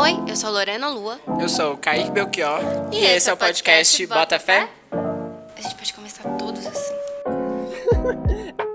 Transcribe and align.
Oi, 0.00 0.16
eu 0.28 0.36
sou 0.36 0.52
Lorena 0.52 0.88
Lua. 0.90 1.18
Eu 1.40 1.48
sou 1.48 1.72
o 1.72 1.76
Kaique 1.76 2.12
Belchior. 2.12 2.60
E, 2.92 3.04
esse 3.04 3.28
é 3.28 3.32
o 3.32 3.36
podcast 3.36 4.06
Bota 4.06 4.38
Fé. 4.38 4.68
A 4.92 5.60
gente 5.60 5.74
pode 5.74 5.92
começar 5.92 6.22
todos 6.36 6.64
assim. 6.64 6.94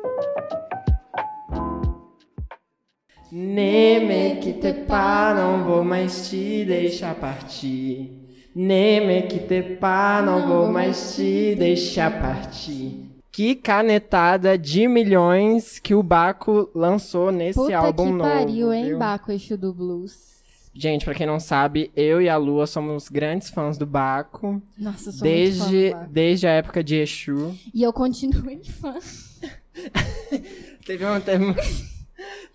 Neme 3.31 4.39
que 4.41 4.51
te 4.53 4.73
pá, 4.73 5.33
não 5.33 5.63
vou 5.63 5.83
mais 5.83 6.29
te 6.29 6.65
deixar 6.65 7.15
partir. 7.15 8.11
Neme 8.53 9.23
que 9.23 9.39
te 9.39 9.63
pá, 9.77 10.21
não 10.23 10.47
vou 10.47 10.67
mais 10.67 11.15
te 11.15 11.55
deixar 11.55 12.21
partir. 12.21 13.09
Que 13.31 13.55
canetada 13.55 14.55
de 14.57 14.87
milhões 14.87 15.79
que 15.79 15.95
o 15.95 16.03
Baco 16.03 16.69
lançou 16.75 17.31
nesse 17.31 17.57
Puta 17.57 17.77
álbum 17.77 18.05
que 18.07 18.11
novo. 18.11 18.29
pariu, 18.29 18.73
hein, 18.73 18.85
viu? 18.89 18.99
Baco, 18.99 19.31
eixo 19.31 19.57
do 19.57 19.73
blues. 19.73 20.42
Gente, 20.75 21.05
pra 21.05 21.13
quem 21.13 21.27
não 21.27 21.39
sabe, 21.39 21.91
eu 21.95 22.21
e 22.21 22.27
a 22.27 22.35
Lua 22.35 22.65
somos 22.65 23.07
grandes 23.09 23.49
fãs 23.49 23.77
do 23.77 23.85
Baco. 23.85 24.61
Nossa, 24.77 25.09
eu 25.09 25.13
sou 25.13 25.27
muito 25.27 25.35
Desde, 25.35 25.61
fã 25.61 25.97
do 25.97 25.99
Baco. 26.01 26.11
desde 26.13 26.47
a 26.47 26.51
época 26.51 26.83
de 26.83 26.95
Exu. 26.95 27.55
E 27.73 27.83
eu 27.83 27.93
continuei 27.93 28.63
fã. 28.63 28.95
Teve 30.85 31.05
um, 31.05 31.19
teve 31.21 31.45
um, 31.45 31.55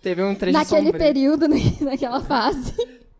teve 0.01 0.23
um 0.23 0.35
trecho 0.35 0.57
Naquele 0.57 0.87
sombrio. 0.91 0.99
período, 0.99 1.47
né, 1.47 1.57
naquela 1.81 2.21
fase. 2.21 2.73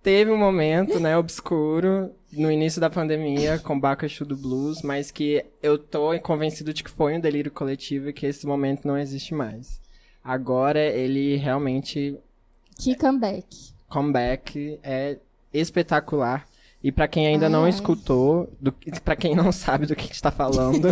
Teve 0.03 0.31
um 0.31 0.38
momento, 0.38 1.00
né, 1.00 1.17
obscuro, 1.17 2.11
no 2.31 2.52
início 2.52 2.80
da 2.80 2.89
pandemia, 2.89 3.58
com 3.59 3.80
Baco 3.80 4.05
Exu 4.05 4.23
do 4.23 4.38
Blues, 4.38 4.81
mas 4.84 5.09
que 5.11 5.44
eu 5.63 5.77
tô 5.77 6.17
convencido 6.20 6.73
de 6.73 6.84
que 6.84 6.89
foi 6.91 7.17
um 7.17 7.20
delírio 7.20 7.52
coletivo 7.52 8.09
e 8.09 8.13
que 8.13 8.25
esse 8.25 8.45
momento 8.45 8.88
não 8.88 8.97
existe 8.97 9.34
mais. 9.34 9.80
Agora 10.23 10.80
ele 10.80 11.36
realmente, 11.38 12.16
Que 12.77 12.95
comeback. 12.95 13.45
Comeback, 13.90 14.80
é 14.84 15.18
espetacular. 15.54 16.48
E 16.82 16.94
pra 16.94 17.09
quem 17.09 17.28
ainda 17.28 17.50
não 17.50 17.66
Ai. 17.66 17.72
escutou, 17.72 18.50
do, 18.58 18.73
pra 19.04 19.14
quem 19.14 19.36
não 19.36 19.52
sabe 19.52 19.86
do 19.86 19.94
que 19.98 20.04
a 20.06 20.08
gente 20.08 20.22
tá 20.22 20.31
falando, 20.31 20.88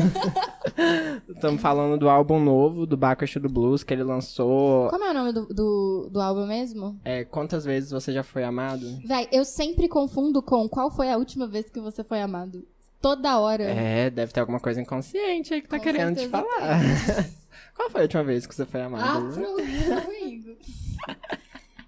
estamos 1.34 1.62
falando 1.62 1.98
do 1.98 2.10
álbum 2.10 2.42
novo 2.42 2.86
do 2.86 3.00
Exu 3.22 3.40
do 3.40 3.48
Blues, 3.48 3.84
que 3.84 3.94
ele 3.94 4.04
lançou... 4.04 4.90
Como 4.90 5.06
é 5.06 5.12
o 5.12 5.14
nome 5.14 5.32
do, 5.32 5.46
do, 5.46 6.10
do 6.12 6.20
álbum 6.20 6.46
mesmo? 6.46 7.00
É, 7.06 7.24
quantas 7.24 7.64
vezes 7.64 7.92
você 7.92 8.12
já 8.12 8.22
foi 8.22 8.44
amado? 8.44 8.86
Véi, 9.06 9.30
eu 9.32 9.46
sempre 9.46 9.88
confundo 9.88 10.42
com 10.42 10.68
qual 10.68 10.92
foi 10.92 11.10
a 11.10 11.16
última 11.18 11.48
vez 11.48 11.70
que 11.70 11.80
você 11.80 12.04
foi 12.04 12.22
amado. 12.22 12.68
Toda 13.02 13.40
hora. 13.40 13.64
É, 13.64 14.10
deve 14.10 14.34
ter 14.34 14.42
alguma 14.42 14.60
coisa 14.60 14.82
inconsciente 14.82 15.54
aí 15.54 15.62
que 15.62 15.70
tá 15.70 15.78
Com 15.78 15.84
querendo 15.84 16.18
te 16.18 16.28
falar. 16.28 16.82
Qual 17.76 17.92
foi 17.92 18.02
a 18.02 18.04
última 18.04 18.24
vez 18.24 18.48
que 18.48 18.56
você 18.56 18.66
foi 18.66 18.82
Ah, 18.82 18.86
amado? 18.88 19.38
Meu 19.38 19.52
amigo. 20.00 20.58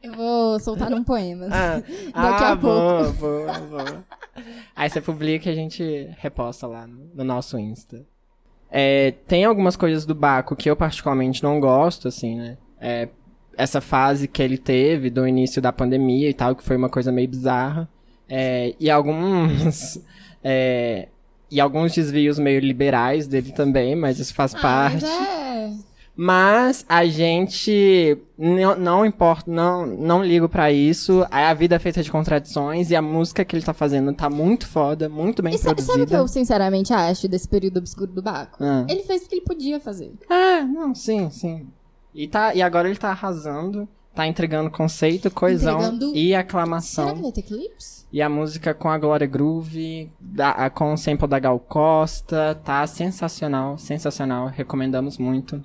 Eu 0.02 0.14
vou 0.14 0.60
soltar 0.60 0.90
num 0.90 1.04
poema. 1.04 1.48
Ah, 1.52 1.78
Daqui 2.14 2.44
ah 2.44 2.52
a 2.52 2.56
boa, 2.56 3.12
boa, 3.12 3.54
boa. 3.60 4.04
Aí 4.76 4.90
você 4.90 5.02
publica 5.02 5.50
e 5.50 5.52
a 5.52 5.56
gente 5.56 6.10
reposta 6.18 6.66
lá 6.68 6.88
no, 6.88 7.10
no 7.14 7.24
nosso 7.24 7.58
Insta. 7.60 8.06
É, 8.72 9.12
tem 9.28 9.44
algumas 9.46 9.76
coisas 9.76 10.06
do 10.06 10.14
Baco 10.16 10.56
que 10.56 10.70
eu 10.70 10.76
particularmente 10.76 11.44
não 11.44 11.60
gosto, 11.60 12.08
assim, 12.08 12.38
né? 12.38 12.58
É, 12.80 13.10
essa 13.58 13.82
fase 13.82 14.28
que 14.28 14.42
ele 14.42 14.58
teve 14.58 15.10
do 15.10 15.28
início 15.28 15.62
da 15.62 15.74
pandemia 15.74 16.30
e 16.30 16.34
tal, 16.34 16.56
que 16.56 16.64
foi 16.64 16.78
uma 16.78 16.90
coisa 16.90 17.12
meio 17.12 17.28
bizarra. 17.28 17.90
É, 18.28 18.74
e 18.80 18.90
alguns. 18.90 20.00
é, 20.44 21.10
e 21.52 21.60
alguns 21.60 21.94
desvios 21.94 22.38
meio 22.38 22.60
liberais 22.60 23.28
dele 23.28 23.52
também, 23.52 23.96
mas 23.96 24.20
isso 24.20 24.34
faz 24.36 24.54
Ah, 24.54 24.60
parte. 24.60 25.04
mas 25.04 25.28
é. 25.28 25.72
Mas 26.22 26.86
a 26.90 27.06
gente 27.06 28.18
não, 28.38 28.76
não 28.78 29.06
importa, 29.06 29.50
não, 29.50 29.86
não 29.86 30.22
ligo 30.22 30.50
pra 30.50 30.70
isso. 30.70 31.26
A 31.32 31.54
vida 31.54 31.76
é 31.76 31.80
feita 31.80 32.04
de 32.04 32.12
contradições 32.12 32.92
e 32.92 32.96
a 32.98 33.02
música 33.02 33.46
que 33.46 33.56
ele 33.56 33.64
tá 33.64 33.74
fazendo 33.74 34.12
tá 34.14 34.30
muito 34.30 34.68
foda, 34.68 35.08
muito 35.08 35.42
bem 35.42 35.54
E 35.56 35.58
sabe, 35.58 35.76
produzida. 35.76 35.94
sabe 35.94 36.04
o 36.04 36.08
que 36.08 36.16
eu 36.16 36.28
sinceramente 36.28 36.92
acho 36.92 37.26
desse 37.30 37.48
período 37.48 37.78
obscuro 37.78 38.12
do 38.12 38.22
Baco? 38.22 38.58
Ah. 38.62 38.86
Ele 38.90 39.04
fez 39.04 39.24
o 39.24 39.30
que 39.30 39.36
ele 39.36 39.46
podia 39.46 39.80
fazer. 39.80 40.12
É, 40.30 40.62
não, 40.62 40.94
sim, 40.94 41.30
sim. 41.30 41.68
E, 42.14 42.28
tá, 42.28 42.54
e 42.54 42.62
agora 42.62 42.90
ele 42.90 42.98
tá 43.00 43.12
arrasando, 43.12 43.88
tá 44.14 44.28
entregando 44.28 44.70
conceito, 44.70 45.32
coesão 45.32 45.78
Entregando- 45.80 46.12
e 46.14 46.28
Será 46.28 46.40
aclamação. 46.42 47.14
que 47.16 47.22
vai 47.22 47.32
ter 47.32 47.44
clips? 47.44 48.06
E 48.12 48.22
a 48.22 48.28
música 48.28 48.74
com 48.74 48.90
a 48.90 48.98
Glória 48.98 49.26
Groove, 49.26 50.12
da- 50.20 50.70
com 50.70 50.92
o 50.94 50.98
sample 50.98 51.30
da 51.30 51.40
Gal 51.40 51.60
Costa, 51.60 52.60
tá 52.62 52.86
sensacional, 52.88 53.78
sensacional. 53.78 54.48
Recomendamos 54.48 55.18
muito 55.18 55.64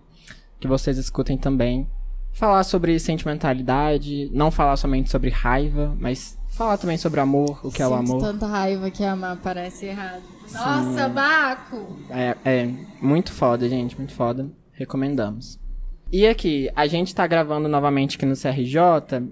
que 0.64 0.68
vocês 0.68 0.96
escutem 0.96 1.36
também. 1.36 1.86
Falar 2.32 2.64
sobre 2.64 2.98
sentimentalidade, 2.98 4.30
não 4.32 4.50
falar 4.50 4.76
somente 4.76 5.10
sobre 5.10 5.28
raiva, 5.28 5.94
mas 6.00 6.38
falar 6.48 6.78
também 6.78 6.96
sobre 6.96 7.20
amor, 7.20 7.60
o 7.62 7.70
que 7.70 7.82
é 7.82 7.86
o 7.86 7.90
Sinto 7.98 8.12
amor. 8.12 8.20
tanta 8.22 8.46
raiva 8.46 8.90
que 8.90 9.04
amar 9.04 9.36
parece 9.36 9.86
errado. 9.86 10.22
Nossa, 10.50 11.08
Baco! 11.08 11.98
É, 12.08 12.34
é 12.44 12.70
muito 13.00 13.30
foda, 13.30 13.68
gente, 13.68 13.96
muito 13.96 14.14
foda. 14.14 14.50
Recomendamos. 14.72 15.60
E 16.10 16.26
aqui, 16.26 16.70
a 16.74 16.86
gente 16.86 17.14
tá 17.14 17.26
gravando 17.26 17.68
novamente 17.68 18.16
aqui 18.16 18.24
no 18.24 18.34
CRJ, 18.34 18.80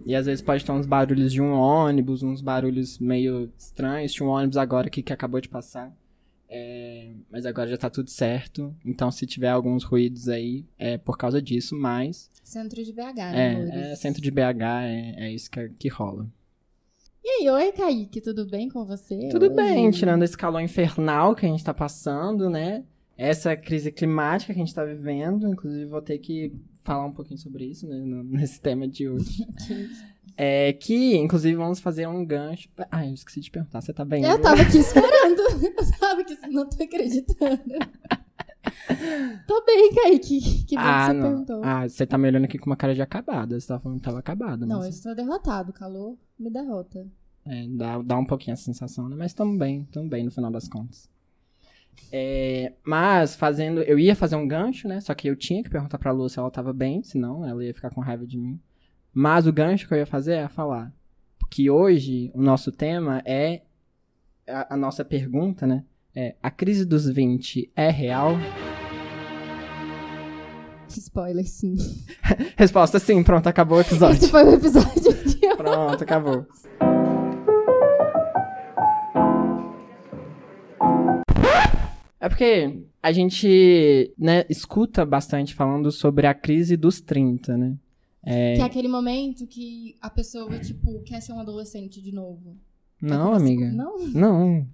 e 0.05 0.15
às 0.15 0.27
vezes 0.27 0.43
pode 0.43 0.65
ter 0.65 0.73
uns 0.73 0.87
barulhos 0.87 1.33
de 1.33 1.41
um 1.41 1.53
ônibus, 1.53 2.23
uns 2.23 2.43
barulhos 2.43 2.99
meio 2.99 3.51
estranhos. 3.59 4.13
Tinha 4.13 4.29
um 4.29 4.31
ônibus 4.31 4.59
agora 4.59 4.89
aqui 4.89 5.03
que 5.03 5.13
acabou 5.13 5.41
de 5.41 5.49
passar. 5.49 5.93
É, 6.55 7.09
mas 7.31 7.47
agora 7.47 7.71
já 7.71 7.79
tá 7.79 7.89
tudo 7.89 8.11
certo. 8.11 8.77
Então, 8.85 9.11
se 9.11 9.25
tiver 9.25 9.49
alguns 9.49 9.85
ruídos 9.85 10.29
aí, 10.29 10.67
é 10.79 10.99
por 10.99 11.17
causa 11.17 11.41
disso, 11.41 11.75
mas. 11.75 12.31
Centro 12.45 12.85
de 12.85 12.93
BH, 12.93 13.17
né? 13.17 13.71
É, 13.73 13.93
é 13.93 13.97
centro 13.97 14.21
de 14.21 14.31
BH, 14.31 14.63
é, 14.85 15.15
é 15.17 15.33
isso 15.33 15.51
que, 15.51 15.71
que 15.71 15.89
rola. 15.89 16.29
E 17.25 17.29
aí, 17.29 17.49
oi, 17.49 17.73
Kaique, 17.73 18.21
tudo 18.21 18.45
bem 18.45 18.69
com 18.69 18.85
você? 18.85 19.31
Tudo 19.31 19.47
hoje? 19.47 19.55
bem, 19.55 19.91
tirando 19.91 20.25
esse 20.25 20.37
calor 20.37 20.61
infernal 20.61 21.35
que 21.35 21.47
a 21.47 21.49
gente 21.49 21.65
tá 21.65 21.73
passando, 21.73 22.51
né? 22.51 22.85
Essa 23.23 23.57
crise 23.57 23.93
climática 23.93 24.53
que 24.53 24.61
a 24.61 24.65
gente 24.65 24.75
tá 24.75 24.85
vivendo. 24.85 25.49
Inclusive, 25.49 25.85
vou 25.87 26.03
ter 26.03 26.19
que 26.19 26.53
falar 26.83 27.07
um 27.07 27.13
pouquinho 27.13 27.39
sobre 27.39 27.67
isso, 27.67 27.87
né? 27.87 27.97
Nesse 28.27 28.61
tema 28.61 28.87
de 28.89 29.09
hoje. 29.09 29.47
É 30.35 30.73
que, 30.73 31.15
inclusive, 31.19 31.55
vamos 31.55 31.79
fazer 31.79 32.07
um 32.09 32.25
gancho. 32.25 32.67
Ah, 32.91 33.07
eu 33.07 33.13
esqueci 33.13 33.41
de 33.41 33.51
perguntar. 33.51 33.83
Você 33.83 33.93
tá 33.93 34.03
bem? 34.03 34.25
Eu 34.25 34.41
tava 34.41 34.63
aqui 34.63 34.79
esperando. 34.79 35.41
Eu 35.61 35.99
tava 36.01 36.21
aqui, 36.23 36.39
não 36.49 36.67
tô 36.67 36.83
acreditando. 36.83 37.61
tô 39.47 39.65
bem, 39.67 39.93
Kaique. 39.95 40.65
Que 40.65 40.75
bom 40.77 40.83
que 40.83 40.89
Ah, 40.89 41.07
você 41.07 41.13
não. 41.13 41.23
perguntou. 41.29 41.61
Ah, 41.63 41.87
você 41.89 42.07
tá 42.07 42.17
me 42.17 42.29
olhando 42.29 42.45
aqui 42.45 42.57
com 42.59 42.67
uma 42.71 42.77
cara 42.77 42.95
de 42.95 43.03
acabada. 43.03 43.61
Você 43.61 43.67
tava 43.67 43.81
falando 43.81 43.99
que 43.99 44.05
tava 44.05 44.21
acabada. 44.21 44.65
não, 44.65 44.77
eu 44.77 44.83
mas... 44.87 44.97
estou 44.97 45.15
derrotado. 45.15 45.71
O 45.71 45.75
calor 45.75 46.17
me 46.39 46.51
derrota. 46.51 47.07
É, 47.45 47.67
dá, 47.69 48.01
dá 48.01 48.17
um 48.19 48.25
pouquinho 48.25 48.55
essa 48.55 48.65
sensação, 48.65 49.09
né? 49.11 49.17
Mas 49.19 49.35
tamo 49.35 49.59
bem, 49.59 49.85
tamo 49.93 50.09
bem 50.09 50.25
no 50.25 50.31
final 50.31 50.51
das 50.51 50.67
contas. 50.67 51.11
É, 52.13 52.73
mas 52.85 53.35
fazendo. 53.35 53.83
Eu 53.83 53.99
ia 53.99 54.15
fazer 54.15 54.37
um 54.37 54.47
gancho, 54.47 54.87
né? 54.87 55.01
Só 55.01 55.15
que 55.15 55.29
eu 55.29 55.37
tinha 55.37 55.63
que 55.63 55.71
perguntar 55.71 55.99
pra 55.99 56.13
Lu 56.13 56.29
se 56.29 56.39
ela 56.39 56.51
tava 56.51 56.73
bem, 56.73 57.03
senão 57.03 57.47
ela 57.47 57.65
ia 57.65 57.75
ficar 57.75 57.91
com 57.91 58.01
raiva 58.01 58.27
de 58.27 58.39
mim. 58.39 58.61
Mas 59.15 59.47
o 59.47 59.53
gancho 59.53 59.87
que 59.87 59.95
eu 59.95 59.99
ia 59.99 60.07
fazer 60.07 60.35
é 60.35 60.49
falar 60.49 60.93
que 61.51 61.69
hoje 61.69 62.31
o 62.35 62.43
nosso 62.43 62.73
tema 62.73 63.23
é. 63.25 63.63
A, 64.49 64.75
a 64.75 64.77
nossa 64.77 65.05
pergunta, 65.05 65.67
né? 65.67 65.85
É: 66.15 66.35
a 66.43 66.51
crise 66.51 66.85
dos 66.85 67.09
20 67.09 67.71
é 67.77 67.91
real? 67.91 68.33
Spoiler, 70.89 71.47
sim. 71.47 71.77
Resposta 72.57 72.99
sim, 72.99 73.23
pronto, 73.23 73.47
acabou 73.47 73.79
o 73.79 73.81
episódio. 73.81 74.17
Esse 74.17 74.29
foi 74.29 74.45
o 74.45 74.55
episódio 74.55 75.01
de 75.01 75.09
hoje. 75.09 75.57
Pronto, 75.57 76.03
acabou. 76.03 76.47
É 82.23 82.29
porque 82.29 82.85
a 83.03 83.11
gente, 83.11 84.15
né, 84.17 84.45
escuta 84.49 85.05
bastante 85.05 85.57
falando 85.57 85.91
sobre 85.91 86.25
a 86.29 86.33
crise 86.33 86.77
dos 86.77 87.01
30, 87.01 87.59
né? 87.59 87.77
É, 88.25 88.55
Que 88.55 88.61
é 88.61 88.65
aquele 88.65 88.87
momento 88.87 89.45
que 89.45 89.97
a 90.01 90.09
pessoa, 90.09 90.57
tipo, 90.61 91.03
quer 91.03 91.21
ser 91.21 91.33
um 91.33 91.41
adolescente 91.41 92.01
de 92.01 92.13
novo. 92.13 92.57
não, 93.01 93.35
amiga. 93.35 93.69
Não? 93.73 93.99
Não. 94.07 94.67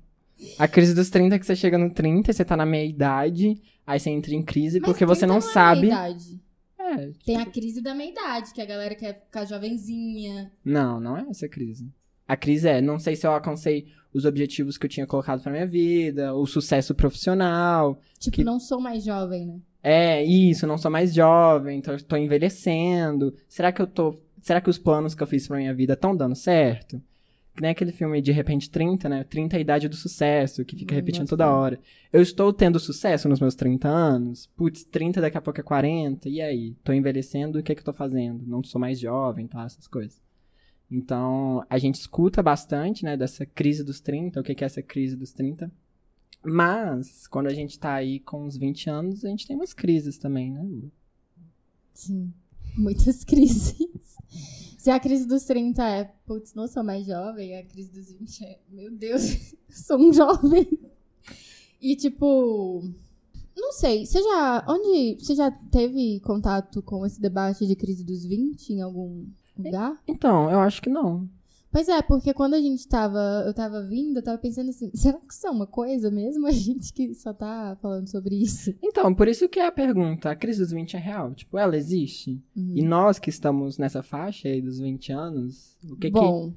A 0.59 0.69
crise 0.69 0.95
dos 0.95 1.09
30 1.09 1.37
é 1.37 1.39
que 1.39 1.47
você 1.47 1.57
chega 1.57 1.79
no 1.79 1.89
30 1.89 2.31
e 2.31 2.35
você 2.35 2.45
tá 2.45 2.55
na 2.55 2.67
meia 2.67 2.87
idade, 2.87 3.59
aí 3.87 3.99
você 3.99 4.11
entra 4.11 4.35
em 4.35 4.43
crise 4.43 4.79
Mas 4.79 4.91
porque 4.91 5.07
você 5.07 5.21
30 5.21 5.33
não 5.33 5.39
é 5.39 5.41
sabe. 5.41 5.81
meia-idade. 5.87 6.41
É, 6.79 7.11
Tem 7.25 7.37
a 7.39 7.47
crise 7.47 7.81
da 7.81 7.95
meia-idade, 7.95 8.53
que 8.53 8.61
a 8.61 8.67
galera 8.67 8.95
quer 8.95 9.25
ficar 9.25 9.47
jovenzinha. 9.47 10.53
Não, 10.63 11.01
não 11.01 11.17
é 11.17 11.27
essa 11.31 11.49
crise. 11.49 11.91
A 12.29 12.37
crise 12.37 12.69
é, 12.69 12.81
não 12.83 12.99
sei 12.99 13.17
se 13.17 13.27
eu 13.27 13.33
alcancei 13.33 13.87
os 14.13 14.25
objetivos 14.27 14.77
que 14.79 14.85
eu 14.87 14.91
tinha 14.91 15.07
colocado 15.07 15.43
pra 15.43 15.51
minha 15.51 15.67
vida, 15.67 16.35
o 16.35 16.47
sucesso 16.47 16.95
profissional. 16.95 17.99
Tipo, 18.19 18.37
Que- 18.37 18.45
não 18.45 18.61
sou 18.61 18.81
mais 18.81 19.03
jovem, 19.05 19.47
né? 19.47 19.57
É, 19.83 20.23
isso, 20.25 20.67
não 20.67 20.77
sou 20.77 20.91
mais 20.91 21.15
jovem, 21.15 21.81
eu 21.87 22.05
tô 22.05 22.17
envelhecendo. 22.17 23.35
Será 23.49 23.73
que 23.73 23.81
eu 23.81 23.87
tô. 23.87 24.15
Será 24.43 24.61
que 24.61 24.71
os 24.71 24.79
planos 24.79 25.15
que 25.15 25.23
eu 25.23 25.27
fiz 25.27 25.47
pra 25.49 25.57
minha 25.57 25.75
vida 25.75 25.93
estão 25.95 26.15
dando 26.17 26.35
certo? 26.35 27.01
Que 27.55 27.63
nem 27.63 27.71
aquele 27.73 27.91
filme 27.93 28.21
de 28.23 28.31
repente 28.31 28.71
30, 28.71 29.09
né? 29.09 29.25
30 29.25 29.57
é 29.57 29.59
a 29.59 29.61
idade 29.61 29.89
do 29.89 29.97
sucesso, 29.97 30.65
que 30.65 30.77
fica 30.77 30.95
Hum, 30.95 30.97
repetindo 30.97 31.23
nossa. 31.23 31.31
toda 31.31 31.51
hora. 31.53 31.79
Eu 32.13 32.23
estou 32.23 32.53
tendo 32.53 32.79
sucesso 32.79 33.29
nos 33.29 33.41
meus 33.41 33.55
30 33.57 33.89
anos? 33.89 34.49
Putz, 34.57 34.85
30 34.85 35.21
daqui 35.21 35.37
a 35.37 35.41
pouco 35.41 35.59
é 35.61 35.63
40, 35.63 36.29
e 36.29 36.41
aí? 36.41 36.77
Tô 36.85 36.93
envelhecendo, 36.93 37.59
o 37.59 37.63
que 37.63 37.73
é 37.73 37.75
que 37.75 37.81
eu 37.81 37.85
tô 37.85 37.93
fazendo? 37.93 38.43
Não 38.47 38.63
sou 38.63 38.81
mais 38.81 38.99
jovem, 39.01 39.47
tá? 39.49 39.65
Essas 39.65 39.87
coisas. 39.89 40.21
Então, 40.91 41.65
a 41.69 41.77
gente 41.79 41.97
escuta 41.97 42.43
bastante, 42.43 43.05
né, 43.05 43.17
dessa 43.17 43.45
crise 43.45 43.85
dos 43.85 44.01
30, 44.01 44.41
o 44.41 44.43
que 44.43 44.65
é 44.65 44.67
essa 44.67 44.83
crise 44.83 45.17
dos 45.17 45.33
30. 45.33 45.71
Mas, 46.43 47.27
quando 47.27 47.49
a 47.49 47.55
gente 47.55 47.79
tá 47.79 47.95
aí 47.95 48.21
com 48.21 48.45
uns 48.45 48.57
20 48.57 48.89
anos, 48.89 49.25
a 49.25 49.29
gente 49.29 49.47
tem 49.47 49.57
umas 49.57 49.75
crises 49.75 50.17
também, 50.17 50.53
né? 50.53 50.67
Sim. 51.93 52.33
Muitas 52.77 53.23
crises. 53.25 53.77
Se 54.79 54.91
a 54.91 55.01
crise 55.01 55.27
dos 55.27 55.45
30 55.45 55.87
é, 55.87 56.05
putz, 56.25 56.55
não 56.55 56.67
sou 56.67 56.83
mais 56.83 57.05
jovem, 57.05 57.59
a 57.59 57.65
crise 57.65 57.91
dos 57.91 58.13
20 58.13 58.45
é, 58.45 58.59
meu 58.71 58.91
Deus, 58.91 59.55
sou 59.69 59.99
um 59.99 60.13
jovem. 60.13 60.67
E 61.81 61.97
tipo, 61.97 62.83
não 63.57 63.73
sei, 63.73 64.07
você 64.07 64.23
já, 64.23 64.65
onde, 64.69 65.17
você 65.21 65.35
já 65.35 65.51
teve 65.51 66.21
contato 66.21 66.81
com 66.81 67.05
esse 67.05 67.21
debate 67.21 67.67
de 67.67 67.75
crise 67.75 68.05
dos 68.05 68.25
20 68.25 68.71
em 68.71 68.81
algum 68.81 69.27
lugar? 69.63 69.97
Então, 70.07 70.51
eu 70.51 70.59
acho 70.61 70.81
que 70.83 70.91
não. 70.91 71.29
Pois 71.71 71.87
é, 71.87 72.01
porque 72.01 72.33
quando 72.33 72.55
a 72.55 72.61
gente 72.61 72.89
tava, 72.89 73.45
eu 73.47 73.53
tava 73.53 73.83
vindo, 73.83 74.17
eu 74.19 74.23
tava 74.25 74.39
pensando 74.39 74.71
assim, 74.71 74.91
será 74.97 75.19
que 75.19 75.33
isso 75.35 75.47
é 75.47 75.51
uma 75.51 75.67
coisa 75.67 76.11
mesmo? 76.11 76.47
A 76.47 76.51
gente 76.51 76.93
que 76.95 77.15
só 77.15 77.33
tá 77.35 77.77
falando 77.83 78.09
sobre 78.09 78.37
isso. 78.37 78.75
Então, 78.83 79.15
por 79.15 79.29
isso 79.29 79.49
que 79.51 79.61
é 79.61 79.67
a 79.67 79.73
pergunta, 79.73 80.31
a 80.31 80.35
crise 80.35 80.61
dos 80.61 80.71
20 80.73 80.97
é 80.97 80.99
real? 80.99 81.35
Tipo, 81.35 81.59
ela 81.59 81.77
existe? 81.77 82.41
Uhum. 82.57 82.73
E 82.75 82.83
nós 82.83 83.19
que 83.19 83.29
estamos 83.29 83.77
nessa 83.77 84.03
faixa 84.03 84.49
aí 84.49 84.63
dos 84.63 84.79
20 84.79 85.13
anos, 85.13 85.77
o 85.85 85.95
que 85.95 86.07
que, 86.07 86.11
Bom, 86.11 86.47
o 86.49 86.55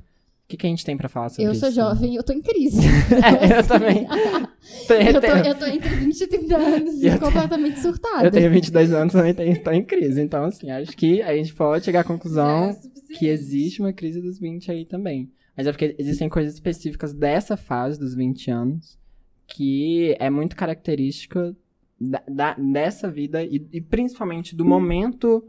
que, 0.48 0.56
que 0.56 0.66
a 0.66 0.70
gente 0.70 0.86
tem 0.86 0.96
pra 0.96 1.10
falar 1.10 1.28
sobre 1.30 1.46
eu 1.46 1.52
isso? 1.52 1.60
sou 1.62 1.72
jovem 1.72 2.14
e 2.14 2.16
eu 2.16 2.24
tô 2.24 2.32
em 2.32 2.42
crise. 2.42 2.80
É, 3.12 3.60
eu 3.60 3.68
também. 3.68 4.08
eu, 4.08 5.20
tô, 5.22 5.28
eu 5.28 5.56
tô 5.60 5.66
entre 5.66 5.90
20 5.90 6.22
e 6.22 6.28
30 6.28 6.58
anos 6.58 7.04
Eu 7.04 7.16
e 7.16 7.20
completamente 7.20 7.80
surtada. 7.82 8.26
Eu 8.26 8.32
tenho 8.32 8.50
22 8.50 8.94
anos 8.94 9.12
também 9.14 9.34
tenho- 9.34 9.62
tô 9.62 9.72
em 9.72 9.84
crise. 9.84 10.22
Então, 10.22 10.46
assim, 10.46 10.72
acho 10.72 10.96
que 10.96 11.22
a 11.22 11.36
gente 11.36 11.54
pode 11.54 11.84
chegar 11.84 12.02
à 12.02 12.04
conclusão 12.04 12.70
é 12.70 12.74
que 13.18 13.28
existe 13.28 13.82
uma 13.82 13.94
crise 13.94 14.22
dos 14.22 14.40
20 14.40 14.72
aí 14.72 14.86
também. 14.86 15.32
Mas 15.56 15.68
é 15.68 15.72
porque 15.72 15.96
existem 16.00 16.30
coisas 16.30 16.54
específicas 16.54 17.14
dessa 17.14 17.56
fase 17.58 18.00
dos 18.00 18.16
20 18.16 18.50
anos 18.52 19.00
que 19.48 20.16
é 20.18 20.30
muito 20.30 20.56
característica 20.56 21.56
da, 22.00 22.24
da- 22.28 22.54
dessa 22.54 23.12
vida 23.12 23.44
e, 23.44 23.68
e 23.74 23.82
principalmente 23.82 24.56
do 24.56 24.64
momento 24.64 25.44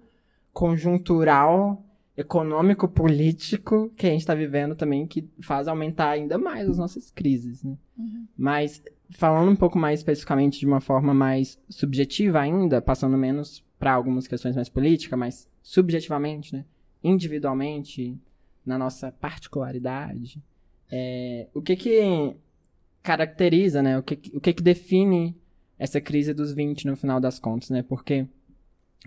conjuntural, 0.53 1.85
econômico, 2.17 2.88
político 2.88 3.91
que 3.97 4.06
a 4.06 4.11
gente 4.11 4.20
está 4.20 4.35
vivendo 4.35 4.75
também, 4.75 5.06
que 5.06 5.29
faz 5.41 5.69
aumentar 5.69 6.11
ainda 6.11 6.37
mais 6.38 6.69
as 6.69 6.79
nossas 6.79 7.11
crises, 7.11 7.62
né? 7.62 7.76
Uhum. 7.97 8.26
Mas 8.37 8.82
falando 9.11 9.50
um 9.50 9.56
pouco 9.56 9.79
mais 9.79 10.00
especificamente 10.00 10.59
de 10.59 10.67
uma 10.67 10.81
forma 10.81 11.12
mais 11.14 11.59
subjetiva 11.69 12.41
ainda, 12.41 12.82
passando 12.82 13.17
menos 13.17 13.64
para 13.79 13.93
algumas 13.93 14.26
questões 14.26 14.55
mais 14.56 14.69
políticas, 14.69 15.19
mas 15.19 15.49
subjetivamente, 15.62 16.55
né? 16.55 16.64
Individualmente, 17.02 18.16
na 18.64 18.78
nossa 18.78 19.10
particularidade, 19.10 20.43
é, 20.90 21.49
o 21.54 21.60
que 21.62 21.75
que 21.76 22.37
caracteriza, 23.02 23.82
né? 23.82 23.99
O 23.99 24.02
que, 24.02 24.19
o 24.34 24.40
que 24.40 24.52
que 24.52 24.62
define 24.62 25.37
essa 25.78 26.00
crise 26.00 26.32
dos 26.32 26.52
20 26.52 26.87
no 26.87 26.96
final 26.96 27.20
das 27.20 27.38
contas, 27.38 27.70
né? 27.70 27.82
Porque 27.82 28.26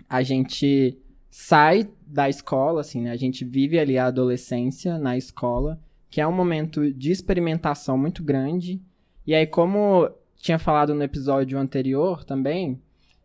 a 0.08 0.22
gente 0.22 0.98
sai 1.30 1.88
da 2.06 2.28
escola, 2.28 2.80
assim, 2.80 3.02
né? 3.02 3.10
A 3.10 3.16
gente 3.16 3.44
vive 3.44 3.78
ali 3.78 3.96
a 3.96 4.06
adolescência 4.06 4.98
na 4.98 5.16
escola, 5.16 5.80
que 6.10 6.20
é 6.20 6.26
um 6.26 6.32
momento 6.32 6.92
de 6.92 7.10
experimentação 7.10 7.96
muito 7.96 8.22
grande. 8.22 8.80
E 9.26 9.34
aí, 9.34 9.46
como 9.46 10.10
tinha 10.36 10.58
falado 10.58 10.94
no 10.94 11.02
episódio 11.02 11.58
anterior 11.58 12.24
também, 12.24 12.80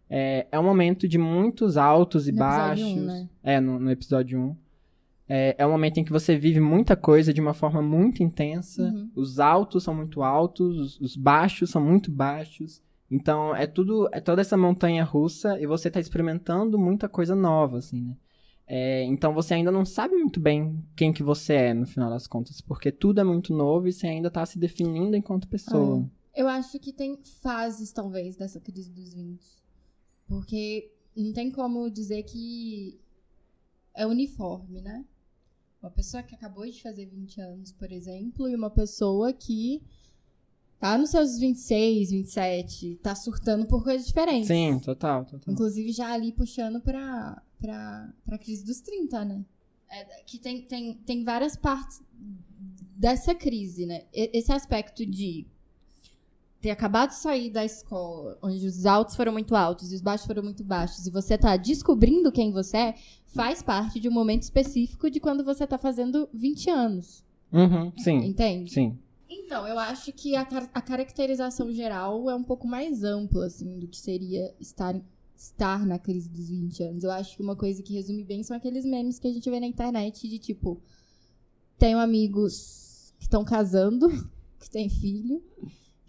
é, 0.10 0.48
é 0.52 0.60
um 0.60 0.64
momento 0.64 1.08
de 1.08 1.18
muitos 1.18 1.78
altos 1.78 2.28
e 2.28 2.32
No 2.32 2.40
baixos. 2.40 2.86
um, 2.86 3.06
né? 3.06 3.30
É, 3.44 3.60
no, 3.60 3.80
no 3.80 3.92
episódio 3.92 4.40
1. 4.40 4.56
É, 5.34 5.56
é 5.60 5.66
um 5.66 5.72
momento 5.72 5.98
em 5.98 6.04
que 6.04 6.12
você 6.12 6.38
vive 6.38 6.60
muita 6.60 6.94
coisa 6.94 7.34
de 7.34 7.40
uma 7.40 7.54
forma 7.54 7.82
muito 7.82 8.22
intensa. 8.22 8.84
Uhum. 8.84 9.10
Os 9.16 9.40
altos 9.40 9.82
são 9.82 9.96
muito 9.96 10.22
altos, 10.22 10.78
os, 10.78 11.00
os 11.00 11.16
baixos 11.16 11.70
são 11.70 11.82
muito 11.82 12.12
baixos. 12.12 12.82
Então, 13.10 13.56
é 13.56 13.66
tudo, 13.66 14.10
é 14.12 14.20
toda 14.20 14.42
essa 14.42 14.58
montanha 14.58 15.06
russa 15.06 15.58
e 15.58 15.66
você 15.66 15.90
tá 15.90 16.02
experimentando 16.02 16.78
muita 16.78 17.08
coisa 17.08 17.34
nova, 17.34 17.78
assim, 17.78 18.02
né? 18.02 18.18
É, 18.68 19.04
então, 19.06 19.34
você 19.34 19.54
ainda 19.54 19.72
não 19.72 19.86
sabe 19.86 20.16
muito 20.16 20.38
bem 20.38 20.84
quem 20.98 21.14
que 21.14 21.24
você 21.24 21.54
é, 21.54 21.74
no 21.74 21.86
final 21.86 22.10
das 22.10 22.28
contas, 22.28 22.60
porque 22.60 22.92
tudo 22.92 23.22
é 23.22 23.24
muito 23.24 23.54
novo 23.54 23.88
e 23.88 23.94
você 23.94 24.08
ainda 24.08 24.30
tá 24.30 24.46
se 24.46 24.60
definindo 24.60 25.16
enquanto 25.16 25.48
pessoa. 25.48 26.10
Eu 26.36 26.50
acho 26.50 26.78
que 26.78 26.92
tem 26.92 27.18
fases, 27.42 27.94
talvez, 27.94 28.36
dessa 28.36 28.60
crise 28.60 28.92
dos 28.92 29.14
20. 29.14 29.42
Porque 30.28 30.92
não 31.16 31.32
tem 31.32 31.50
como 31.50 31.90
dizer 31.90 32.24
que 32.24 33.00
é 33.94 34.06
uniforme, 34.06 34.82
né? 34.82 35.06
Uma 35.82 35.90
pessoa 35.90 36.22
que 36.22 36.36
acabou 36.36 36.66
de 36.66 36.82
fazer 36.82 37.08
20 37.08 37.42
anos, 37.42 37.72
por 37.72 37.92
exemplo, 37.92 38.48
e 38.48 38.56
uma 38.56 38.70
pessoa 38.70 39.34
que 39.34 39.82
tá 40.80 40.98
nos 40.98 41.10
seus 41.10 41.40
26, 41.40 42.12
27, 42.12 43.00
tá 43.02 43.16
surtando 43.16 43.66
por 43.66 43.84
coisas 43.84 44.06
diferentes. 44.06 44.48
Sim, 44.48 44.80
total, 44.80 45.26
total. 45.26 45.54
Inclusive 45.54 45.92
já 45.92 46.12
ali 46.12 46.32
puxando 46.32 46.80
pra, 46.82 47.42
pra, 47.60 48.14
pra 48.24 48.38
crise 48.38 48.64
dos 48.64 48.80
30, 48.82 49.26
né? 49.26 49.46
É, 49.90 50.24
que 50.24 50.38
tem, 50.38 50.62
tem, 50.62 50.94
tem 50.94 51.24
várias 51.24 51.56
partes 51.56 52.02
dessa 52.96 53.34
crise, 53.34 53.86
né? 53.86 54.06
Esse 54.14 54.52
aspecto 54.52 55.06
de 55.06 55.48
ter 56.62 56.70
acabado 56.70 57.10
de 57.10 57.16
sair 57.16 57.50
da 57.50 57.66
escola, 57.66 58.38
onde 58.42 58.66
os 58.66 58.86
altos 58.86 59.16
foram 59.16 59.32
muito 59.32 59.56
altos 59.56 59.92
e 59.92 59.96
os 59.96 60.02
baixos 60.02 60.28
foram 60.28 60.44
muito 60.44 60.64
baixos, 60.64 61.08
e 61.08 61.10
você 61.12 61.38
tá 61.38 61.58
descobrindo 61.58 62.32
quem 62.32 62.52
você 62.52 62.78
é, 62.78 62.96
faz 63.26 63.64
parte 63.64 64.00
de 64.00 64.08
um 64.08 64.12
momento 64.12 64.44
específico 64.44 65.10
de 65.10 65.20
quando 65.20 65.44
você 65.44 65.66
tá 65.66 65.78
fazendo 65.78 66.30
20 66.34 66.70
anos. 66.70 67.24
Uhum, 67.52 67.92
sim, 67.98 68.18
Entende? 68.18 68.72
sim. 68.72 68.98
Então, 69.28 69.66
eu 69.68 69.80
acho 69.80 70.12
que 70.14 70.36
a, 70.36 70.46
car- 70.46 70.70
a 70.74 70.82
caracterização 70.82 71.72
geral 71.72 72.30
é 72.30 72.36
um 72.36 72.44
pouco 72.44 72.68
mais 72.68 73.04
ampla, 73.04 73.46
assim, 73.48 73.80
do 73.80 73.88
que 73.88 73.98
seria 73.98 74.54
estar, 74.60 74.94
estar 75.36 75.86
na 75.86 75.98
crise 75.98 76.30
dos 76.30 76.50
20 76.50 76.84
anos. 76.84 77.04
Eu 77.04 77.12
acho 77.12 77.36
que 77.38 77.42
uma 77.42 77.56
coisa 77.56 77.82
que 77.82 77.94
resume 77.94 78.24
bem 78.26 78.44
são 78.44 78.56
aqueles 78.56 78.86
memes 78.86 79.20
que 79.20 79.28
a 79.28 79.32
gente 79.32 79.50
vê 79.50 79.60
na 79.60 79.66
internet 79.68 80.28
de 80.28 80.38
tipo: 80.38 80.82
tenho 81.78 81.98
amigos 81.98 83.14
que 83.18 83.24
estão 83.24 83.44
casando, 83.46 84.10
que 84.60 84.70
têm 84.70 84.90
filho, 84.90 85.42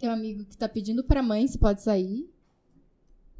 tenho 0.03 0.11
um 0.11 0.15
amigo 0.15 0.43
que 0.45 0.57
tá 0.57 0.67
pedindo 0.67 1.01
pra 1.03 1.23
mãe 1.23 1.47
se 1.47 1.57
pode 1.57 1.81
sair. 1.81 2.29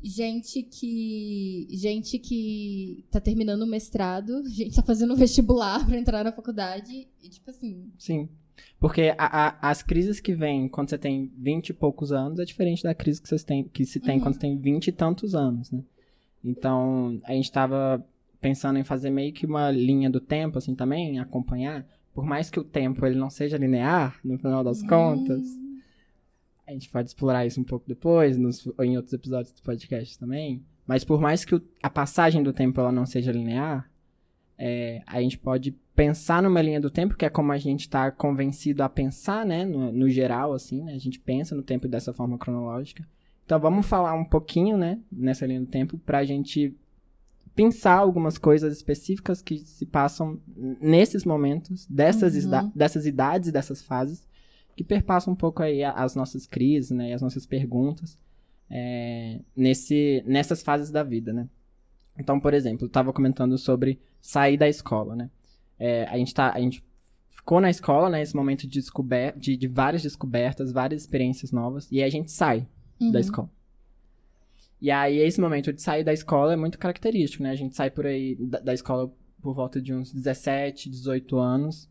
Gente 0.02 0.64
que. 0.64 1.68
Gente 1.72 2.20
que 2.20 3.06
tá 3.10 3.20
terminando 3.22 3.62
o 3.64 3.68
mestrado, 3.68 4.44
gente 4.50 4.76
tá 4.76 4.84
fazendo 4.84 5.16
vestibular 5.16 5.86
pra 5.86 5.98
entrar 5.98 6.24
na 6.24 6.32
faculdade. 6.32 7.08
E, 7.22 7.30
tipo 7.30 7.50
assim, 7.50 7.90
Sim. 7.98 8.30
Porque 8.80 9.14
a- 9.18 9.48
a- 9.48 9.70
as 9.72 9.82
crises 9.82 10.20
que 10.20 10.34
vêm 10.36 10.68
quando 10.68 10.90
você 10.90 10.98
tem 10.98 11.32
20 11.38 11.70
e 11.70 11.74
poucos 11.74 12.12
anos 12.12 12.40
é 12.40 12.46
diferente 12.46 12.84
da 12.84 12.94
crise 12.94 13.22
que, 13.22 13.28
vocês 13.30 13.44
têm, 13.44 13.64
que 13.64 13.86
se 13.86 14.00
tem 14.00 14.18
Uhum. 14.18 14.24
quando 14.24 14.34
você 14.36 14.42
tem 14.42 14.58
20 14.58 14.88
e 14.88 14.92
tantos 14.92 15.34
anos, 15.36 15.72
né? 15.72 15.82
Então, 16.44 17.20
a 17.24 17.32
gente 17.34 17.52
tava 17.52 18.06
pensando 18.42 18.78
em 18.78 18.84
fazer 18.84 19.10
meio 19.10 19.32
que 19.34 19.46
uma 19.46 19.72
linha 19.72 20.10
do 20.10 20.20
tempo, 20.20 20.58
assim, 20.58 20.76
também, 20.76 21.18
acompanhar. 21.18 21.86
Por 22.14 22.26
mais 22.26 22.50
que 22.50 22.60
o 22.60 22.64
tempo 22.64 23.06
ele 23.06 23.16
não 23.18 23.30
seja 23.30 23.58
linear, 23.58 24.20
no 24.24 24.38
final 24.38 24.64
das 24.64 24.84
contas, 24.84 25.42
a 26.68 26.72
gente 26.72 26.90
pode 26.90 27.10
explorar 27.10 27.46
isso 27.46 27.60
um 27.60 27.64
pouco 27.64 27.86
depois, 27.88 28.38
nos, 28.38 28.66
ou 28.66 28.84
em 28.84 28.96
outros 28.96 29.14
episódios 29.14 29.52
do 29.54 29.62
podcast 29.62 30.18
também. 30.18 30.64
Mas 30.88 31.04
por 31.04 31.20
mais 31.20 31.44
que 31.46 31.56
o- 31.56 31.62
a 31.82 31.90
passagem 31.90 32.42
do 32.44 32.54
tempo 32.54 32.80
ela 32.80 32.92
não 32.92 33.06
seja 33.06 33.32
linear, 33.32 33.90
é, 34.58 35.02
a 35.08 35.22
gente 35.22 35.38
pode 35.38 35.72
pensar 35.96 36.42
numa 36.42 36.62
linha 36.62 36.80
do 36.82 36.90
tempo, 36.90 37.16
que 37.16 37.26
é 37.26 37.30
como 37.30 37.52
a 37.52 37.58
gente 37.58 37.82
está 37.82 38.10
convencido 38.12 38.82
a 38.84 38.90
pensar, 38.90 39.46
né? 39.46 39.66
No, 39.66 39.92
no 39.92 40.10
geral, 40.10 40.54
assim, 40.54 40.82
né? 40.84 40.94
A 40.94 40.98
gente 41.00 41.20
pensa 41.20 41.56
no 41.56 41.64
tempo 41.64 41.88
dessa 41.88 42.14
forma 42.14 42.38
cronológica. 42.38 43.06
Então 43.46 43.60
vamos 43.60 43.86
falar 43.86 44.14
um 44.14 44.26
pouquinho, 44.26 44.78
né? 44.78 45.00
Nessa 45.12 45.46
linha 45.46 45.60
do 45.60 45.68
tempo, 45.68 45.98
pra 46.00 46.24
gente 46.24 46.76
pensar 47.56 47.96
algumas 47.98 48.38
coisas 48.38 48.76
específicas 48.76 49.42
que 49.42 49.60
se 49.60 49.86
passam 49.86 50.40
nesses 50.82 51.24
momentos, 51.24 51.86
dessas, 51.88 52.46
Uhum. 52.46 52.72
dessas 52.76 53.06
idades 53.06 53.50
e 53.50 53.52
dessas 53.52 53.82
fases, 53.84 54.28
que 54.76 54.84
perpassam 54.84 55.34
um 55.34 55.36
pouco 55.36 55.62
aí 55.62 55.84
as 55.84 56.16
nossas 56.16 56.46
crises, 56.46 56.92
né? 56.92 57.10
E 57.10 57.14
as 57.14 57.22
nossas 57.22 57.46
perguntas 57.46 58.18
é, 58.70 59.40
nesse, 59.56 60.24
nessas 60.26 60.62
fases 60.64 60.90
da 60.90 61.04
vida, 61.04 61.32
né? 61.32 61.48
Então, 62.18 62.40
por 62.40 62.54
exemplo, 62.54 62.86
eu 62.86 62.88
estava 62.88 63.12
comentando 63.14 63.58
sobre 63.58 64.00
sair 64.22 64.58
da 64.58 64.68
escola, 64.68 65.16
né? 65.16 65.30
É, 65.80 66.06
a, 66.06 66.18
gente 66.18 66.34
tá, 66.34 66.52
a 66.52 66.60
gente 66.60 66.84
ficou 67.30 67.60
na 67.60 67.70
escola, 67.70 68.10
né? 68.10 68.22
Esse 68.22 68.36
momento 68.36 68.62
de, 68.62 68.80
descober 68.80 69.38
de, 69.38 69.58
de 69.58 69.68
várias 69.68 70.04
descobertas, 70.04 70.72
várias 70.72 71.02
experiências 71.02 71.52
novas, 71.52 71.92
e 71.92 71.98
aí 72.02 72.08
a 72.08 72.12
gente 72.12 72.32
sai 72.32 72.68
da 73.00 73.06
Uhum. 73.06 73.20
escola. 73.20 73.50
E 74.82 74.92
aí, 74.92 75.18
esse 75.18 75.40
momento 75.40 75.72
de 75.72 75.82
sair 75.82 76.04
da 76.04 76.14
escola 76.14 76.54
é 76.54 76.56
muito 76.56 76.78
característico, 76.78 77.44
né? 77.44 77.52
A 77.52 77.56
gente 77.56 77.76
sai 77.76 77.90
por 77.90 78.06
aí 78.06 78.36
da, 78.36 78.60
da 78.60 78.74
escola 78.74 79.12
por 79.42 79.54
volta 79.54 79.82
de 79.82 79.94
uns 79.94 80.12
17, 80.12 80.90
18 80.90 81.38
anos. 81.38 81.90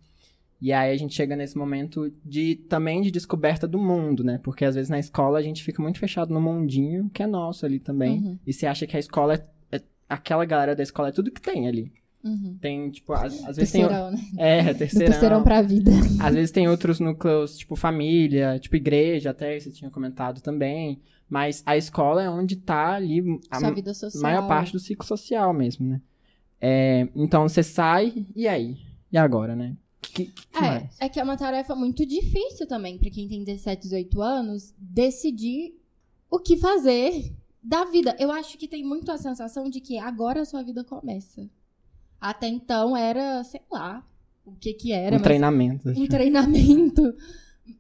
E 0.62 0.72
aí 0.72 0.92
a 0.92 0.96
gente 0.96 1.12
chega 1.12 1.34
nesse 1.34 1.58
momento 1.58 2.12
de 2.24 2.54
também 2.54 3.02
de 3.02 3.10
descoberta 3.10 3.66
do 3.66 3.80
mundo, 3.80 4.22
né? 4.22 4.38
Porque 4.44 4.64
às 4.64 4.76
vezes 4.76 4.88
na 4.88 5.00
escola 5.00 5.40
a 5.40 5.42
gente 5.42 5.60
fica 5.60 5.82
muito 5.82 5.98
fechado 5.98 6.32
no 6.32 6.40
mundinho 6.40 7.10
que 7.12 7.20
é 7.20 7.26
nosso 7.26 7.66
ali 7.66 7.80
também. 7.80 8.20
Uhum. 8.20 8.38
E 8.46 8.52
você 8.52 8.66
acha 8.66 8.86
que 8.86 8.96
a 8.96 9.00
escola 9.00 9.34
é, 9.34 9.76
é- 9.76 9.82
aquela 10.08 10.44
galera 10.44 10.76
da 10.76 10.82
escola 10.84 11.08
é 11.08 11.12
tudo 11.12 11.32
que 11.32 11.40
tem 11.42 11.66
ali. 11.66 11.92
Uhum. 12.22 12.56
Tem, 12.60 12.88
tipo, 12.90 13.12
às, 13.12 13.44
às 13.44 13.56
vezes 13.56 13.72
tem. 13.72 13.80
Terceirão, 13.82 14.12
né? 14.12 14.18
É, 14.38 14.62
Do 14.72 14.78
terceirão. 14.78 15.10
terceirão 15.10 15.42
pra 15.42 15.62
vida. 15.62 15.90
Às 16.20 16.32
vezes 16.36 16.52
tem 16.52 16.68
outros 16.68 17.00
núcleos, 17.00 17.58
tipo 17.58 17.74
família, 17.74 18.56
tipo 18.60 18.76
igreja, 18.76 19.30
até 19.30 19.58
você 19.58 19.72
tinha 19.72 19.90
comentado 19.90 20.40
também. 20.40 21.00
Mas 21.28 21.60
a 21.66 21.76
escola 21.76 22.22
é 22.22 22.30
onde 22.30 22.54
tá 22.54 22.92
ali 22.94 23.20
a 23.50 23.58
maior 24.20 24.46
parte 24.46 24.72
do 24.72 24.78
ciclo 24.78 25.04
social 25.04 25.52
mesmo, 25.52 25.88
né? 25.88 26.00
É, 26.60 27.08
então 27.16 27.48
você 27.48 27.64
sai, 27.64 28.24
e 28.36 28.46
aí? 28.46 28.76
E 29.10 29.18
agora, 29.18 29.56
né? 29.56 29.74
Que, 30.02 30.26
que? 30.26 30.58
É, 30.58 31.06
é 31.06 31.08
que 31.08 31.20
é 31.20 31.22
uma 31.22 31.36
tarefa 31.36 31.74
muito 31.74 32.04
difícil 32.04 32.66
também 32.66 32.98
pra 32.98 33.08
quem 33.08 33.28
tem 33.28 33.44
17, 33.44 33.82
18 33.82 34.20
anos 34.20 34.74
decidir 34.76 35.74
o 36.28 36.38
que 36.38 36.56
fazer 36.56 37.32
da 37.62 37.84
vida. 37.84 38.16
Eu 38.18 38.30
acho 38.30 38.58
que 38.58 38.66
tem 38.66 38.84
muito 38.84 39.10
a 39.12 39.16
sensação 39.18 39.70
de 39.70 39.80
que 39.80 39.98
agora 39.98 40.42
a 40.42 40.44
sua 40.44 40.62
vida 40.62 40.82
começa. 40.82 41.48
Até 42.20 42.48
então 42.48 42.96
era, 42.96 43.42
sei 43.44 43.62
lá, 43.70 44.06
o 44.44 44.52
que 44.52 44.74
que 44.74 44.92
era, 44.92 45.16
um 45.16 45.22
treinamento. 45.22 45.88
um 45.90 46.06
treinamento. 46.06 47.14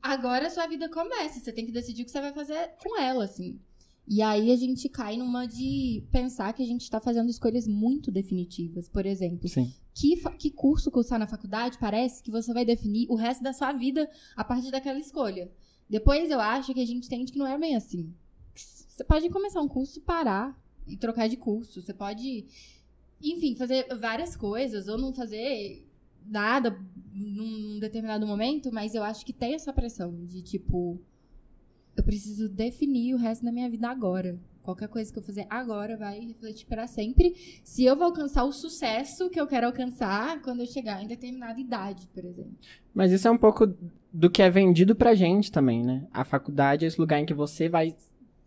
Agora 0.00 0.46
a 0.46 0.50
sua 0.50 0.66
vida 0.66 0.88
começa, 0.88 1.40
você 1.40 1.52
tem 1.52 1.66
que 1.66 1.72
decidir 1.72 2.02
o 2.02 2.04
que 2.04 2.10
você 2.10 2.20
vai 2.20 2.32
fazer 2.32 2.70
com 2.82 3.00
ela, 3.00 3.24
assim. 3.24 3.58
E 4.06 4.20
aí 4.20 4.50
a 4.50 4.56
gente 4.56 4.88
cai 4.88 5.16
numa 5.16 5.46
de 5.46 6.04
pensar 6.10 6.52
que 6.52 6.62
a 6.62 6.66
gente 6.66 6.90
tá 6.90 7.00
fazendo 7.00 7.30
escolhas 7.30 7.66
muito 7.66 8.10
definitivas. 8.10 8.88
Por 8.88 9.06
exemplo, 9.06 9.48
Sim. 9.48 9.72
Que, 9.94 10.16
que 10.38 10.50
curso 10.50 10.90
cursar 10.90 11.18
na 11.18 11.26
faculdade 11.26 11.78
parece 11.78 12.22
que 12.22 12.30
você 12.30 12.52
vai 12.52 12.64
definir 12.64 13.06
o 13.10 13.14
resto 13.14 13.42
da 13.42 13.52
sua 13.52 13.72
vida 13.72 14.10
a 14.36 14.42
partir 14.42 14.70
daquela 14.70 14.98
escolha. 14.98 15.50
Depois 15.88 16.30
eu 16.30 16.40
acho 16.40 16.72
que 16.72 16.80
a 16.80 16.86
gente 16.86 17.06
entende 17.06 17.32
que 17.32 17.38
não 17.38 17.46
é 17.46 17.58
bem 17.58 17.76
assim. 17.76 18.14
Você 18.54 19.04
pode 19.04 19.28
começar 19.30 19.60
um 19.60 19.68
curso, 19.68 20.00
parar 20.00 20.58
e 20.86 20.96
trocar 20.96 21.28
de 21.28 21.36
curso. 21.36 21.82
Você 21.82 21.92
pode, 21.92 22.46
enfim, 23.22 23.54
fazer 23.54 23.86
várias 23.98 24.36
coisas 24.36 24.88
ou 24.88 24.96
não 24.96 25.12
fazer 25.12 25.86
nada 26.24 26.78
num 27.12 27.78
determinado 27.78 28.26
momento, 28.26 28.72
mas 28.72 28.94
eu 28.94 29.02
acho 29.02 29.24
que 29.26 29.32
tem 29.32 29.54
essa 29.54 29.72
pressão 29.72 30.24
de 30.24 30.40
tipo, 30.40 31.00
eu 31.96 32.04
preciso 32.04 32.48
definir 32.48 33.14
o 33.14 33.18
resto 33.18 33.44
da 33.44 33.52
minha 33.52 33.68
vida 33.68 33.88
agora. 33.88 34.40
Qualquer 34.62 34.88
coisa 34.88 35.12
que 35.12 35.18
eu 35.18 35.22
fazer 35.22 35.46
agora 35.50 35.96
vai 35.96 36.20
refletir 36.20 36.66
para 36.66 36.86
sempre 36.86 37.34
se 37.64 37.84
eu 37.84 37.96
vou 37.96 38.06
alcançar 38.06 38.44
o 38.44 38.52
sucesso 38.52 39.28
que 39.28 39.40
eu 39.40 39.46
quero 39.46 39.66
alcançar 39.66 40.40
quando 40.40 40.60
eu 40.60 40.66
chegar 40.66 41.02
em 41.02 41.06
determinada 41.08 41.60
idade, 41.60 42.06
por 42.14 42.24
exemplo. 42.24 42.54
Mas 42.94 43.10
isso 43.10 43.26
é 43.26 43.30
um 43.30 43.38
pouco 43.38 43.74
do 44.12 44.30
que 44.30 44.42
é 44.42 44.50
vendido 44.50 44.94
pra 44.94 45.14
gente 45.14 45.50
também, 45.50 45.82
né? 45.82 46.06
A 46.12 46.24
faculdade 46.24 46.84
é 46.84 46.88
esse 46.88 47.00
lugar 47.00 47.18
em 47.18 47.26
que 47.26 47.34
você 47.34 47.68
vai 47.68 47.94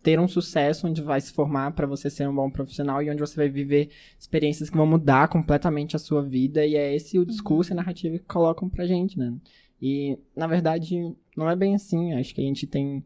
ter 0.02 0.20
um 0.20 0.28
sucesso, 0.28 0.86
onde 0.86 1.02
vai 1.02 1.20
se 1.20 1.32
formar 1.32 1.72
pra 1.72 1.84
você 1.84 2.08
ser 2.08 2.28
um 2.28 2.34
bom 2.34 2.48
profissional 2.48 3.02
e 3.02 3.10
onde 3.10 3.20
você 3.20 3.34
vai 3.34 3.48
viver 3.48 3.90
experiências 4.16 4.70
que 4.70 4.76
vão 4.76 4.86
mudar 4.86 5.26
completamente 5.26 5.96
a 5.96 5.98
sua 5.98 6.22
vida. 6.22 6.64
E 6.64 6.76
é 6.76 6.94
esse 6.94 7.18
o 7.18 7.26
discurso 7.26 7.72
e 7.72 7.74
a 7.74 7.76
narrativa 7.76 8.16
que 8.16 8.24
colocam 8.24 8.68
pra 8.68 8.86
gente, 8.86 9.18
né? 9.18 9.34
E, 9.82 10.16
na 10.34 10.46
verdade, 10.46 11.12
não 11.36 11.50
é 11.50 11.56
bem 11.56 11.74
assim. 11.74 12.14
Acho 12.14 12.34
que 12.34 12.40
a 12.40 12.44
gente 12.44 12.66
tem. 12.66 13.04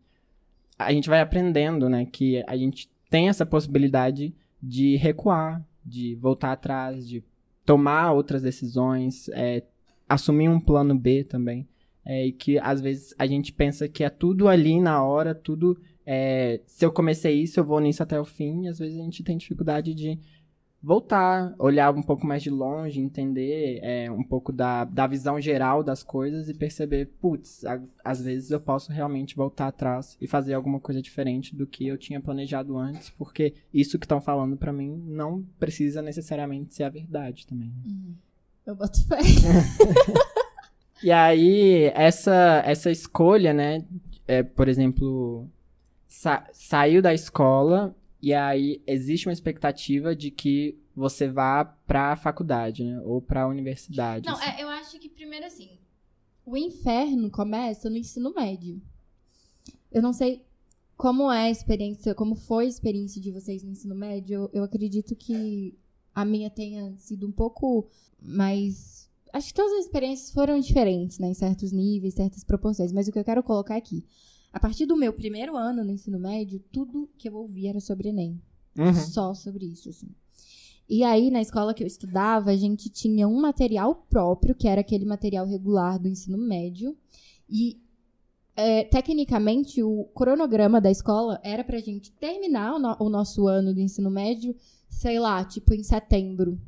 A 0.79 0.93
gente 0.93 1.09
vai 1.09 1.21
aprendendo, 1.21 1.89
né? 1.89 2.05
Que 2.05 2.45
a 2.47 2.57
gente 2.57 2.91
tem 3.11 3.29
essa 3.29 3.45
possibilidade 3.45 4.33
de 4.63 4.97
recuar, 4.97 5.63
de 5.85 6.15
voltar 6.15 6.53
atrás, 6.53 7.07
de 7.07 7.23
tomar 7.67 8.13
outras 8.13 8.43
decisões, 8.43 9.29
é, 9.31 9.63
assumir 10.09 10.49
um 10.49 10.61
plano 10.61 10.97
B 10.97 11.25
também. 11.25 11.69
É, 12.05 12.27
e 12.27 12.33
que 12.33 12.59
às 12.59 12.81
vezes 12.81 13.15
a 13.19 13.27
gente 13.27 13.53
pensa 13.53 13.87
que 13.87 14.03
é 14.03 14.09
tudo 14.09 14.49
ali 14.49 14.81
na 14.81 15.03
hora, 15.03 15.35
tudo. 15.35 15.79
é, 16.07 16.61
se 16.65 16.85
eu 16.85 16.91
comecei 16.91 17.43
isso, 17.43 17.61
eu 17.61 17.65
vou 17.65 17.79
nisso 17.79 18.03
até 18.03 18.19
o 18.19 18.25
fim. 18.25 18.65
E 18.65 18.69
às 18.69 18.79
vezes 18.79 18.99
a 18.99 19.03
gente 19.03 19.23
tem 19.23 19.37
dificuldade 19.37 19.93
de 19.93 20.19
voltar, 20.83 21.55
olhar 21.59 21.95
um 21.95 22.03
pouco 22.03 22.27
mais 22.27 22.43
de 22.43 22.49
longe, 22.51 23.01
entender 23.01 23.81
é, 23.83 24.11
um 24.11 24.23
pouco 24.23 24.51
da, 24.53 24.85
da 24.85 25.07
visão 25.07 25.39
geral 25.41 25.83
das 25.83 26.03
coisas 26.03 26.49
e 26.49 26.55
perceber, 26.55 27.07
putz, 27.21 27.65
a- 27.67 27.81
às 28.05 28.23
vezes 28.23 28.51
eu 28.51 28.59
posso 28.61 28.91
realmente 28.91 29.37
voltar 29.37 29.67
atrás 29.69 30.17
e 30.21 30.27
fazer 30.27 30.55
alguma 30.55 30.81
coisa 30.81 31.03
diferente 31.03 31.55
do 31.55 31.67
que 31.67 31.87
eu 31.87 31.99
tinha 31.99 32.21
planejado 32.21 32.79
antes, 32.79 33.11
porque 33.11 33.53
isso 33.75 33.99
que 33.99 34.07
estão 34.07 34.21
falando 34.21 34.57
pra 34.57 34.73
mim 34.73 35.03
não 35.07 35.43
precisa 35.59 36.01
necessariamente 36.01 36.75
ser 36.75 36.85
a 36.85 36.89
verdade 36.89 37.47
também. 37.47 37.73
Eu 38.67 38.75
boto 38.75 39.07
fé. 39.07 39.19
E 41.03 41.11
aí, 41.11 41.91
essa, 41.95 42.63
essa 42.67 42.91
escolha, 42.91 43.55
né? 43.55 43.83
é, 44.29 44.43
por 44.43 44.69
exemplo, 44.69 45.49
sa- 46.07 46.47
saiu 46.53 47.01
da 47.01 47.15
escola 47.15 47.97
e 48.23 48.35
aí 48.35 48.83
existe 48.87 49.29
uma 49.29 49.33
expectativa 49.33 50.15
de 50.15 50.31
que 50.31 50.79
você 50.95 51.29
vá 51.29 51.65
pra 51.65 52.17
faculdade, 52.17 52.85
né? 52.85 53.01
Ou 53.03 53.23
pra 53.23 53.49
universidade. 53.49 54.27
Não, 54.27 54.35
assim. 54.35 54.51
é, 54.51 54.63
eu 54.63 54.69
acho 54.69 54.99
que 54.99 55.09
primeiro 55.09 55.47
assim, 55.47 55.79
o 56.45 56.57
inferno 56.57 57.31
começa 57.31 57.89
no 57.89 57.97
ensino 57.97 58.35
médio. 58.35 58.81
Eu 59.91 60.03
não 60.03 60.13
sei 60.13 60.45
como 60.97 61.33
é 61.33 61.45
a 61.45 61.51
experiência, 61.51 62.15
como 62.15 62.35
foi 62.35 62.67
a 62.67 62.69
experiência 62.69 63.21
de 63.21 63.31
vocês 63.31 63.63
no 63.63 63.71
ensino 63.71 63.95
médio. 63.95 64.35
Eu, 64.35 64.51
eu 64.53 64.65
acredito 64.65 65.17
que 65.17 65.79
a 66.15 66.25
minha 66.25 66.51
tenha 66.51 66.95
sido 66.99 67.27
um 67.27 67.33
pouco 67.33 67.89
mais. 68.21 69.09
Acho 69.33 69.49
que 69.49 69.55
todas 69.55 69.73
as 69.73 69.85
experiências 69.87 70.31
foram 70.31 70.59
diferentes, 70.61 71.19
né? 71.19 71.29
Em 71.29 71.35
certos 71.35 71.73
níveis, 71.73 72.15
certas 72.15 72.45
proporções. 72.45 72.93
Mas 72.93 73.09
o 73.09 73.13
que 73.13 73.19
eu 73.19 73.25
quero 73.25 73.43
colocar 73.43 73.77
aqui. 73.77 74.05
A 74.53 74.59
partir 74.61 74.87
do 74.87 74.97
meu 74.97 75.13
primeiro 75.13 75.57
ano 75.57 75.85
no 75.85 75.91
ensino 75.93 76.19
médio, 76.19 76.61
tudo 76.73 77.09
que 77.17 77.29
eu 77.29 77.35
ouvi 77.37 77.67
era 77.67 77.81
sobre 77.81 78.09
Enem 78.09 78.41
Uhum. 78.79 78.95
só 78.95 79.35
sobre 79.35 79.67
isso, 79.67 79.89
assim. 79.91 80.09
E 80.89 81.05
aí, 81.05 81.31
na 81.31 81.41
escola 81.41 81.73
que 81.75 81.83
eu 81.83 81.87
estudava, 81.87 82.51
a 82.51 82.57
gente 82.57 82.89
tinha 82.89 83.29
um 83.29 83.41
material 83.41 83.95
próprio, 84.09 84.55
que 84.55 84.67
era 84.67 84.81
aquele 84.81 85.05
material 85.05 85.47
regular 85.47 85.99
do 86.01 86.09
ensino 86.09 86.37
médio. 86.37 86.97
E, 87.49 87.81
é, 88.57 88.83
tecnicamente, 88.85 89.83
o 89.85 90.05
cronograma 90.15 90.81
da 90.81 90.91
escola 90.91 91.41
era 91.45 91.63
pra 91.63 91.79
gente 91.79 92.11
terminar 92.13 92.75
o, 92.75 92.79
no- 92.81 92.97
o 93.01 93.09
nosso 93.09 93.47
ano 93.47 93.73
do 93.73 93.81
ensino 93.81 94.11
médio, 94.11 94.55
sei 94.89 95.21
lá, 95.21 95.45
tipo 95.45 95.73
em 95.75 95.83
setembro, 95.85 96.61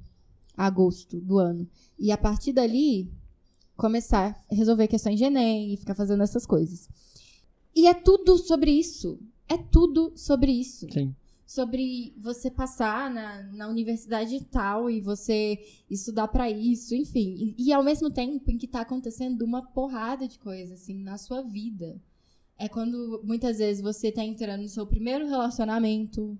agosto 0.56 1.20
do 1.20 1.38
ano. 1.38 1.68
E 1.98 2.12
a 2.12 2.16
partir 2.18 2.52
dali, 2.52 3.10
começar 3.76 4.40
a 4.50 4.54
resolver 4.54 4.86
questões 4.86 5.18
de 5.18 5.24
Enem 5.24 5.72
e 5.74 5.76
ficar 5.76 5.94
fazendo 5.96 6.22
essas 6.22 6.46
coisas. 6.46 6.88
E 7.74 7.86
é 7.86 7.94
tudo 7.94 8.36
sobre 8.38 8.70
isso. 8.70 9.18
É 9.48 9.56
tudo 9.58 10.12
sobre 10.16 10.52
isso 10.52 10.86
Sim. 10.90 11.14
sobre 11.46 12.14
você 12.16 12.50
passar 12.50 13.10
na, 13.10 13.42
na 13.52 13.68
universidade 13.68 14.42
tal 14.44 14.88
e 14.88 15.00
você 15.00 15.58
estudar 15.90 16.28
pra 16.28 16.50
isso, 16.50 16.94
enfim. 16.94 17.54
E, 17.58 17.68
e 17.68 17.72
ao 17.72 17.82
mesmo 17.82 18.10
tempo 18.10 18.50
em 18.50 18.56
que 18.56 18.66
tá 18.66 18.80
acontecendo 18.80 19.42
uma 19.42 19.62
porrada 19.62 20.26
de 20.26 20.38
coisa, 20.38 20.74
assim, 20.74 21.02
na 21.02 21.18
sua 21.18 21.42
vida. 21.42 22.00
É 22.58 22.68
quando 22.68 23.20
muitas 23.24 23.58
vezes 23.58 23.82
você 23.82 24.10
tá 24.10 24.24
entrando 24.24 24.62
no 24.62 24.68
seu 24.68 24.86
primeiro 24.86 25.26
relacionamento 25.26 26.38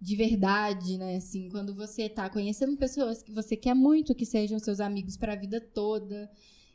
de 0.00 0.14
verdade, 0.16 0.96
né? 0.96 1.16
Assim, 1.16 1.48
quando 1.50 1.74
você 1.74 2.08
tá 2.08 2.30
conhecendo 2.30 2.76
pessoas 2.76 3.22
que 3.22 3.32
você 3.32 3.56
quer 3.56 3.74
muito 3.74 4.14
que 4.14 4.24
sejam 4.24 4.58
seus 4.58 4.80
amigos 4.80 5.16
pra 5.16 5.34
vida 5.34 5.60
toda. 5.60 6.30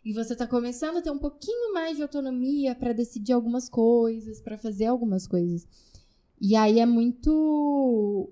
E 0.05 0.13
você 0.13 0.36
tá 0.36 0.45
começando 0.45 0.98
a 0.98 1.01
ter 1.01 1.12
um 1.12 1.17
pouquinho 1.17 1.74
mais 1.74 1.95
de 1.95 2.03
autonomia 2.03 2.75
pra 2.75 2.91
decidir 2.91 3.31
algumas 3.31 3.69
coisas, 3.69 4.41
pra 4.41 4.57
fazer 4.57 4.86
algumas 4.86 5.25
coisas. 5.25 5.65
E 6.41 6.55
aí 6.55 6.79
é 6.79 6.86
muito. 6.86 8.29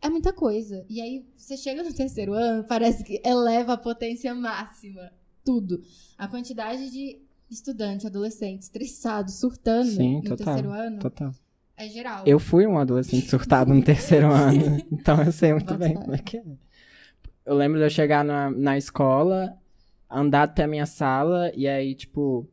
É 0.00 0.08
muita 0.08 0.32
coisa. 0.32 0.86
E 0.88 1.00
aí 1.00 1.26
você 1.36 1.56
chega 1.56 1.82
no 1.82 1.92
terceiro 1.92 2.32
ano, 2.32 2.62
parece 2.64 3.02
que 3.02 3.20
eleva 3.24 3.72
a 3.72 3.76
potência 3.76 4.32
máxima. 4.32 5.10
Tudo. 5.44 5.82
A 6.16 6.28
quantidade 6.28 6.88
de 6.90 7.20
estudante, 7.50 8.06
adolescente, 8.06 8.62
estressado, 8.62 9.30
surtando 9.30 9.90
Sim, 9.90 10.16
no 10.16 10.22
total, 10.22 10.36
terceiro 10.36 10.70
ano 10.70 10.98
Total. 10.98 11.34
é 11.76 11.88
geral. 11.88 12.22
Eu 12.26 12.38
fui 12.38 12.66
um 12.66 12.78
adolescente 12.78 13.28
surtado 13.28 13.72
no 13.72 13.82
terceiro 13.82 14.30
ano, 14.30 14.84
então 14.92 15.22
eu 15.22 15.32
sei 15.32 15.52
muito 15.52 15.72
Bota 15.72 15.78
bem 15.78 15.94
como 15.94 16.14
é 16.14 16.18
que 16.18 16.36
é. 16.36 16.44
Eu 17.46 17.54
lembro 17.54 17.78
de 17.78 17.84
eu 17.86 17.90
chegar 17.90 18.22
na, 18.22 18.50
na 18.50 18.76
escola, 18.76 19.56
andar 20.10 20.42
até 20.44 20.64
a 20.64 20.68
minha 20.68 20.86
sala, 20.86 21.52
e 21.54 21.66
aí, 21.68 21.94
tipo, 21.94 22.46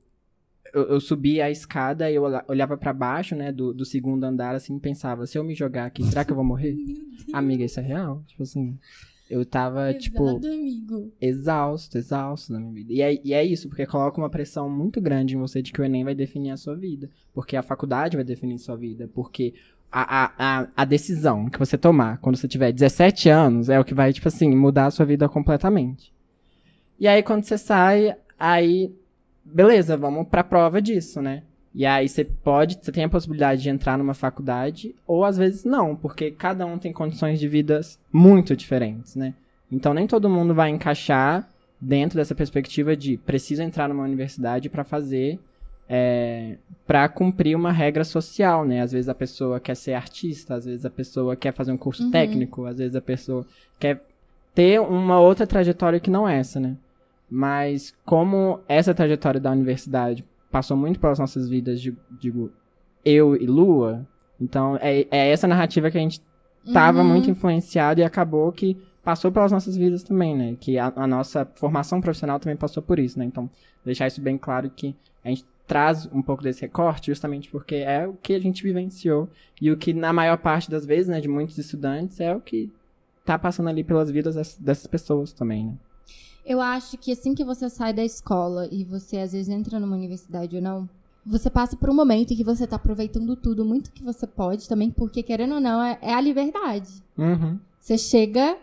eu, 0.74 0.84
eu 0.90 1.00
subia 1.00 1.46
a 1.46 1.52
escada 1.52 2.10
e 2.12 2.16
eu 2.16 2.24
olha- 2.24 2.44
olhava 2.48 2.78
pra 2.78 2.92
baixo, 2.94 3.36
né, 3.36 3.52
do, 3.52 3.74
do 3.74 3.86
segundo 3.86 4.24
andar, 4.24 4.56
assim, 4.56 4.76
e 4.76 4.80
pensava, 4.80 5.26
se 5.26 5.38
eu 5.38 5.44
me 5.44 5.56
jogar 5.56 5.86
aqui, 5.86 6.04
será 6.04 6.26
que 6.26 6.32
eu 6.32 6.36
vou 6.36 6.46
morrer? 6.46 6.76
Amiga, 7.34 7.64
isso 7.64 7.80
é 7.80 7.84
real? 7.84 8.24
Tipo 8.28 8.44
assim, 8.44 8.78
eu 9.30 9.46
tava, 9.46 9.94
tipo, 9.94 10.18
Pesado, 10.24 10.48
amigo. 10.48 11.12
exausto, 11.20 11.98
exausto 11.98 12.54
na 12.54 12.60
minha 12.60 12.74
vida. 12.74 12.94
E 12.94 13.02
é, 13.02 13.22
e 13.24 13.34
é 13.34 13.44
isso, 13.44 13.68
porque 13.68 13.86
coloca 13.86 14.20
uma 14.20 14.30
pressão 14.30 14.70
muito 14.70 15.02
grande 15.02 15.36
em 15.36 15.40
você 15.40 15.62
de 15.62 15.72
que 15.74 15.82
o 15.82 15.84
Enem 15.84 16.04
vai 16.04 16.14
definir 16.16 16.52
a 16.52 16.58
sua 16.58 16.76
vida. 16.76 17.10
Porque 17.34 17.56
a 17.58 17.64
faculdade 17.64 18.16
vai 18.16 18.24
definir 18.24 18.56
a 18.56 18.60
sua 18.60 18.76
vida. 18.78 19.10
Porque 19.14 19.54
a, 19.92 20.26
a, 20.26 20.34
a, 20.62 20.68
a 20.76 20.86
decisão 20.86 21.50
que 21.50 21.58
você 21.60 21.78
tomar 21.78 22.18
quando 22.20 22.36
você 22.38 22.48
tiver 22.48 22.72
17 22.72 23.28
anos 23.30 23.70
é 23.70 23.80
o 23.80 23.84
que 23.86 23.94
vai, 23.94 24.14
tipo 24.14 24.28
assim, 24.28 24.54
mudar 24.56 24.86
a 24.88 24.92
sua 24.92 25.06
vida 25.06 25.28
completamente. 25.28 26.14
E 27.00 27.08
aí, 27.08 27.22
quando 27.24 27.44
você 27.44 27.58
sai, 27.58 28.16
aí. 28.40 28.92
Beleza, 29.44 29.96
vamos 29.96 30.28
pra 30.28 30.44
prova 30.44 30.82
disso, 30.82 31.22
né? 31.22 31.44
E 31.74 31.86
aí 31.86 32.08
você 32.08 32.24
pode, 32.24 32.80
você 32.82 32.92
tem 32.92 33.04
a 33.04 33.10
possibilidade 33.10 33.62
de 33.62 33.70
entrar 33.70 33.98
numa 33.98 34.14
faculdade, 34.14 34.96
ou 35.06 35.26
às 35.26 35.38
vezes 35.38 35.66
não, 35.66 35.94
porque 35.96 36.32
cada 36.32 36.66
um 36.66 36.78
tem 36.80 36.94
condições 36.94 37.38
de 37.40 37.48
vidas 37.50 38.00
muito 38.12 38.56
diferentes, 38.56 39.16
né? 39.16 39.34
Então 39.72 39.94
nem 39.94 40.08
todo 40.08 40.30
mundo 40.30 40.56
vai 40.56 40.70
encaixar 40.70 41.48
dentro 41.80 42.18
dessa 42.18 42.34
perspectiva 42.34 42.96
de 42.96 43.18
preciso 43.18 43.62
entrar 43.62 43.90
numa 43.90 44.04
universidade 44.06 44.70
para 44.70 44.86
fazer 44.86 45.38
é, 45.88 46.56
para 46.88 47.08
cumprir 47.10 47.56
uma 47.56 47.72
regra 47.74 48.04
social, 48.06 48.66
né? 48.66 48.82
Às 48.82 48.94
vezes 48.94 49.10
a 49.10 49.14
pessoa 49.14 49.60
quer 49.60 49.76
ser 49.76 49.94
artista, 49.94 50.56
às 50.56 50.66
vezes 50.66 50.86
a 50.86 50.90
pessoa 50.90 51.36
quer 51.36 51.54
fazer 51.54 51.72
um 51.74 51.78
curso 51.78 52.04
Uhum. 52.06 52.12
técnico, 52.12 52.66
às 52.66 52.78
vezes 52.78 52.96
a 52.96 53.02
pessoa 53.02 53.46
quer 53.78 54.02
ter 54.56 54.80
uma 54.80 55.20
outra 55.20 55.46
trajetória 55.46 56.00
que 56.00 56.10
não 56.10 56.28
essa, 56.28 56.58
né? 56.60 56.76
Mas 57.30 57.94
como 58.06 58.60
essa 58.68 58.94
trajetória 58.94 59.40
da 59.40 59.52
universidade 59.52 60.24
passou 60.52 60.78
muito 60.78 61.00
pelas 61.00 61.20
nossas 61.20 61.50
vidas, 61.50 61.82
digo, 62.20 62.52
eu 63.04 63.36
e 63.36 63.46
Lua, 63.46 64.06
então 64.40 64.78
é, 64.82 65.08
é 65.12 65.30
essa 65.32 65.48
narrativa 65.48 65.90
que 65.92 65.98
a 65.98 66.02
gente 66.02 66.22
tava 66.74 67.00
Uhum. 67.02 67.08
muito 67.08 67.30
influenciado 67.30 68.00
e 68.00 68.04
acabou 68.04 68.52
que 68.52 68.78
passou 69.04 69.32
pelas 69.32 69.52
nossas 69.52 69.78
vidas 69.78 70.02
também, 70.04 70.36
né? 70.36 70.56
Que 70.60 70.80
a, 70.80 70.92
a 70.96 71.06
nossa 71.06 71.46
formação 71.56 72.02
profissional 72.02 72.40
também 72.40 72.58
passou 72.58 72.82
por 72.82 72.98
isso, 72.98 73.20
né? 73.20 73.26
Então, 73.26 73.50
deixar 73.84 74.08
isso 74.08 74.20
bem 74.22 74.38
claro 74.38 74.70
que 74.70 74.96
a 75.24 75.30
gente 75.30 75.46
traz 75.68 76.08
um 76.12 76.22
pouco 76.22 76.44
desse 76.44 76.62
recorte 76.62 77.08
justamente 77.08 77.50
porque 77.50 77.76
é 77.76 78.08
o 78.08 78.14
que 78.14 78.34
a 78.34 78.40
gente 78.40 78.62
vivenciou 78.64 79.28
e 79.60 79.72
o 79.72 79.78
que 79.78 79.94
na 79.94 80.14
maior 80.14 80.38
parte 80.38 80.70
das 80.70 80.86
vezes, 80.86 81.08
né, 81.08 81.20
de 81.20 81.28
muitos 81.28 81.58
estudantes 81.58 82.20
é 82.20 82.36
o 82.36 82.40
que 82.40 82.72
tá 83.26 83.38
passando 83.40 83.70
ali 83.70 83.84
pelas 83.84 84.12
vidas 84.12 84.36
dessas, 84.36 84.60
dessas 84.60 84.86
pessoas 84.88 85.34
também, 85.34 85.66
né? 85.66 85.74
Eu 86.46 86.62
acho 86.62 86.98
que 86.98 87.12
assim 87.12 87.34
que 87.34 87.44
você 87.44 87.70
sai 87.70 87.94
da 87.94 88.04
escola 88.04 88.68
e 88.72 88.84
você 88.84 89.18
às 89.18 89.32
vezes 89.32 89.50
entra 89.50 89.80
numa 89.80 89.96
universidade 89.96 90.56
ou 90.56 90.62
não, 90.62 90.88
você 91.26 91.50
passa 91.50 91.76
por 91.76 91.90
um 91.90 91.94
momento 91.94 92.34
em 92.34 92.38
que 92.38 92.44
você 92.44 92.68
tá 92.68 92.76
aproveitando 92.76 93.36
tudo, 93.36 93.66
muito 93.66 93.92
que 93.92 94.04
você 94.04 94.28
pode 94.28 94.70
também, 94.70 94.92
porque 94.92 95.24
querendo 95.24 95.56
ou 95.56 95.60
não, 95.60 95.82
é, 95.82 95.98
é 96.02 96.14
a 96.14 96.22
liberdade. 96.22 97.04
Uhum. 97.18 97.60
Você 97.80 97.98
chega 97.98 98.58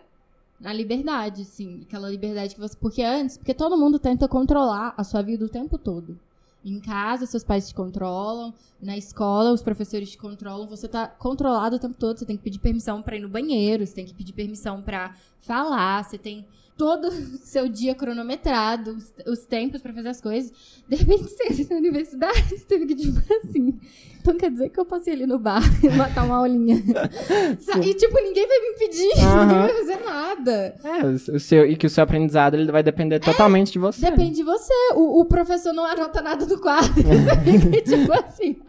na 0.63 0.71
liberdade, 0.71 1.43
sim. 1.43 1.81
Aquela 1.81 2.09
liberdade 2.09 2.55
que 2.55 2.61
você. 2.61 2.75
Porque 2.77 3.03
antes, 3.03 3.37
porque 3.37 3.53
todo 3.53 3.77
mundo 3.77 3.99
tenta 3.99 4.29
controlar 4.29 4.93
a 4.95 5.03
sua 5.03 5.21
vida 5.21 5.43
o 5.43 5.49
tempo 5.49 5.77
todo. 5.77 6.17
Em 6.63 6.79
casa, 6.79 7.25
seus 7.25 7.43
pais 7.43 7.67
te 7.67 7.75
controlam. 7.75 8.53
Na 8.81 8.97
escola, 8.97 9.51
os 9.51 9.61
professores 9.61 10.11
te 10.11 10.17
controlam. 10.17 10.65
Você 10.67 10.87
tá 10.87 11.07
controlado 11.07 11.75
o 11.75 11.79
tempo 11.79 11.95
todo. 11.95 12.17
Você 12.17 12.25
tem 12.25 12.37
que 12.37 12.43
pedir 12.43 12.59
permissão 12.59 13.01
pra 13.01 13.17
ir 13.17 13.19
no 13.19 13.27
banheiro. 13.27 13.85
Você 13.85 13.93
tem 13.93 14.05
que 14.05 14.13
pedir 14.13 14.31
permissão 14.31 14.81
pra 14.81 15.13
falar. 15.41 16.01
Você 16.05 16.17
tem 16.17 16.45
todo 16.77 17.07
o 17.07 17.11
seu 17.43 17.67
dia 17.67 17.95
cronometrado, 17.95 18.91
os, 18.91 19.13
os 19.27 19.45
tempos 19.45 19.81
pra 19.81 19.93
fazer 19.93 20.09
as 20.09 20.21
coisas. 20.21 20.51
De 20.87 20.95
repente, 20.95 21.23
você 21.23 21.43
entra 21.45 21.75
na 21.75 21.79
universidade, 21.79 22.41
você 22.49 22.65
teve 22.65 22.85
que, 22.87 22.95
tipo 22.95 23.19
assim. 23.43 23.79
Então 24.19 24.37
quer 24.37 24.49
dizer 24.51 24.69
que 24.69 24.79
eu 24.79 24.85
posso 24.85 25.09
ir 25.09 25.13
ali 25.13 25.25
no 25.25 25.37
bar 25.37 25.61
e 25.83 25.89
matar 25.89 26.23
uma 26.23 26.37
aulinha. 26.37 26.77
E, 26.77 27.93
tipo, 27.93 28.15
ninguém 28.21 28.47
vai 28.47 28.59
me 28.59 28.67
impedir, 28.69 29.15
ninguém 29.15 29.59
vai 29.59 29.73
fazer 29.73 29.99
nada. 30.05 30.75
É, 30.81 31.05
o, 31.35 31.39
seu, 31.39 31.65
e 31.65 31.75
que 31.75 31.85
o 31.85 31.89
seu 31.89 32.05
aprendizado 32.05 32.53
ele 32.53 32.71
vai 32.71 32.81
depender 32.81 33.19
totalmente 33.19 33.73
de 33.73 33.79
você. 33.79 33.99
Depende 33.99 34.35
de 34.35 34.43
você. 34.43 34.73
O, 34.95 35.19
o 35.19 35.25
professor 35.25 35.73
não 35.73 35.83
anota 35.85 36.21
nada 36.21 36.45
do 36.45 36.57
quadro. 36.57 36.93
Fica, 36.93 37.81
tipo 37.81 38.13
assim. 38.13 38.61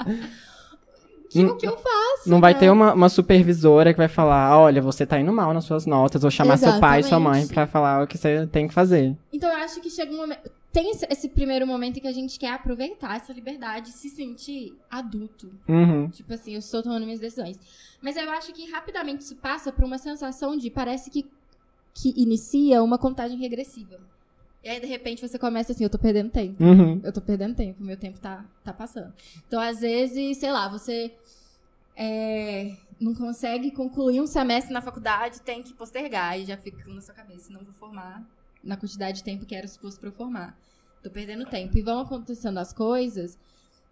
O 1.43 1.57
que 1.57 1.67
eu 1.67 1.77
faço? 1.77 2.29
Não 2.29 2.41
vai 2.41 2.55
né? 2.55 2.61
ter 2.61 2.71
uma, 2.71 2.95
uma 2.95 3.09
supervisora 3.09 3.93
que 3.93 3.99
vai 3.99 4.09
falar, 4.09 4.59
olha, 4.59 4.81
você 4.81 5.05
tá 5.05 5.19
indo 5.19 5.33
mal 5.33 5.53
nas 5.53 5.65
suas 5.65 5.87
notas, 5.87 6.23
ou 6.25 6.31
chamar 6.31 6.57
seu 6.57 6.79
pai 6.79 7.01
e 7.01 7.03
sua 7.03 7.19
mãe 7.19 7.41
Exatamente. 7.41 7.55
pra 7.55 7.67
falar 7.67 8.05
o 8.05 8.07
que 8.07 8.17
você 8.17 8.47
tem 8.47 8.69
que 8.69 8.75
fazer. 8.75 9.17
Então 9.33 9.51
eu 9.51 9.57
acho 9.57 9.81
que 9.81 9.91
chega 9.91 10.13
um 10.13 10.17
momento. 10.17 10.51
Tem 10.73 10.91
esse, 10.91 11.29
primeiro 11.29 11.65
momento 11.67 11.99
em 11.99 12.01
que 12.01 12.09
a 12.09 12.13
gente 12.13 12.37
quer 12.37 12.53
aproveitar 12.53 13.17
essa 13.17 13.33
liberdade 13.33 13.91
se 13.91 14.09
sentir 14.09 14.77
adulto. 14.91 15.53
Uhum. 15.69 16.09
Tipo 16.09 16.35
assim, 16.35 16.55
eu 16.55 16.59
estou 16.59 16.83
tomando 16.83 17.05
minhas 17.05 17.21
decisões. 17.21 17.61
Mas 18.03 18.17
eu 18.17 18.29
acho 18.31 18.53
que 18.53 18.69
rapidamente 18.73 19.23
isso 19.23 19.37
passa 19.37 19.71
por 19.71 19.85
uma 19.85 19.99
sensação 19.99 20.57
de 20.57 20.71
parece 20.71 21.11
que, 21.11 21.25
que 21.95 22.13
inicia 22.17 22.83
uma 22.83 22.99
contagem 22.99 23.39
regressiva. 23.39 24.01
E 24.65 24.69
aí, 24.69 24.81
de 24.81 24.87
repente, 24.87 25.21
você 25.21 25.39
começa 25.39 25.73
assim, 25.73 25.85
eu 25.85 25.91
tô 25.91 25.99
perdendo 25.99 26.31
tempo. 26.31 26.65
Uhum. 26.65 26.99
Eu 27.05 27.13
tô 27.13 27.21
perdendo 27.21 27.55
tempo, 27.55 27.85
meu 27.85 27.99
tempo 27.99 28.19
tá, 28.19 28.47
tá 28.65 28.73
passando. 28.73 29.13
Então, 29.47 29.61
às 29.61 29.81
vezes, 29.81 30.39
sei 30.39 30.51
lá, 30.51 30.69
você 30.69 31.13
é, 31.95 32.75
não 32.99 33.15
consegue 33.15 33.71
concluir 33.71 34.23
um 34.23 34.27
semestre 34.27 34.73
na 34.73 34.81
faculdade, 34.81 35.43
tem 35.43 35.63
que 35.63 35.75
postergar, 35.75 36.41
e 36.41 36.47
já 36.47 36.57
fica 36.57 36.89
na 36.91 37.03
sua 37.03 37.13
cabeça, 37.13 37.53
não 37.53 37.63
vou 37.63 37.75
formar 37.75 38.27
na 38.63 38.75
quantidade 38.75 39.19
de 39.19 39.25
tempo 39.25 39.45
que 39.45 39.55
era 39.55 39.69
suposto 39.69 40.01
pra 40.01 40.09
eu 40.09 40.15
formar. 40.15 40.59
Tô 41.03 41.11
perdendo 41.11 41.45
tempo. 41.45 41.77
E 41.77 41.83
vão 41.83 42.01
acontecendo 42.01 42.57
as 42.57 42.73
coisas, 42.73 43.39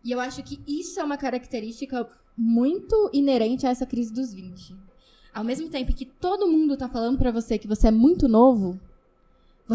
e 0.03 0.11
eu 0.11 0.21
acho 0.21 0.43
que 0.43 0.59
isso 0.67 0.99
é 0.99 1.05
uma 1.05 1.19
característica 1.19 2.09
muito 2.35 3.11
inerente 3.13 3.67
a 3.67 3.71
essa 3.71 3.85
crise 3.85 4.11
dos 4.11 4.33
20. 4.33 4.75
Ao 5.35 5.45
mesmo 5.45 5.69
tempo 5.69 5.95
que 5.95 6.07
todo 6.07 6.49
mundo 6.49 6.79
tá 6.79 6.89
falando 6.89 7.19
pra 7.19 7.31
você 7.31 7.59
que 7.59 7.69
você 7.69 7.89
é 7.89 7.91
muito 7.91 8.27
novo, 8.27 8.81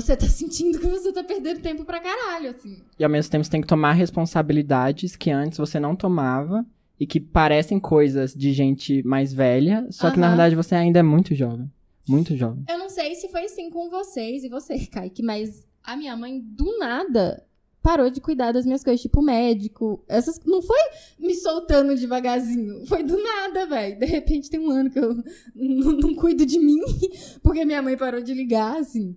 você 0.02 0.16
tá 0.16 0.28
sentindo 0.30 0.80
que 0.80 0.88
você 0.88 1.12
tá 1.12 1.24
perdendo 1.24 1.60
tempo 1.60 1.84
pra 1.84 2.00
caralho, 2.00 2.52
assim. 2.52 2.84
E 2.98 3.04
ao 3.04 3.10
mesmo 3.10 3.32
tempo 3.32 3.44
você 3.44 3.52
tem 3.52 3.62
que 3.62 3.68
tomar 3.68 3.94
responsabilidades 3.94 5.16
que 5.16 5.32
antes 5.32 5.58
você 5.58 5.80
não 5.80 5.96
tomava 5.96 6.66
e 7.00 7.06
que 7.06 7.20
parecem 7.20 7.80
coisas 7.80 8.34
de 8.34 8.54
gente 8.54 9.04
mais 9.04 9.34
velha, 9.34 9.88
só 9.92 10.10
que 10.10 10.20
na 10.20 10.30
verdade 10.30 10.56
você 10.56 10.76
ainda 10.76 11.00
é 11.00 11.04
muito 11.04 11.36
jovem. 11.36 11.72
Muito 12.08 12.36
jovem. 12.38 12.64
Eu 12.70 12.80
não 12.80 12.90
sei 12.90 13.16
se 13.16 13.28
foi 13.28 13.46
assim 13.46 13.70
com 13.70 13.90
vocês 13.90 14.44
e 14.44 14.50
você, 14.50 14.78
Kaique, 14.88 15.22
mas 15.22 15.66
a 15.84 15.96
minha 15.96 16.16
mãe, 16.16 16.40
do 16.40 16.78
nada, 16.80 17.44
parou 17.82 18.10
de 18.10 18.20
cuidar 18.20 18.52
das 18.52 18.66
minhas 18.66 18.84
coisas, 18.84 19.02
tipo 19.02 19.22
médico. 19.22 20.04
Essas 20.08 20.40
não 20.46 20.62
foi 20.62 20.80
me 21.20 21.36
soltando 21.36 21.96
devagarzinho. 21.96 22.86
Foi 22.86 23.04
do 23.04 23.22
nada, 23.22 23.66
velho. 23.66 24.00
De 24.00 24.06
repente 24.06 24.50
tem 24.50 24.60
um 24.60 24.72
ano 24.72 24.90
que 24.90 25.00
eu 25.00 25.16
não, 25.56 25.92
não 25.94 26.16
cuido 26.16 26.46
de 26.46 26.60
mim, 26.60 26.80
porque 27.44 27.66
minha 27.66 27.82
mãe 27.82 27.96
parou 27.98 28.22
de 28.22 28.34
ligar, 28.34 28.78
assim. 28.78 29.16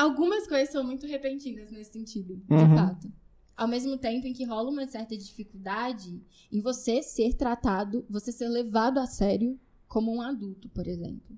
Algumas 0.00 0.46
coisas 0.46 0.70
são 0.70 0.82
muito 0.82 1.06
repentinas 1.06 1.70
nesse 1.70 1.92
sentido, 1.92 2.36
de 2.36 2.54
Uhum. 2.54 2.74
fato. 2.74 3.12
Ao 3.54 3.68
mesmo 3.68 3.98
tempo 3.98 4.26
em 4.26 4.32
que 4.32 4.44
rola 4.44 4.70
uma 4.70 4.86
certa 4.86 5.14
dificuldade 5.14 6.22
em 6.50 6.60
você 6.62 7.02
ser 7.02 7.34
tratado, 7.34 8.06
você 8.08 8.32
ser 8.32 8.48
levado 8.48 8.96
a 8.98 9.06
sério 9.06 9.60
como 9.86 10.10
um 10.14 10.22
adulto, 10.22 10.70
por 10.70 10.86
exemplo. 10.86 11.36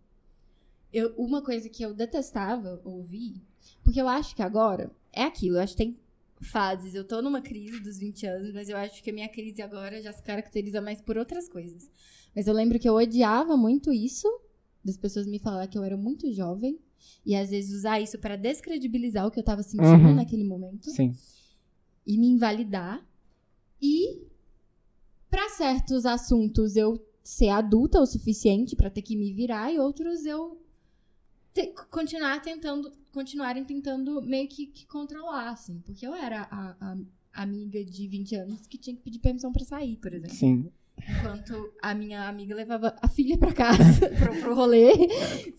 Eu, 0.92 1.12
uma 1.16 1.42
coisa 1.42 1.68
que 1.68 1.83
eu 1.83 1.92
detestava 1.92 2.81
ouvir, 2.85 3.42
porque 3.83 4.01
eu 4.01 4.07
acho 4.07 4.37
que 4.37 4.42
agora 4.42 4.92
é 5.12 5.25
aquilo, 5.25 5.57
eu 5.57 5.61
acho 5.62 5.72
que 5.77 5.83
tem 5.85 5.98
fases. 6.40 6.94
Eu 6.94 7.03
tô 7.05 7.20
numa 7.20 7.40
crise 7.40 7.81
dos 7.81 7.98
20 7.98 8.27
anos, 8.27 8.53
mas 8.53 8.68
eu 8.68 8.77
acho 8.77 9.03
que 9.03 9.11
a 9.11 9.12
minha 9.12 9.29
crise 9.29 9.61
agora 9.61 10.01
já 10.01 10.12
se 10.12 10.22
caracteriza 10.22 10.81
mais 10.81 11.01
por 11.01 11.18
outras 11.18 11.48
coisas. 11.48 11.90
Mas 12.35 12.46
eu 12.46 12.55
lembro 12.55 12.79
que 12.79 12.88
eu 12.88 12.94
odiava 12.94 13.57
muito 13.57 13.92
isso, 13.92 14.29
das 14.85 14.96
pessoas 14.96 15.27
me 15.27 15.40
falar 15.40 15.66
que 15.66 15.77
eu 15.77 15.83
era 15.83 15.96
muito 15.96 16.33
jovem, 16.33 16.79
e 17.25 17.35
às 17.35 17.51
vezes 17.51 17.73
usar 17.73 18.01
isso 18.01 18.19
pra 18.19 18.37
descredibilizar 18.37 19.27
o 19.27 19.31
que 19.31 19.38
eu 19.41 19.45
tava 19.45 19.62
sentindo 19.62 20.09
Uhum. 20.09 20.15
naquele 20.15 20.45
momento 20.45 20.91
Sim. 20.91 21.15
e 22.07 22.19
me 22.19 22.27
invalidar. 22.29 23.05
E 23.81 24.23
para 25.31 25.49
certos 25.51 26.05
assuntos 26.07 26.77
eu 26.77 27.05
ser 27.23 27.49
adulta 27.49 28.01
o 28.01 28.07
suficiente 28.07 28.75
pra 28.77 28.91
ter 28.91 29.03
que 29.03 29.17
me 29.17 29.33
virar 29.33 29.73
e 29.73 29.79
outros 29.79 30.27
eu 30.27 30.61
te- 31.55 31.73
continuar 31.91 32.41
tentando 32.43 32.91
continuarem 33.12 33.65
tentando 33.65 34.23
meio 34.23 34.49
que, 34.49 34.67
que 34.67 34.87
controlar 34.87 35.51
assim, 35.51 35.81
porque 35.85 36.07
eu 36.07 36.15
era 36.15 36.49
a, 36.51 36.97
a 37.35 37.43
amiga 37.43 37.85
de 37.85 38.09
20 38.09 38.35
anos 38.37 38.67
que 38.67 38.79
tinha 38.79 38.97
que 38.97 39.03
pedir 39.03 39.19
permissão 39.19 39.53
pra 39.53 39.65
sair, 39.65 39.97
por 39.99 40.12
exemplo. 40.15 40.35
Sim. 40.35 40.71
Enquanto 41.19 41.73
a 41.83 41.95
minha 41.95 42.27
amiga 42.29 42.55
levava 42.55 42.97
a 43.03 43.09
filha 43.09 43.37
pra 43.37 43.53
casa 43.53 44.09
pro, 44.19 44.41
pro 44.41 44.55
rolê, 44.55 44.93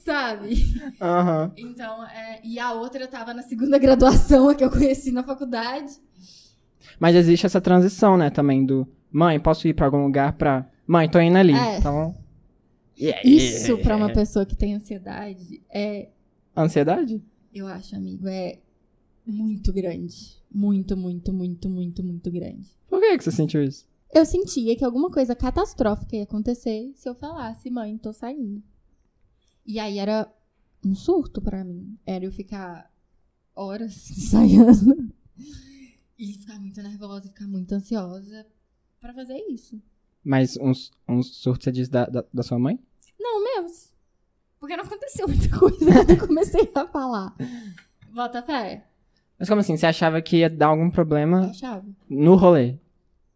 sabe? 0.03 0.55
Aham. 1.01 1.51
Então, 1.57 2.05
é, 2.07 2.39
e 2.43 2.59
a 2.59 2.73
outra 2.73 3.07
tava 3.07 3.33
na 3.33 3.41
segunda 3.41 3.77
graduação, 3.79 4.49
a 4.49 4.55
que 4.55 4.63
eu 4.63 4.69
conheci 4.71 5.11
na 5.11 5.23
faculdade. 5.23 5.93
Mas 6.99 7.15
existe 7.15 7.45
essa 7.45 7.61
transição, 7.61 8.17
né, 8.17 8.29
também 8.29 8.65
do 8.65 8.87
mãe, 9.11 9.39
posso 9.39 9.67
ir 9.67 9.73
pra 9.73 9.85
algum 9.87 10.03
lugar 10.03 10.33
pra. 10.33 10.69
Mãe, 10.85 11.09
tô 11.09 11.19
indo 11.19 11.37
ali. 11.37 11.53
É. 11.53 11.79
Tá 11.81 11.91
bom? 11.91 12.13
E 12.97 13.11
aí- 13.11 13.21
Isso 13.23 13.77
pra 13.79 13.95
uma 13.95 14.11
pessoa 14.11 14.45
que 14.45 14.55
tem 14.55 14.75
ansiedade 14.75 15.61
é, 15.69 16.09
Ansiedade? 16.55 17.23
eu 17.53 17.65
acho, 17.65 17.95
amigo, 17.95 18.27
é 18.27 18.59
muito 19.25 19.71
grande. 19.73 20.41
Muito, 20.53 20.95
muito, 20.95 21.33
muito, 21.33 21.67
muito, 21.69 22.03
muito 22.03 22.29
grande. 22.29 22.69
Por 22.87 22.99
que, 22.99 23.17
que 23.17 23.23
você 23.23 23.31
sentiu 23.31 23.63
isso? 23.63 23.87
Eu 24.13 24.23
sentia 24.25 24.75
que 24.75 24.85
alguma 24.85 25.09
coisa 25.09 25.35
catastrófica 25.35 26.15
ia 26.15 26.23
acontecer 26.23 26.91
se 26.95 27.09
eu 27.09 27.15
falasse, 27.15 27.71
mãe, 27.71 27.97
tô 27.97 28.13
saindo. 28.13 28.61
E 29.65 29.79
aí 29.79 29.97
era 29.97 30.31
um 30.85 30.93
surto 30.95 31.41
pra 31.41 31.63
mim. 31.63 31.97
Era 32.05 32.25
eu 32.25 32.31
ficar 32.31 32.91
horas 33.55 34.09
ensaiando. 34.11 35.11
E 36.17 36.33
ficar 36.33 36.59
muito 36.59 36.81
nervosa, 36.81 37.27
ficar 37.27 37.47
muito 37.47 37.73
ansiosa 37.73 38.45
pra 38.99 39.13
fazer 39.13 39.37
isso. 39.49 39.81
Mas 40.23 40.57
uns, 40.57 40.91
uns 41.07 41.35
surtos 41.35 41.65
você 41.65 41.71
diz 41.71 41.89
da, 41.89 42.05
da, 42.05 42.23
da 42.33 42.43
sua 42.43 42.57
mãe? 42.57 42.79
Não, 43.19 43.43
meus. 43.43 43.91
Porque 44.59 44.77
não 44.77 44.85
aconteceu 44.85 45.27
muita 45.27 45.49
coisa 45.57 45.85
quando 45.91 46.09
eu 46.11 46.27
comecei 46.27 46.71
a 46.73 46.87
falar. 46.87 47.35
Bota 48.13 48.41
fé. 48.41 48.87
Mas 49.37 49.49
como 49.49 49.59
assim? 49.59 49.75
Você 49.75 49.85
achava 49.85 50.21
que 50.21 50.37
ia 50.37 50.49
dar 50.49 50.67
algum 50.67 50.85
Eu 50.85 50.91
problema 50.91 51.47
achava. 51.49 51.85
no 52.09 52.35
rolê? 52.35 52.77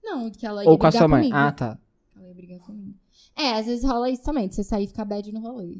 Não, 0.02 0.30
que 0.32 0.46
ela 0.46 0.63
ia 0.63 0.70
Ou 0.70 0.78
com 0.78 0.86
a 0.86 0.90
brigar 0.90 1.02
sua 1.02 1.08
mãe? 1.10 1.22
comigo. 1.24 1.36
Ah, 1.38 1.52
tá. 1.52 1.78
Ela 2.16 2.28
ia 2.30 2.34
brigar 2.34 2.60
comigo. 2.60 2.94
É, 3.36 3.54
às 3.56 3.66
vezes 3.66 3.84
rola 3.84 4.10
isso 4.10 4.24
também, 4.24 4.48
de 4.48 4.56
você 4.56 4.63
sair 4.63 4.86
e 4.86 4.88
ficar 4.88 5.04
bad 5.04 5.30
no 5.34 5.42
rolê. 5.42 5.80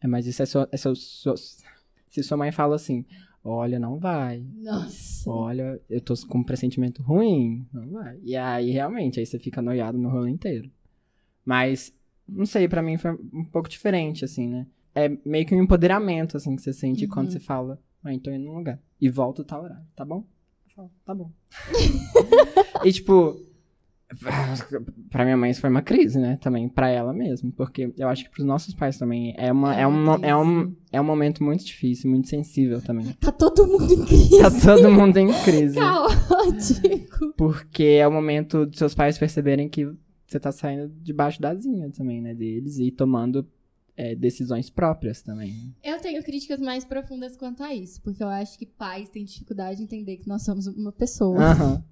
É, 0.00 0.06
mas 0.06 0.26
isso 0.26 0.42
é, 0.42 0.46
seu, 0.46 0.66
é 0.70 0.76
seu, 0.76 0.94
seu- 0.96 1.34
Se 2.08 2.22
sua 2.22 2.36
mãe 2.36 2.50
fala 2.50 2.74
assim, 2.76 3.04
olha, 3.44 3.78
não 3.78 3.98
vai. 3.98 4.44
Nossa. 4.54 5.30
Olha, 5.30 5.80
eu 5.88 6.00
tô 6.00 6.14
com 6.26 6.38
um 6.38 6.42
pressentimento 6.44 7.02
ruim, 7.02 7.66
não 7.72 7.88
vai. 7.90 8.18
E 8.22 8.34
aí, 8.36 8.70
realmente, 8.70 9.20
aí 9.20 9.26
você 9.26 9.38
fica 9.38 9.60
noiado 9.62 9.96
no 9.98 10.08
rolê 10.08 10.30
inteiro. 10.30 10.70
Mas, 11.44 11.94
não 12.28 12.46
sei, 12.46 12.66
pra 12.68 12.82
mim 12.82 12.96
foi 12.96 13.12
um 13.32 13.44
pouco 13.44 13.68
diferente, 13.68 14.24
assim, 14.24 14.48
né? 14.48 14.66
É 14.94 15.08
meio 15.24 15.46
que 15.46 15.54
um 15.54 15.62
empoderamento, 15.62 16.36
assim, 16.36 16.56
que 16.56 16.62
você 16.62 16.72
sente 16.72 17.04
Uhum. 17.04 17.10
quando 17.10 17.30
você 17.30 17.38
fala, 17.40 17.78
mãe, 18.02 18.18
tô 18.18 18.30
indo 18.30 18.44
num 18.44 18.56
lugar. 18.56 18.78
E 19.00 19.08
volto 19.08 19.44
tal 19.44 19.62
horário, 19.62 19.86
tá 19.94 20.04
bom? 20.04 20.24
Eu 20.68 20.74
falo, 20.74 20.90
tá 21.04 21.14
bom. 21.14 21.30
e, 22.84 22.92
tipo, 22.92 23.36
pra 25.10 25.24
minha 25.24 25.36
mãe 25.36 25.50
isso 25.50 25.60
foi 25.60 25.70
uma 25.70 25.82
crise, 25.82 26.18
né? 26.18 26.36
Também 26.40 26.68
pra 26.68 26.88
ela 26.88 27.12
mesmo. 27.12 27.52
Porque 27.52 27.92
eu 27.96 28.08
acho 28.08 28.24
que 28.24 28.30
pros 28.30 28.44
nossos 28.44 28.74
pais 28.74 28.98
também 28.98 29.34
é, 29.36 29.52
uma, 29.52 29.74
É 29.74 29.86
um, 29.86 30.14
é, 30.24 30.36
um, 30.36 30.74
é 30.92 31.00
um 31.00 31.04
momento 31.04 31.42
muito 31.44 31.64
difícil, 31.64 32.10
muito 32.10 32.28
sensível 32.28 32.80
também. 32.80 33.12
Tá 33.14 33.30
todo 33.32 33.66
mundo 33.66 33.92
em 33.92 34.04
crise. 34.04 34.38
Tá 34.40 34.50
todo 34.50 34.90
mundo 34.90 35.16
em 35.16 35.32
crise. 35.44 35.76
Caótico. 35.76 37.32
Porque 37.36 37.84
é 37.84 38.06
o 38.06 38.12
momento 38.12 38.66
dos 38.66 38.78
seus 38.78 38.94
pais 38.94 39.18
perceberem 39.18 39.68
que 39.68 39.86
você 40.26 40.38
tá 40.38 40.52
saindo 40.52 40.88
debaixo 41.02 41.40
da 41.40 41.50
asinha 41.50 41.90
também, 41.90 42.20
né, 42.22 42.34
deles 42.34 42.78
e 42.78 42.90
tomando 42.90 43.46
é, 43.96 44.14
decisões 44.14 44.70
próprias 44.70 45.22
também. 45.22 45.74
Eu 45.82 45.98
tenho 46.00 46.22
críticas 46.22 46.60
mais 46.60 46.84
profundas 46.84 47.36
quanto 47.36 47.62
a 47.62 47.74
isso, 47.74 48.00
porque 48.00 48.22
eu 48.22 48.28
acho 48.28 48.58
que 48.58 48.64
pais 48.64 49.08
têm 49.08 49.24
dificuldade 49.24 49.78
de 49.78 49.82
entender 49.82 50.16
que 50.18 50.28
nós 50.28 50.42
somos 50.42 50.66
uma 50.66 50.92
pessoa. 50.92 51.38
Aham. 51.38 51.84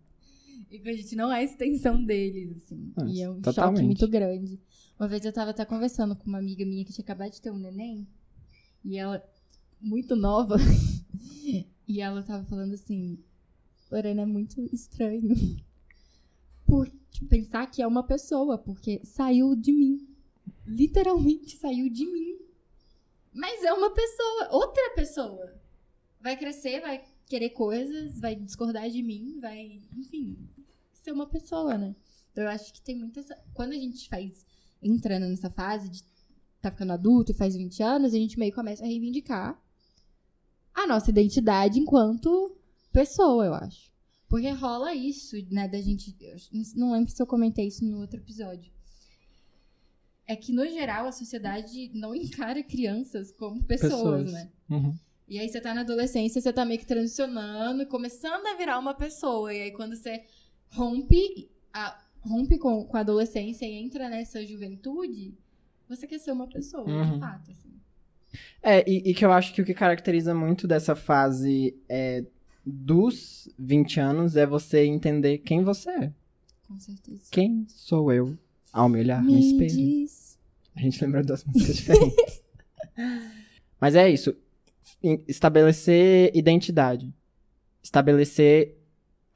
E 0.71 0.79
que 0.79 0.89
a 0.89 0.97
gente 0.97 1.17
não 1.17 1.33
é 1.33 1.39
a 1.39 1.43
extensão 1.43 2.03
deles, 2.05 2.57
assim. 2.57 2.93
Ah, 2.97 3.05
e 3.07 3.23
é 3.23 3.31
um 3.31 3.41
totalmente. 3.41 3.77
choque 3.77 3.87
muito 3.87 4.09
grande. 4.09 4.61
Uma 4.99 5.09
vez 5.09 5.25
eu 5.25 5.33
tava 5.33 5.51
até 5.51 5.65
conversando 5.65 6.15
com 6.15 6.27
uma 6.27 6.39
amiga 6.39 6.65
minha 6.67 6.85
que 6.85 6.93
tinha 6.93 7.05
acabado 7.05 7.33
de 7.33 7.41
ter 7.41 7.51
um 7.51 7.59
neném. 7.59 8.07
E 8.85 8.99
ela, 8.99 9.25
muito 9.81 10.15
nova. 10.15 10.57
e 11.89 12.01
ela 12.01 12.23
tava 12.23 12.45
falando 12.45 12.75
assim: 12.75 13.19
Lorena, 13.91 14.23
é 14.23 14.27
muito 14.27 14.61
estranho. 14.75 15.35
Por 16.67 16.91
pensar 17.29 17.67
que 17.71 17.81
é 17.81 17.87
uma 17.87 18.03
pessoa, 18.03 18.59
porque 18.59 19.01
saiu 19.05 19.57
de 19.57 19.73
mim. 19.73 20.07
Literalmente 20.67 21.57
saiu 21.57 21.89
de 21.89 22.05
mim. 22.05 22.39
Mas 23.33 23.63
é 23.63 23.73
uma 23.73 23.91
pessoa, 23.91 24.49
outra 24.51 24.91
pessoa. 24.95 25.55
Vai 26.21 26.37
crescer, 26.37 26.81
vai 26.81 27.03
querer 27.29 27.51
coisas, 27.51 28.19
vai 28.19 28.35
discordar 28.35 28.89
de 28.91 29.03
mim, 29.03 29.39
vai, 29.41 29.81
enfim, 29.97 30.37
ser 30.93 31.13
uma 31.13 31.27
pessoa, 31.27 31.77
né? 31.77 31.95
Então 32.33 32.45
eu 32.45 32.51
acho 32.51 32.73
que 32.73 32.81
tem 32.81 32.97
muita 32.97 33.21
essa... 33.21 33.37
Quando 33.53 33.73
a 33.73 33.77
gente 33.77 34.09
faz, 34.09 34.45
entrando 34.83 35.27
nessa 35.27 35.51
fase 35.51 35.89
de 35.89 36.03
tá 36.61 36.71
ficando 36.71 36.93
adulto 36.93 37.31
e 37.31 37.35
faz 37.35 37.55
20 37.55 37.83
anos, 37.83 38.13
a 38.13 38.17
gente 38.17 38.39
meio 38.39 38.53
começa 38.53 38.83
a 38.83 38.87
reivindicar 38.87 39.61
a 40.75 40.87
nossa 40.87 41.11
identidade 41.11 41.79
enquanto 41.79 42.57
pessoa, 42.93 43.45
eu 43.45 43.55
acho. 43.55 43.91
Porque 44.29 44.51
rola 44.51 44.95
isso, 44.95 45.37
né, 45.51 45.67
da 45.69 45.81
gente... 45.81 46.15
eu 46.21 46.37
não 46.77 46.93
lembro 46.93 47.11
se 47.11 47.23
eu 47.23 47.27
comentei 47.27 47.67
isso 47.67 47.85
no 47.85 48.01
outro 48.01 48.19
episódio. 48.21 48.71
É 50.27 50.37
que, 50.37 50.53
no 50.53 50.69
geral, 50.69 51.07
a 51.07 51.13
sociedade 51.13 51.91
não 51.95 52.15
encara 52.15 52.63
crianças 52.63 53.33
como 53.33 53.65
pessoas, 53.65 54.25
Pessoas. 54.25 54.33
né? 54.33 54.53
Uhum. 54.69 54.99
E 55.29 55.39
aí 55.39 55.49
você 55.49 55.61
tá 55.61 55.75
na 55.75 55.83
adolescência, 55.83 56.41
você 56.41 56.53
tá 56.53 56.65
meio 56.65 56.81
que 56.81 56.87
transicionando 56.87 57.85
começando 57.87 58.47
a 58.47 58.55
virar 58.57 58.79
uma 58.79 58.95
pessoa. 58.95 59.53
E 59.53 59.63
aí 59.63 59.71
quando 59.73 59.95
você 59.95 60.23
rompe, 60.71 61.51
a- 61.73 62.03
rompe 62.23 62.59
com, 62.59 62.85
com 62.85 62.97
a 62.97 63.01
adolescência 63.01 63.67
e 63.67 63.73
entra 63.75 64.09
nessa 64.09 64.45
juventude, 64.45 65.35
você 65.89 66.07
quer 66.07 66.19
ser 66.19 66.33
uma 66.33 66.47
pessoa, 66.47 66.85
Uhum. 66.89 67.13
de 67.15 67.19
fato. 67.21 67.51
Assim. 67.51 67.69
É, 68.63 68.89
e, 68.91 69.11
e 69.11 69.15
que 69.15 69.25
eu 69.25 69.33
acho 69.33 69.53
que 69.55 69.61
o 69.63 69.65
que 69.65 69.75
caracteriza 69.75 70.35
muito 70.35 70.67
dessa 70.67 70.95
fase 70.97 71.77
é, 71.89 72.25
dos 72.65 73.49
20 73.59 74.01
anos 74.01 74.37
é 74.37 74.47
você 74.47 74.85
entender 74.85 75.39
quem 75.39 75.63
você 75.63 75.91
é. 75.91 76.13
Com 76.67 76.79
certeza. 76.79 77.23
Quem 77.31 77.67
sou 77.69 78.13
eu 78.13 78.37
ao 78.73 78.89
me 78.89 78.99
olhar 79.01 79.23
no 79.23 79.33
Me 79.33 79.41
espelho. 79.41 79.71
diz. 79.75 80.39
A 80.77 80.81
gente 80.81 81.03
lembrou 81.03 81.25
duas 81.25 81.43
músicas 81.45 81.77
diferentes. 81.77 82.43
Mas 83.81 83.95
é 83.95 84.11
isso. 84.11 84.37
Estabelecer 85.27 86.31
identidade. 86.35 87.13
Estabelecer 87.83 88.77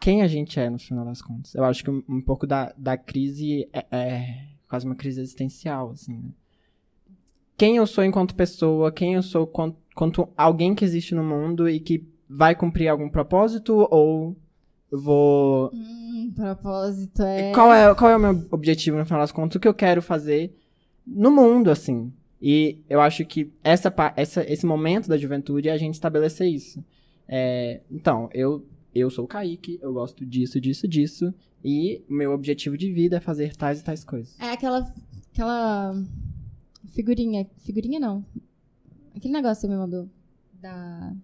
quem 0.01 0.22
a 0.22 0.27
gente 0.27 0.59
é, 0.59 0.68
no 0.68 0.79
final 0.79 1.05
das 1.05 1.22
contas. 1.22 1.55
Eu 1.55 1.64
acho 1.64 1.85
que 1.85 1.90
um, 1.90 2.03
um 2.09 2.20
pouco 2.20 2.46
da, 2.46 2.72
da 2.77 2.96
crise 2.96 3.68
é, 3.72 3.87
é 3.90 4.44
quase 4.68 4.85
uma 4.85 4.96
crise 4.96 5.20
existencial, 5.20 5.90
assim, 5.90 6.14
né? 6.14 6.31
Quem 7.57 7.77
eu 7.77 7.87
sou 7.87 8.03
enquanto 8.03 8.35
pessoa, 8.35 8.90
quem 8.90 9.14
eu 9.14 9.22
sou 9.22 9.46
quan- 9.46 9.75
quanto 9.94 10.29
alguém 10.37 10.75
que 10.75 10.85
existe 10.85 11.14
no 11.14 11.22
mundo 11.22 11.68
e 11.68 11.79
que 11.79 12.05
vai 12.29 12.57
cumprir 12.57 12.88
algum 12.88 13.09
propósito 13.09 13.87
ou 13.90 14.35
eu 14.90 14.98
vou 15.01 15.70
Hum, 15.72 16.33
propósito 16.35 17.22
é. 17.22 17.53
qual 17.53 17.72
é, 17.72 17.94
qual 17.94 18.11
é 18.11 18.16
o 18.16 18.18
meu 18.18 18.48
objetivo, 18.51 18.96
no 18.98 19.05
final 19.05 19.20
das 19.20 19.31
contas? 19.31 19.57
O 19.57 19.61
que 19.61 19.68
eu 19.68 19.75
quero 19.75 20.03
fazer 20.03 20.53
no 21.07 21.31
mundo, 21.31 21.70
assim? 21.70 22.12
E 22.42 22.81
eu 22.90 23.00
acho 23.00 23.24
que 23.24 23.52
essa, 23.62 23.94
essa, 24.16 24.42
esse 24.52 24.66
momento 24.66 25.09
da 25.09 25.16
juventude 25.16 25.68
é 25.68 25.72
a 25.72 25.78
gente 25.78 25.94
estabelecer 25.94 26.48
isso. 26.48 26.85
É, 27.28 27.81
então, 27.88 28.28
eu, 28.35 28.66
eu 28.92 29.09
sou 29.11 29.24
o 29.26 29.28
Kaique, 29.28 29.78
eu 29.81 29.92
gosto 29.92 30.26
disso, 30.26 30.61
disso, 30.61 30.88
disso. 30.88 31.33
E 31.64 32.02
o 32.11 32.12
meu 32.12 32.33
objetivo 32.33 32.76
de 32.76 32.92
vida 32.92 33.18
é 33.18 33.20
fazer 33.20 33.55
tais 33.55 33.81
e 33.81 33.85
tais 33.85 34.02
coisas. 34.02 34.37
É 34.40 34.50
aquela. 34.50 34.92
Aquela. 35.33 35.94
Figurinha. 36.88 37.46
Figurinha 37.59 38.00
não. 38.00 38.24
Aquele 39.14 39.33
negócio 39.33 39.61
que 39.61 39.68
você 39.68 39.72
me 39.72 39.78
mandou. 39.78 40.09
Da. 40.61 41.14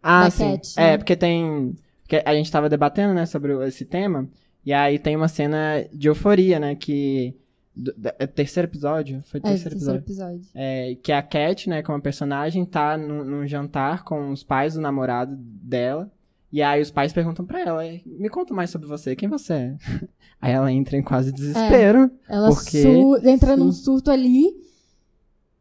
Ah, 0.00 0.24
Da 0.24 0.30
sim. 0.30 0.52
Cat, 0.52 0.74
é, 0.76 0.92
né? 0.92 0.98
porque 0.98 1.16
tem. 1.16 1.74
Porque 2.02 2.22
a 2.24 2.34
gente 2.34 2.50
tava 2.50 2.68
debatendo, 2.68 3.12
né, 3.12 3.26
sobre 3.26 3.52
esse 3.66 3.84
tema. 3.84 4.28
E 4.64 4.72
aí 4.72 4.98
tem 5.00 5.16
uma 5.16 5.28
cena 5.28 5.84
de 5.92 6.06
euforia, 6.06 6.60
né? 6.60 6.76
Que. 6.76 7.34
Do- 7.80 7.94
da- 7.96 8.14
é 8.18 8.24
o 8.24 8.28
terceiro 8.28 8.68
episódio? 8.68 9.22
Foi 9.24 9.40
o 9.40 9.42
É, 9.46 9.50
terceiro 9.50 9.76
terceiro 9.76 9.98
episódio. 9.98 10.36
episódio. 10.36 10.50
É, 10.54 10.96
que 11.02 11.12
a 11.12 11.22
Cat, 11.22 11.68
né, 11.68 11.82
como 11.82 12.00
personagem, 12.00 12.64
tá 12.64 12.96
num, 12.96 13.24
num 13.24 13.46
jantar 13.46 14.04
com 14.04 14.30
os 14.30 14.42
pais 14.42 14.74
do 14.74 14.80
namorado 14.80 15.34
dela. 15.36 16.10
E 16.52 16.60
aí 16.62 16.80
os 16.82 16.90
pais 16.90 17.12
perguntam 17.12 17.44
pra 17.46 17.60
ela, 17.60 17.82
me 18.04 18.28
conta 18.28 18.52
mais 18.52 18.70
sobre 18.70 18.88
você, 18.88 19.14
quem 19.14 19.28
você 19.28 19.52
é? 19.52 19.76
Aí 20.42 20.52
ela 20.52 20.72
entra 20.72 20.96
em 20.96 21.02
quase 21.02 21.30
desespero. 21.32 22.10
Ela 22.26 22.48
Porque- 22.48 22.82
entra 23.24 23.56
num 23.58 23.70
surto 23.70 24.10
ali. 24.10 24.46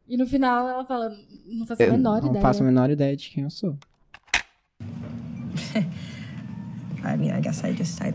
E 0.08 0.16
no 0.18 0.26
final 0.26 0.68
ela 0.70 0.86
fala. 0.86 1.12
Não 1.46 1.66
faço 1.68 1.84
a 1.84 1.86
Eu 1.86 1.92
menor 1.92 2.22
não 2.22 2.30
ideia. 2.30 2.42
faço 2.42 2.64
a 2.64 2.66
menor 2.66 2.90
ideia 2.90 3.16
de 3.16 3.30
quem 3.30 3.44
eu 3.44 3.50
sou. 3.50 3.78
I 7.04 7.18
mean, 7.18 7.38
I 7.38 7.42
guess 7.42 7.62
I 7.64 7.74
just, 7.74 8.00
I 8.02 8.14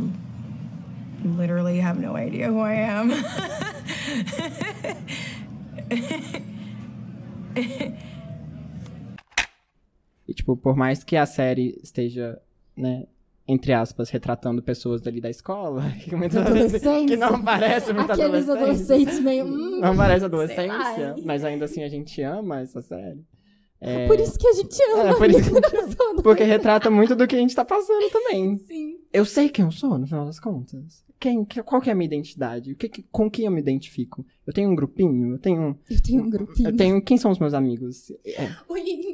literally 1.39 1.81
have 1.81 2.01
no 2.01 2.17
idea 2.17 2.51
who 2.51 2.61
I 2.61 2.77
am. 2.81 3.11
E, 10.27 10.33
tipo, 10.35 10.57
por 10.57 10.77
mais 10.77 11.05
que 11.05 11.17
a 11.17 11.27
série 11.27 11.79
esteja, 11.83 12.41
né, 12.77 13.07
entre 13.47 13.73
aspas, 13.75 14.09
retratando 14.09 14.63
pessoas 14.63 15.03
dali 15.03 15.21
da 15.21 15.29
escola, 15.29 15.83
que, 16.01 16.11
que 17.07 17.17
não 17.17 17.43
parece 17.43 17.93
muito 17.93 18.11
Aqueles 18.11 18.49
adolescente. 18.49 18.51
adolescentes 18.51 19.21
meio. 19.21 19.45
hum, 19.45 19.81
Não 19.81 19.95
parece 19.97 20.25
adolescência, 20.25 21.15
mas 21.25 21.45
ainda 21.45 21.67
assim 21.67 21.83
a 21.83 21.89
gente 21.89 22.23
ama 22.23 22.61
essa 22.61 22.81
série. 22.81 23.21
É, 23.81 24.07
Por 24.07 24.19
isso 24.19 24.39
que 24.39 24.47
a 24.49 24.53
gente 24.55 24.77
ama. 24.95 25.11
É, 25.11 25.15
por 25.15 25.29
isso 25.31 25.51
que 25.51 25.59
a 25.77 25.81
gente 25.83 25.97
Porque 26.23 26.43
retrata 26.45 26.91
muito 26.91 27.15
do 27.15 27.27
que 27.27 27.35
a 27.37 27.39
gente 27.39 27.55
tá 27.55 27.65
passando 27.65 28.09
também. 28.11 28.57
Sim. 28.67 28.97
Eu 29.13 29.25
sei 29.25 29.49
quem 29.49 29.65
eu 29.65 29.71
sou, 29.71 29.99
no 29.99 30.07
final 30.07 30.25
das 30.25 30.41
contas. 30.41 31.05
Quem, 31.21 31.45
que- 31.45 31.63
qual 31.63 31.81
que 31.81 31.89
é 31.89 31.93
a 31.93 31.97
minha 31.97 32.07
identidade? 32.07 32.73
O 32.73 32.77
que, 32.77 33.03
com 33.11 33.31
quem 33.31 33.45
eu 33.47 33.51
me 33.51 33.61
identifico? 33.61 34.25
Eu 34.47 34.53
tenho 34.53 34.71
um 34.71 34.75
grupinho? 34.75 35.33
Eu 35.33 35.39
tenho. 35.39 35.79
Eu 35.91 36.03
tenho 36.03 36.23
um 36.23 36.31
grupinho. 36.31 36.69
Eu 36.69 36.77
tenho. 36.77 37.01
Quem 37.03 37.17
são 37.17 37.31
os 37.31 37.39
meus 37.39 37.55
amigos? 37.55 38.11
É, 38.27 38.49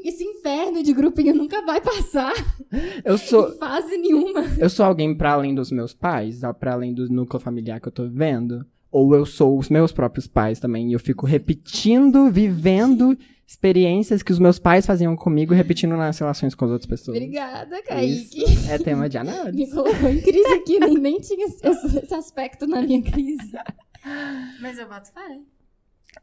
Esse 0.05 0.25
inferno 0.25 0.83
de 0.83 0.93
grupinho 0.93 1.35
nunca 1.35 1.63
vai 1.65 1.81
passar 1.81 2.33
eu 3.05 3.19
sou. 3.19 3.49
em 3.51 3.59
fase 3.59 3.97
nenhuma. 3.97 4.45
Eu 4.59 4.71
sou 4.71 4.87
alguém 4.87 5.15
pra 5.17 5.33
além 5.33 5.55
dos 5.55 5.71
meus 5.71 5.93
pais, 5.95 6.41
pra 6.59 6.73
além 6.75 6.93
do 6.95 7.09
núcleo 7.09 7.41
familiar 7.41 7.81
que 7.81 7.89
eu 7.89 7.93
tô 7.93 8.05
vivendo? 8.05 8.65
Ou 8.91 9.15
eu 9.15 9.25
sou 9.25 9.57
os 9.59 9.69
meus 9.69 9.93
próprios 9.93 10.27
pais 10.27 10.59
também? 10.59 10.91
E 10.91 10.93
eu 10.95 10.99
fico 10.99 11.27
repetindo, 11.27 12.29
vivendo 12.31 13.17
experiências 13.51 14.23
que 14.23 14.31
os 14.31 14.39
meus 14.39 14.61
pais 14.61 14.87
faziam 14.87 15.17
comigo, 15.17 15.53
repetindo 15.53 15.97
nas 15.97 16.17
relações 16.17 16.55
com 16.55 16.67
as 16.67 16.71
outras 16.71 16.89
pessoas. 16.89 17.17
Obrigada, 17.17 17.83
Kaique. 17.83 18.45
Isso 18.45 18.71
é 18.71 18.79
tema 18.79 19.09
de 19.09 19.19
Me 19.19 19.29
análise. 19.29 19.73
colocou 19.73 20.09
em 20.09 20.21
crise 20.21 20.55
aqui, 20.55 20.79
nem, 20.79 20.95
nem 20.95 21.19
tinha 21.19 21.47
esse, 21.47 21.67
esse 21.99 22.15
aspecto 22.15 22.65
na 22.69 22.81
minha 22.81 23.03
crise. 23.03 23.51
Mas 24.61 24.79
eu 24.79 24.89
boto 24.89 25.13
fé. 25.13 25.41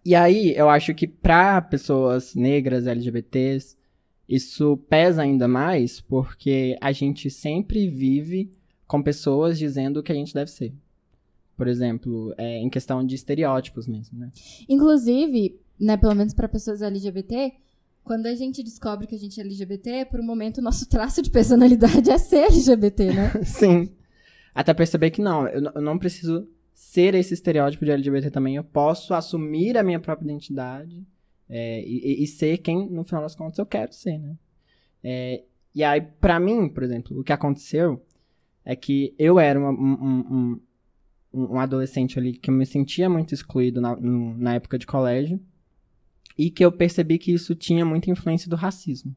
E 0.06 0.16
aí, 0.16 0.56
eu 0.56 0.70
acho 0.70 0.96
que 0.96 1.06
pra 1.06 1.62
pessoas 1.62 2.34
negras, 2.34 2.88
LGBTs, 2.88 3.76
isso 4.28 4.78
pesa 4.90 5.22
ainda 5.22 5.50
mais 5.50 6.00
porque 6.00 6.78
a 6.80 6.94
gente 6.94 7.30
sempre 7.30 7.90
vive 7.90 8.50
com 8.88 9.04
pessoas 9.04 9.60
dizendo 9.60 10.00
o 10.00 10.04
que 10.04 10.13
a 10.13 10.16
gente 10.16 10.34
deve 10.34 10.50
ser. 10.50 10.74
Por 11.58 11.68
exemplo, 11.68 12.34
é, 12.38 12.60
em 12.60 12.70
questão 12.70 13.06
de 13.06 13.16
estereótipos 13.16 13.86
mesmo, 13.86 14.18
né? 14.18 14.32
Inclusive, 14.70 15.60
né, 15.80 15.98
pelo 15.98 16.16
menos 16.16 16.34
para 16.34 16.48
pessoas 16.48 16.82
LGBT, 16.82 17.54
quando 18.04 18.26
a 18.28 18.36
gente 18.36 18.63
descobre 18.63 19.06
que 19.06 19.16
a 19.16 19.20
gente 19.20 19.40
é 19.40 19.44
LGBT, 19.44 20.06
por 20.06 20.20
um 20.20 20.24
momento 20.24 20.60
o 20.60 20.62
nosso 20.62 20.88
traço 20.90 21.22
de 21.22 21.30
personalidade 21.30 22.10
é 22.10 22.18
ser 22.18 22.46
LGBT, 22.46 23.13
né? 23.13 23.32
Sim. 23.44 23.90
Até 24.56 24.74
perceber 24.74 25.12
que 25.12 25.22
não, 25.22 25.48
eu, 25.48 25.62
não 25.82 25.98
preciso 26.00 26.48
ser 26.74 27.13
esse 27.16 27.34
estereótipo 27.34 27.86
de 27.86 27.92
LGBT 27.92 28.32
também. 28.32 28.56
Eu 28.56 28.63
posso 28.63 29.13
assumir 29.13 29.78
a 29.78 29.84
minha 29.84 30.00
própria 30.00 30.26
identidade 30.26 31.06
é, 31.50 31.82
e, 31.84 32.24
e- 32.24 32.28
ser 32.28 32.58
quem, 32.60 32.90
no 32.90 33.04
final 33.04 33.22
das 33.22 33.36
contas, 33.36 33.58
eu 33.60 33.66
quero 33.66 33.94
ser, 33.94 34.18
né? 34.18 34.36
É, 35.04 35.44
e 35.76 35.84
aí, 35.84 36.02
pra 36.02 36.40
mim, 36.40 36.68
por 36.70 36.82
exemplo, 36.84 37.20
o 37.20 37.24
que 37.24 37.32
aconteceu 37.32 38.02
é 38.66 38.76
que 38.76 39.13
eu 39.18 39.40
era 39.40 39.60
uma- 39.60 39.72
um, 39.72 39.94
um- 40.04 40.60
um- 41.34 41.54
um 41.54 41.60
adolescente 41.60 42.18
ali 42.18 42.34
que 42.34 42.50
eu 42.50 42.54
me 42.54 42.66
sentia 42.66 43.10
muito 43.10 43.34
excluído 43.34 43.80
na, 43.80 43.96
no- 43.96 44.36
na 44.38 44.56
época 44.56 44.78
de 44.80 44.88
colégio 44.88 45.40
e 46.38 46.52
que 46.52 46.63
eu 46.63 46.71
percebi 46.71 47.17
que 47.17 47.32
isso 47.32 47.56
tinha 47.56 47.86
muita 47.86 48.12
influência 48.12 48.50
do 48.50 48.56
racismo. 48.56 49.15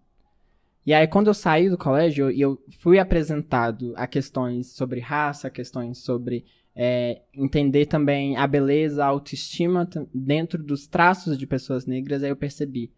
E 0.86 0.94
aí, 0.94 1.06
quando 1.06 1.26
eu 1.26 1.34
saí 1.34 1.68
do 1.68 1.76
colégio 1.76 2.30
e 2.30 2.40
eu 2.40 2.60
fui 2.78 2.98
apresentado 2.98 3.92
a 3.96 4.06
questões 4.06 4.68
sobre 4.68 4.98
raça, 4.98 5.50
questões 5.50 5.98
sobre 5.98 6.44
é, 6.74 7.20
entender 7.34 7.86
também 7.86 8.36
a 8.36 8.46
beleza, 8.46 9.04
a 9.04 9.08
autoestima 9.08 9.88
dentro 10.14 10.62
dos 10.62 10.86
traços 10.86 11.36
de 11.36 11.46
pessoas 11.46 11.84
negras, 11.84 12.22
aí 12.22 12.30
eu 12.30 12.36
percebi, 12.36 12.90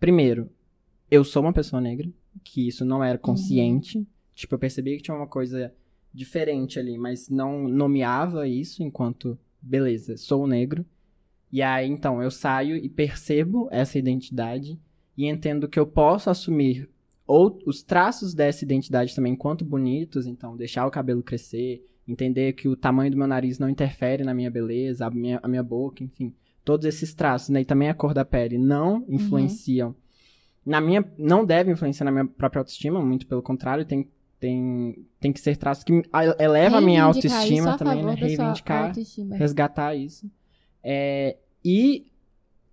primeiro, 0.00 0.50
eu 1.10 1.22
sou 1.22 1.42
uma 1.42 1.52
pessoa 1.52 1.80
negra, 1.80 2.08
que 2.42 2.66
isso 2.66 2.84
não 2.84 3.02
era 3.02 3.16
consciente. 3.16 4.06
Tipo, 4.34 4.54
eu 4.54 4.58
percebi 4.58 4.96
que 4.96 5.02
tinha 5.04 5.16
uma 5.16 5.26
coisa 5.26 5.72
diferente 6.12 6.78
ali, 6.78 6.98
mas 6.98 7.28
não 7.28 7.68
nomeava 7.68 8.48
isso 8.48 8.82
enquanto, 8.82 9.38
beleza, 9.60 10.16
sou 10.16 10.46
negro. 10.46 10.84
E 11.50 11.62
aí, 11.62 11.88
então, 11.88 12.22
eu 12.22 12.30
saio 12.30 12.76
e 12.76 12.88
percebo 12.88 13.68
essa 13.70 13.98
identidade 13.98 14.78
e 15.16 15.26
entendo 15.26 15.68
que 15.68 15.78
eu 15.78 15.86
posso 15.86 16.30
assumir 16.30 16.88
ou 17.26 17.58
os 17.66 17.82
traços 17.82 18.32
dessa 18.32 18.64
identidade 18.64 19.14
também 19.14 19.34
enquanto 19.34 19.64
bonitos, 19.64 20.26
então 20.26 20.56
deixar 20.56 20.86
o 20.86 20.90
cabelo 20.90 21.22
crescer, 21.22 21.84
entender 22.06 22.54
que 22.54 22.68
o 22.68 22.76
tamanho 22.76 23.10
do 23.10 23.18
meu 23.18 23.26
nariz 23.26 23.58
não 23.58 23.68
interfere 23.68 24.24
na 24.24 24.32
minha 24.32 24.50
beleza, 24.50 25.06
a 25.06 25.10
minha, 25.10 25.38
a 25.42 25.48
minha 25.48 25.62
boca, 25.62 26.02
enfim, 26.02 26.32
todos 26.64 26.86
esses 26.86 27.12
traços, 27.12 27.50
né, 27.50 27.60
e 27.60 27.64
também 27.66 27.90
a 27.90 27.94
cor 27.94 28.14
da 28.14 28.24
pele 28.24 28.56
não 28.56 29.04
influenciam 29.08 29.94
na 30.68 30.82
minha 30.82 31.02
não 31.16 31.46
deve 31.46 31.72
influenciar 31.72 32.04
na 32.04 32.10
minha 32.10 32.26
própria 32.26 32.60
autoestima, 32.60 33.02
muito 33.02 33.26
pelo 33.26 33.42
contrário, 33.42 33.86
tem 33.86 34.06
tem 34.38 35.06
tem 35.18 35.32
que 35.32 35.40
ser 35.40 35.56
traços 35.56 35.82
que 35.82 36.02
eleva 36.38 36.76
a 36.76 36.80
minha 36.80 37.02
autoestima 37.02 37.76
também, 37.76 38.04
né, 38.04 38.14
reivindicar 38.14 38.88
autoestima. 38.88 39.34
resgatar 39.34 39.94
isso. 39.94 40.30
É, 40.82 41.36
e 41.64 42.06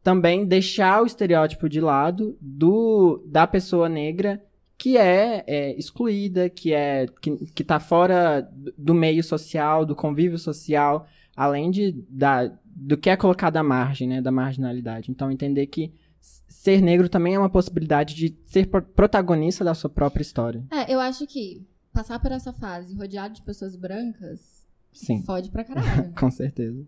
também 0.03 0.45
deixar 0.45 1.01
o 1.01 1.05
estereótipo 1.05 1.67
de 1.67 1.81
lado 1.81 2.37
do 2.39 3.23
da 3.25 3.47
pessoa 3.47 3.89
negra 3.89 4.43
que 4.77 4.97
é, 4.97 5.43
é, 5.47 5.79
excluída, 5.79 6.49
que 6.49 6.73
é 6.73 7.07
que, 7.21 7.31
que 7.47 7.63
tá 7.63 7.79
fora 7.79 8.47
do- 8.77 8.93
meio 8.93 9.23
social, 9.23 9.85
do 9.85 9.95
convívio 9.95 10.37
social, 10.37 11.07
além 11.35 11.71
de 11.71 11.91
da, 12.09 12.51
do 12.65 12.97
que 12.97 13.09
é 13.09 13.15
colocado 13.17 13.57
à 13.57 13.63
margem, 13.63 14.07
né, 14.07 14.21
da 14.21 14.31
marginalidade. 14.31 15.09
Então 15.09 15.31
entender 15.31 15.65
que 15.67 15.91
ser 16.19 16.81
negro 16.81 17.07
também 17.07 17.35
é 17.35 17.39
uma 17.39 17.49
possibilidade 17.49 18.13
de 18.15 18.35
ser 18.45 18.67
pro- 18.67 18.81
protagonista 18.81 19.63
da 19.63 19.73
sua 19.73 19.89
própria 19.89 20.21
história. 20.21 20.63
É, 20.71 20.93
eu 20.93 20.99
acho 20.99 21.25
que 21.25 21.65
passar 21.93 22.19
por 22.19 22.31
essa 22.31 22.51
fase 22.51 22.93
rodeado 22.95 23.33
de 23.35 23.41
pessoas 23.41 23.75
brancas 23.75 24.65
Sim, 24.91 25.23
fode 25.23 25.49
pra 25.49 25.63
caralho. 25.63 26.11
com 26.19 26.29
certeza. 26.29 26.85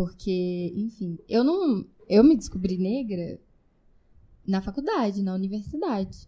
Porque, 0.00 0.72
enfim, 0.74 1.18
eu 1.28 1.44
não. 1.44 1.86
Eu 2.08 2.24
me 2.24 2.34
descobri 2.34 2.78
negra 2.78 3.38
na 4.46 4.62
faculdade, 4.62 5.22
na 5.22 5.34
universidade. 5.34 6.26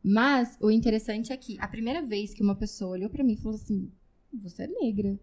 Mas 0.00 0.56
o 0.60 0.70
interessante 0.70 1.32
é 1.32 1.36
que 1.36 1.58
a 1.58 1.66
primeira 1.66 2.00
vez 2.00 2.32
que 2.32 2.44
uma 2.44 2.54
pessoa 2.54 2.92
olhou 2.92 3.10
pra 3.10 3.24
mim 3.24 3.32
e 3.32 3.36
falou 3.36 3.56
assim: 3.56 3.90
Você 4.32 4.62
é 4.62 4.66
negra. 4.68 5.18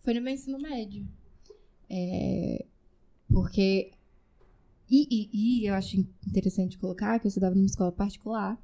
Foi 0.00 0.12
no 0.12 0.20
meu 0.20 0.34
ensino 0.34 0.58
médio. 0.58 1.08
É, 1.88 2.66
porque. 3.32 3.92
E, 4.90 5.08
e, 5.10 5.62
e 5.62 5.66
eu 5.66 5.72
acho 5.72 5.96
interessante 6.26 6.76
colocar 6.76 7.18
que 7.18 7.26
eu 7.26 7.30
estudava 7.30 7.54
numa 7.54 7.64
escola 7.64 7.90
particular. 7.90 8.62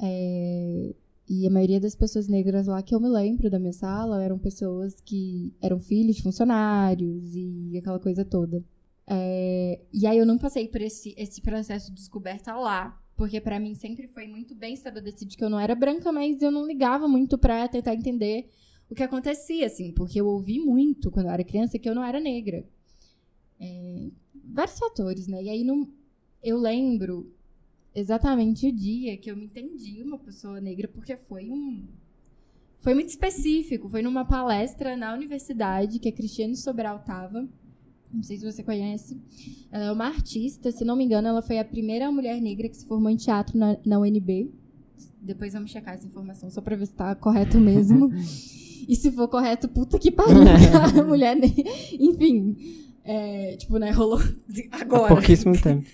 É, 0.00 0.94
e 1.28 1.46
a 1.46 1.50
maioria 1.50 1.80
das 1.80 1.94
pessoas 1.94 2.28
negras 2.28 2.66
lá 2.66 2.82
que 2.82 2.94
eu 2.94 3.00
me 3.00 3.08
lembro 3.08 3.48
da 3.48 3.58
minha 3.58 3.72
sala 3.72 4.22
eram 4.22 4.38
pessoas 4.38 5.00
que 5.00 5.54
eram 5.60 5.80
filhos 5.80 6.16
de 6.16 6.22
funcionários 6.22 7.34
e 7.34 7.78
aquela 7.78 7.98
coisa 7.98 8.24
toda. 8.24 8.62
É, 9.06 9.80
e 9.92 10.06
aí 10.06 10.18
eu 10.18 10.26
não 10.26 10.38
passei 10.38 10.68
por 10.68 10.80
esse, 10.80 11.14
esse 11.16 11.40
processo 11.40 11.90
de 11.90 11.96
descoberta 11.96 12.54
lá. 12.56 13.00
Porque 13.16 13.40
pra 13.40 13.60
mim 13.60 13.74
sempre 13.74 14.08
foi 14.08 14.26
muito 14.26 14.54
bem 14.54 14.74
estabelecido 14.74 15.36
que 15.36 15.44
eu 15.44 15.48
não 15.48 15.60
era 15.60 15.74
branca, 15.74 16.10
mas 16.10 16.42
eu 16.42 16.50
não 16.50 16.66
ligava 16.66 17.06
muito 17.06 17.38
pra 17.38 17.68
tentar 17.68 17.94
entender 17.94 18.50
o 18.90 18.94
que 18.94 19.04
acontecia, 19.04 19.66
assim. 19.66 19.92
Porque 19.92 20.20
eu 20.20 20.26
ouvi 20.26 20.58
muito 20.58 21.10
quando 21.10 21.26
eu 21.26 21.32
era 21.32 21.44
criança 21.44 21.78
que 21.78 21.88
eu 21.88 21.94
não 21.94 22.02
era 22.02 22.18
negra. 22.18 22.66
É, 23.60 24.08
vários 24.34 24.78
fatores, 24.78 25.28
né? 25.28 25.42
E 25.44 25.48
aí 25.48 25.62
não, 25.62 25.88
eu 26.42 26.58
lembro 26.58 27.32
exatamente 27.94 28.68
o 28.68 28.72
dia 28.72 29.16
que 29.16 29.30
eu 29.30 29.36
me 29.36 29.44
entendi 29.46 30.02
uma 30.02 30.18
pessoa 30.18 30.60
negra, 30.60 30.88
porque 30.88 31.16
foi 31.16 31.50
um. 31.50 31.86
Foi 32.80 32.94
muito 32.94 33.08
específico. 33.08 33.88
Foi 33.88 34.02
numa 34.02 34.24
palestra 34.24 34.96
na 34.96 35.14
universidade 35.14 35.98
que 35.98 36.08
a 36.08 36.12
Cristiane 36.12 36.56
Sobral 36.56 36.98
tava. 36.98 37.48
Não 38.12 38.22
sei 38.22 38.36
se 38.36 38.44
você 38.44 38.62
conhece. 38.62 39.18
Ela 39.72 39.84
é 39.84 39.92
uma 39.92 40.06
artista, 40.06 40.70
se 40.70 40.84
não 40.84 40.94
me 40.94 41.04
engano, 41.04 41.28
ela 41.28 41.42
foi 41.42 41.58
a 41.58 41.64
primeira 41.64 42.10
mulher 42.12 42.40
negra 42.40 42.68
que 42.68 42.76
se 42.76 42.86
formou 42.86 43.10
em 43.10 43.16
teatro 43.16 43.58
na, 43.58 43.76
na 43.84 43.98
UNB. 43.98 44.52
Depois 45.20 45.54
vamos 45.54 45.70
checar 45.70 45.94
essa 45.94 46.06
informação 46.06 46.50
só 46.50 46.60
pra 46.60 46.76
ver 46.76 46.86
se 46.86 46.92
tá 46.92 47.14
correto 47.14 47.58
mesmo. 47.58 48.10
e 48.86 48.94
se 48.94 49.10
for 49.10 49.26
correto, 49.28 49.68
puta 49.68 49.98
que 49.98 50.10
pariu, 50.10 50.44
mulher 51.08 51.34
negra. 51.34 51.64
Enfim, 51.98 52.56
é, 53.02 53.56
tipo, 53.56 53.78
né, 53.78 53.90
rolou 53.90 54.20
Há 54.70 54.80
agora. 54.82 55.14
pouquíssimo 55.14 55.60
tempo. 55.60 55.86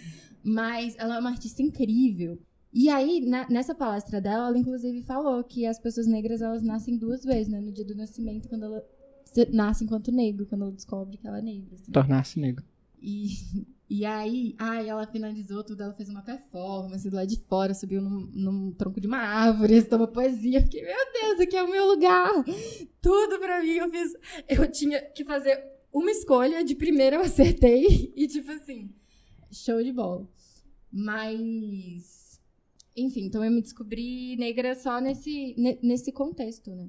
Mas 0.42 0.94
ela 0.98 1.16
é 1.16 1.18
uma 1.18 1.31
artista 1.31 1.62
incrível. 1.62 2.38
E 2.72 2.88
aí, 2.88 3.20
na- 3.26 3.48
nessa 3.50 3.74
palestra 3.74 4.20
dela, 4.20 4.46
ela 4.48 4.59
inclusive 4.59 5.03
falou 5.03 5.42
que 5.42 5.66
as 5.66 5.79
pessoas 5.79 6.07
negras, 6.07 6.40
elas 6.40 6.62
nascem 6.62 6.96
duas 6.96 7.24
vezes, 7.24 7.48
né? 7.48 7.61
No 7.61 7.72
dia 7.72 7.85
do 7.85 7.94
nascimento, 7.96 8.48
quando 8.48 8.64
ela 8.64 8.85
nasce 9.53 9.85
enquanto 9.85 10.11
negro, 10.12 10.46
quando 10.46 10.62
ela 10.62 10.72
descobre 10.72 11.16
que 11.16 11.26
ela 11.26 11.38
é 11.38 11.42
negra. 11.42 11.74
assim. 11.74 11.90
Tornar-se 11.92 12.38
negro. 12.40 12.64
E, 13.03 13.26
e 13.90 14.05
aí, 14.05 14.55
ai, 14.59 14.88
ela 14.88 15.07
finalizou 15.07 15.64
tudo, 15.64 15.83
ela 15.83 15.94
fez 15.94 16.09
uma 16.09 16.22
performance 16.22 17.09
do 17.09 17.16
lado 17.16 17.26
de 17.29 17.40
fora, 17.40 17.74
subiu 17.74 18.00
num, 18.00 18.29
num 18.33 18.72
tronco 18.72 19.00
de 19.00 19.07
uma 19.09 19.18
árvore, 19.18 19.74
recitou 19.74 19.98
uma 19.98 20.07
poesia. 20.09 20.62
Fiquei, 20.62 20.83
meu 20.83 20.96
Deus, 21.20 21.40
aqui 21.40 21.57
é 21.57 21.62
o 21.62 21.70
meu 21.70 21.87
lugar. 21.87 22.31
Tudo 23.03 23.38
pra 23.38 23.62
mim, 23.62 23.70
eu 23.72 23.90
fiz. 23.90 24.12
Eu 24.48 24.70
tinha 24.70 25.00
que 25.11 25.24
fazer 25.24 25.61
uma 25.92 26.11
escolha, 26.11 26.64
de 26.64 26.74
primeira 26.76 27.16
eu 27.16 27.22
acertei, 27.22 28.12
e 28.14 28.29
tipo 28.29 28.50
assim, 28.53 28.90
show 29.50 29.82
de 29.82 29.92
bola. 29.92 30.26
Mas. 30.92 32.40
Enfim, 32.96 33.26
então 33.26 33.44
eu 33.44 33.50
me 33.50 33.62
descobri 33.62 34.36
negra 34.36 34.74
só 34.74 35.00
nesse, 35.00 35.54
ne- 35.56 35.78
nesse 35.82 36.10
contexto, 36.12 36.70
né? 36.70 36.88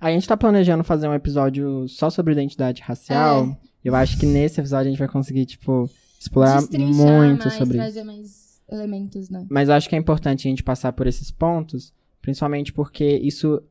A 0.00 0.10
gente 0.10 0.26
tá 0.26 0.36
planejando 0.36 0.84
fazer 0.84 1.08
um 1.08 1.14
episódio 1.14 1.88
só 1.88 2.10
sobre 2.10 2.32
identidade 2.32 2.82
racial. 2.82 3.46
É. 3.46 3.58
Eu 3.84 3.94
acho 3.94 4.18
que 4.18 4.26
nesse 4.26 4.60
episódio 4.60 4.88
a 4.88 4.90
gente 4.90 4.98
vai 4.98 5.08
conseguir, 5.08 5.46
tipo, 5.46 5.88
explorar 6.18 6.60
muito 6.60 7.44
mais, 7.44 7.54
sobre 7.54 7.64
isso. 7.64 7.76
trazer 7.76 8.04
mais 8.04 8.60
elementos, 8.70 9.28
né? 9.30 9.46
Mas 9.48 9.68
eu 9.68 9.74
acho 9.74 9.88
que 9.88 9.94
é 9.94 9.98
importante 9.98 10.46
a 10.46 10.50
gente 10.50 10.62
passar 10.62 10.92
por 10.92 11.06
esses 11.06 11.30
pontos, 11.30 11.92
principalmente 12.20 12.72
porque 12.72 13.04
isso 13.04 13.62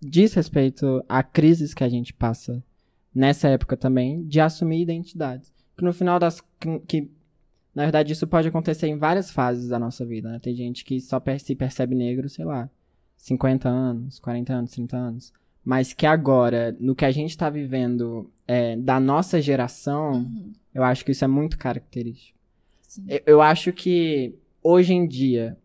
diz 0.00 0.32
respeito 0.34 1.04
a 1.08 1.22
crises 1.22 1.74
que 1.74 1.84
a 1.84 1.88
gente 1.88 2.12
passa 2.12 2.62
nessa 3.14 3.48
época 3.48 3.76
também, 3.76 4.24
de 4.26 4.40
assumir 4.40 4.80
identidades. 4.80 5.52
Que 5.76 5.84
no 5.84 5.92
final 5.92 6.18
das. 6.18 6.42
que, 6.86 7.10
na 7.74 7.84
verdade, 7.84 8.12
isso 8.12 8.26
pode 8.26 8.48
acontecer 8.48 8.88
em 8.88 8.98
várias 8.98 9.30
fases 9.30 9.68
da 9.68 9.78
nossa 9.78 10.04
vida, 10.04 10.30
né? 10.30 10.38
Tem 10.38 10.54
gente 10.54 10.84
que 10.84 11.00
só 11.00 11.22
se 11.38 11.54
percebe 11.54 11.94
negro, 11.94 12.28
sei 12.28 12.44
lá, 12.44 12.68
50 13.16 13.68
anos, 13.68 14.18
40 14.18 14.52
anos, 14.52 14.70
30 14.72 14.96
anos. 14.96 15.32
Mas 15.64 15.92
que 15.92 16.06
agora, 16.06 16.74
no 16.80 16.94
que 16.94 17.04
a 17.04 17.10
gente 17.10 17.36
tá 17.36 17.50
vivendo 17.50 18.30
é, 18.46 18.76
da 18.76 18.98
nossa 18.98 19.40
geração, 19.40 20.12
Uhum, 20.12 20.52
eu 20.74 20.82
acho 20.82 21.04
que 21.04 21.12
isso 21.12 21.24
é 21.24 21.28
muito 21.28 21.58
característico. 21.58 22.38
Eu, 23.06 23.20
eu 23.26 23.42
acho 23.42 23.72
que 23.72 24.34
hoje 24.62 24.92
em 24.92 25.06
dia 25.06 25.56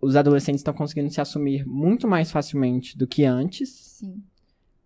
os 0.00 0.16
adolescentes 0.16 0.60
estão 0.60 0.72
conseguindo 0.72 1.10
se 1.10 1.20
assumir 1.20 1.66
muito 1.66 2.08
mais 2.08 2.30
facilmente 2.30 2.96
do 2.96 3.06
que 3.06 3.24
antes, 3.24 3.68
Sim. 3.68 4.22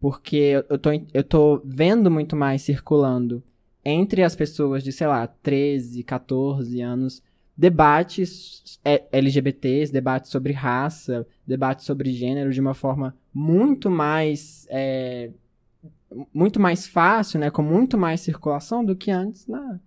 porque 0.00 0.64
eu, 0.68 0.78
tô, 0.78 0.90
eu 1.12 1.22
tô 1.22 1.62
vendo 1.64 2.10
muito 2.10 2.34
mais 2.34 2.62
circulando 2.62 3.42
entre 3.84 4.22
as 4.22 4.34
pessoas 4.34 4.82
de, 4.82 4.92
sei 4.92 5.06
lá, 5.06 5.26
13, 5.26 6.02
14 6.02 6.80
anos, 6.80 7.22
debates 7.56 8.78
é, 8.84 9.04
LGBTs, 9.12 9.92
debates 9.92 10.30
sobre 10.30 10.52
raça, 10.52 11.26
debates 11.46 11.84
sobre 11.84 12.12
gênero 12.12 12.52
de 12.52 12.60
uma 12.60 12.74
forma 12.74 13.14
muito 13.32 13.90
mais 13.90 14.66
é, 14.70 15.30
muito 16.32 16.60
mais 16.60 16.86
fácil, 16.86 17.40
né, 17.40 17.50
com 17.50 17.62
muito 17.62 17.98
mais 17.98 18.20
circulação 18.20 18.84
do 18.84 18.94
que 18.94 19.10
antes, 19.10 19.46
na, 19.46 19.80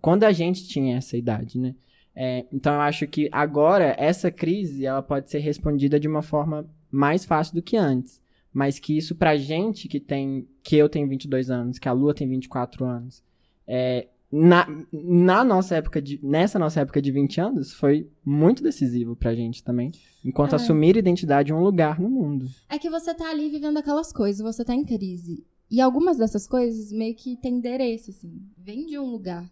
quando 0.00 0.24
a 0.24 0.32
gente 0.32 0.68
tinha 0.68 0.96
essa 0.96 1.16
idade, 1.16 1.58
né? 1.58 1.74
É, 2.14 2.44
então 2.52 2.74
eu 2.74 2.80
acho 2.80 3.06
que 3.06 3.28
agora 3.32 3.94
essa 3.98 4.30
crise 4.30 4.84
ela 4.84 5.02
pode 5.02 5.30
ser 5.30 5.38
respondida 5.38 5.98
de 5.98 6.06
uma 6.06 6.20
forma 6.20 6.66
mais 6.90 7.24
fácil 7.24 7.54
do 7.54 7.62
que 7.62 7.76
antes. 7.76 8.20
Mas 8.52 8.78
que 8.78 8.96
isso 8.96 9.14
pra 9.14 9.36
gente 9.36 9.88
que 9.88 9.98
tem. 9.98 10.46
que 10.62 10.76
eu 10.76 10.88
tenho 10.88 11.08
22 11.08 11.50
anos, 11.50 11.78
que 11.78 11.88
a 11.88 11.92
Lua 11.92 12.12
tem 12.12 12.28
24 12.28 12.84
anos, 12.84 13.24
é, 13.66 14.08
na, 14.30 14.66
na 14.92 15.44
nossa 15.44 15.76
época 15.76 16.00
de. 16.00 16.18
nessa 16.22 16.58
nossa 16.58 16.80
época 16.80 17.02
de 17.02 17.10
20 17.12 17.40
anos, 17.40 17.72
foi 17.74 18.10
muito 18.24 18.62
decisivo 18.62 19.14
pra 19.14 19.34
gente 19.34 19.62
também. 19.62 19.92
Enquanto 20.24 20.52
É. 20.52 20.56
assumir 20.56 20.96
identidade 20.96 21.50
em 21.52 21.54
um 21.54 21.62
lugar 21.62 22.00
no 22.00 22.08
mundo. 22.08 22.48
É 22.68 22.78
que 22.78 22.88
você 22.88 23.14
tá 23.14 23.28
ali 23.30 23.50
vivendo 23.50 23.76
aquelas 23.78 24.12
coisas, 24.12 24.40
você 24.40 24.64
tá 24.64 24.74
em 24.74 24.84
crise. 24.84 25.44
E 25.70 25.80
algumas 25.80 26.16
dessas 26.18 26.46
coisas 26.46 26.92
meio 26.92 27.14
que 27.14 27.36
tem 27.36 27.54
endereço, 27.56 28.10
assim. 28.10 28.40
Vem 28.56 28.86
de 28.86 28.98
um 28.98 29.10
lugar. 29.10 29.50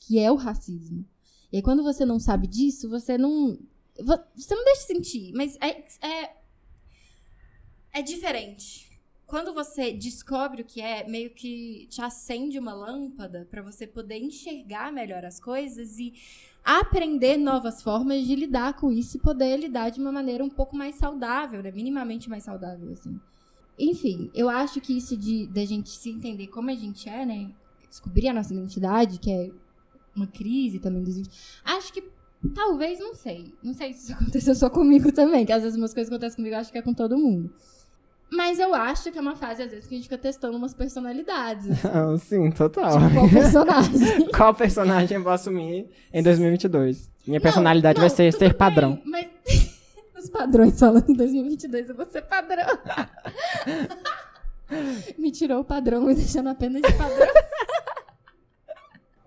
Que 0.00 0.18
é 0.18 0.30
o 0.30 0.36
racismo. 0.36 1.04
E 1.52 1.56
aí, 1.56 1.62
quando 1.62 1.82
você 1.82 2.04
não 2.04 2.18
sabe 2.20 2.46
disso, 2.46 2.88
você 2.88 3.16
não. 3.18 3.58
vo- 4.00 4.24
Você 4.36 4.54
não 4.54 4.64
deixa 4.64 4.82
sentir, 4.82 5.32
mas 5.34 5.56
é. 5.60 5.84
É, 6.06 6.30
é 7.94 8.02
diferente. 8.02 8.85
Quando 9.26 9.52
você 9.52 9.92
descobre 9.92 10.62
o 10.62 10.64
que 10.64 10.80
é, 10.80 11.06
meio 11.08 11.30
que 11.30 11.88
te 11.90 12.00
acende 12.00 12.58
uma 12.58 12.72
lâmpada 12.72 13.46
pra 13.50 13.60
você 13.60 13.84
poder 13.84 14.18
enxergar 14.18 14.92
melhor 14.92 15.24
as 15.24 15.40
coisas 15.40 15.98
e 15.98 16.14
aprender 16.64 17.36
novas 17.36 17.82
formas 17.82 18.24
de 18.24 18.36
lidar 18.36 18.74
com 18.74 18.92
isso 18.92 19.16
e 19.16 19.20
poder 19.20 19.56
lidar 19.56 19.90
de 19.90 20.00
uma 20.00 20.12
maneira 20.12 20.44
um 20.44 20.48
pouco 20.48 20.76
mais 20.76 20.94
saudável, 20.94 21.60
né? 21.60 21.72
Minimamente 21.72 22.30
mais 22.30 22.44
saudável, 22.44 22.92
assim. 22.92 23.20
Enfim, 23.76 24.30
eu 24.32 24.48
acho 24.48 24.80
que 24.80 24.96
isso 24.96 25.16
de 25.16 25.48
da 25.48 25.64
gente 25.64 25.90
se 25.90 26.10
entender 26.10 26.46
como 26.46 26.70
a 26.70 26.74
gente 26.74 27.08
é, 27.08 27.26
né? 27.26 27.50
Descobrir 27.88 28.28
a 28.28 28.32
nossa 28.32 28.54
identidade, 28.54 29.18
que 29.18 29.30
é 29.30 29.50
uma 30.14 30.28
crise 30.28 30.78
também 30.78 31.02
dos 31.02 31.16
20. 31.16 31.28
Acho 31.64 31.92
que 31.92 32.02
talvez, 32.54 33.00
não 33.00 33.14
sei. 33.14 33.52
Não 33.60 33.74
sei 33.74 33.92
se 33.92 34.04
isso 34.04 34.12
aconteceu 34.18 34.54
só 34.54 34.70
comigo 34.70 35.10
também, 35.10 35.44
que 35.44 35.52
às 35.52 35.64
vezes 35.64 35.76
umas 35.76 35.92
coisas 35.92 36.12
acontecem 36.12 36.36
comigo, 36.36 36.54
acho 36.54 36.70
que 36.70 36.78
é 36.78 36.82
com 36.82 36.94
todo 36.94 37.18
mundo. 37.18 37.52
Mas 38.36 38.58
eu 38.58 38.74
acho 38.74 39.10
que 39.10 39.16
é 39.16 39.20
uma 39.20 39.34
fase, 39.34 39.62
às 39.62 39.70
vezes, 39.70 39.86
que 39.86 39.94
a 39.94 39.96
gente 39.96 40.04
fica 40.04 40.18
testando 40.18 40.56
umas 40.58 40.74
personalidades. 40.74 41.66
assim. 41.84 42.44
Sim, 42.44 42.50
total. 42.50 42.98
tipo, 43.00 43.14
qual 43.14 43.30
personagem? 43.30 44.28
Qual 44.36 44.54
personagem 44.54 45.16
eu 45.16 45.22
vou 45.22 45.32
assumir 45.32 45.88
em 46.12 46.22
2022? 46.22 47.10
Minha 47.26 47.38
Não, 47.38 47.42
personalidade 47.42 47.98
não, 47.98 48.02
vai 48.06 48.10
ser 48.10 48.30
ser 48.32 48.50
bem, 48.50 48.58
padrão. 48.58 49.00
Mas 49.04 49.26
os 50.18 50.28
padrões 50.28 50.78
falando 50.78 51.08
em 51.08 51.14
2022, 51.14 51.88
eu 51.88 51.96
vou 51.96 52.04
ser 52.06 52.22
padrão. 52.22 52.66
me 55.16 55.32
tirou 55.32 55.60
o 55.60 55.64
padrão, 55.64 56.02
me 56.02 56.14
deixando 56.14 56.50
apenas 56.50 56.82
de 56.82 56.92
padrão. 56.92 57.26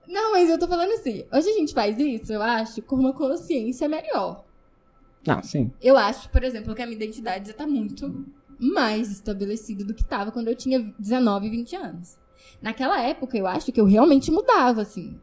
Não, 0.07 0.31
mas 0.33 0.49
eu 0.49 0.59
tô 0.59 0.67
falando 0.67 0.91
assim. 0.91 1.25
Hoje 1.33 1.49
a 1.49 1.53
gente 1.53 1.73
faz 1.73 1.97
isso, 1.97 2.31
eu 2.31 2.41
acho, 2.41 2.81
com 2.83 2.95
uma 2.95 3.13
consciência 3.13 3.89
melhor. 3.89 4.45
Não, 5.25 5.41
sim. 5.43 5.71
Eu 5.81 5.97
acho, 5.97 6.29
por 6.29 6.43
exemplo, 6.43 6.75
que 6.75 6.81
a 6.81 6.85
minha 6.85 6.95
identidade 6.95 7.47
já 7.49 7.53
tá 7.53 7.67
muito 7.67 8.25
mais 8.59 9.09
estabelecida 9.09 9.83
do 9.83 9.93
que 9.93 10.03
tava 10.03 10.31
quando 10.31 10.49
eu 10.49 10.55
tinha 10.55 10.93
19, 10.99 11.49
20 11.49 11.75
anos. 11.75 12.17
Naquela 12.61 13.01
época, 13.01 13.37
eu 13.37 13.47
acho 13.47 13.71
que 13.71 13.79
eu 13.79 13.85
realmente 13.85 14.31
mudava, 14.31 14.81
assim. 14.81 15.17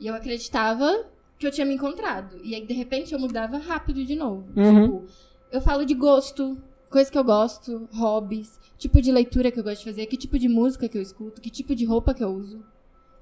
E 0.00 0.06
eu 0.06 0.14
acreditava 0.14 1.06
que 1.38 1.46
eu 1.46 1.50
tinha 1.50 1.66
me 1.66 1.74
encontrado. 1.74 2.36
E 2.42 2.54
aí, 2.54 2.66
de 2.66 2.72
repente, 2.72 3.12
eu 3.12 3.18
mudava 3.18 3.58
rápido 3.58 4.04
de 4.04 4.16
novo. 4.16 4.48
Uhum. 4.56 4.82
Tipo, 4.82 5.06
eu 5.52 5.60
falo 5.60 5.84
de 5.84 5.94
gosto, 5.94 6.58
coisa 6.90 7.10
que 7.10 7.18
eu 7.18 7.24
gosto, 7.24 7.88
hobbies, 7.92 8.58
tipo 8.78 9.02
de 9.02 9.12
leitura 9.12 9.50
que 9.50 9.60
eu 9.60 9.64
gosto 9.64 9.80
de 9.80 9.84
fazer, 9.84 10.06
que 10.06 10.16
tipo 10.16 10.38
de 10.38 10.48
música 10.48 10.88
que 10.88 10.96
eu 10.96 11.02
escuto, 11.02 11.40
que 11.40 11.50
tipo 11.50 11.74
de 11.74 11.84
roupa 11.84 12.14
que 12.14 12.24
eu 12.24 12.30
uso. 12.30 12.60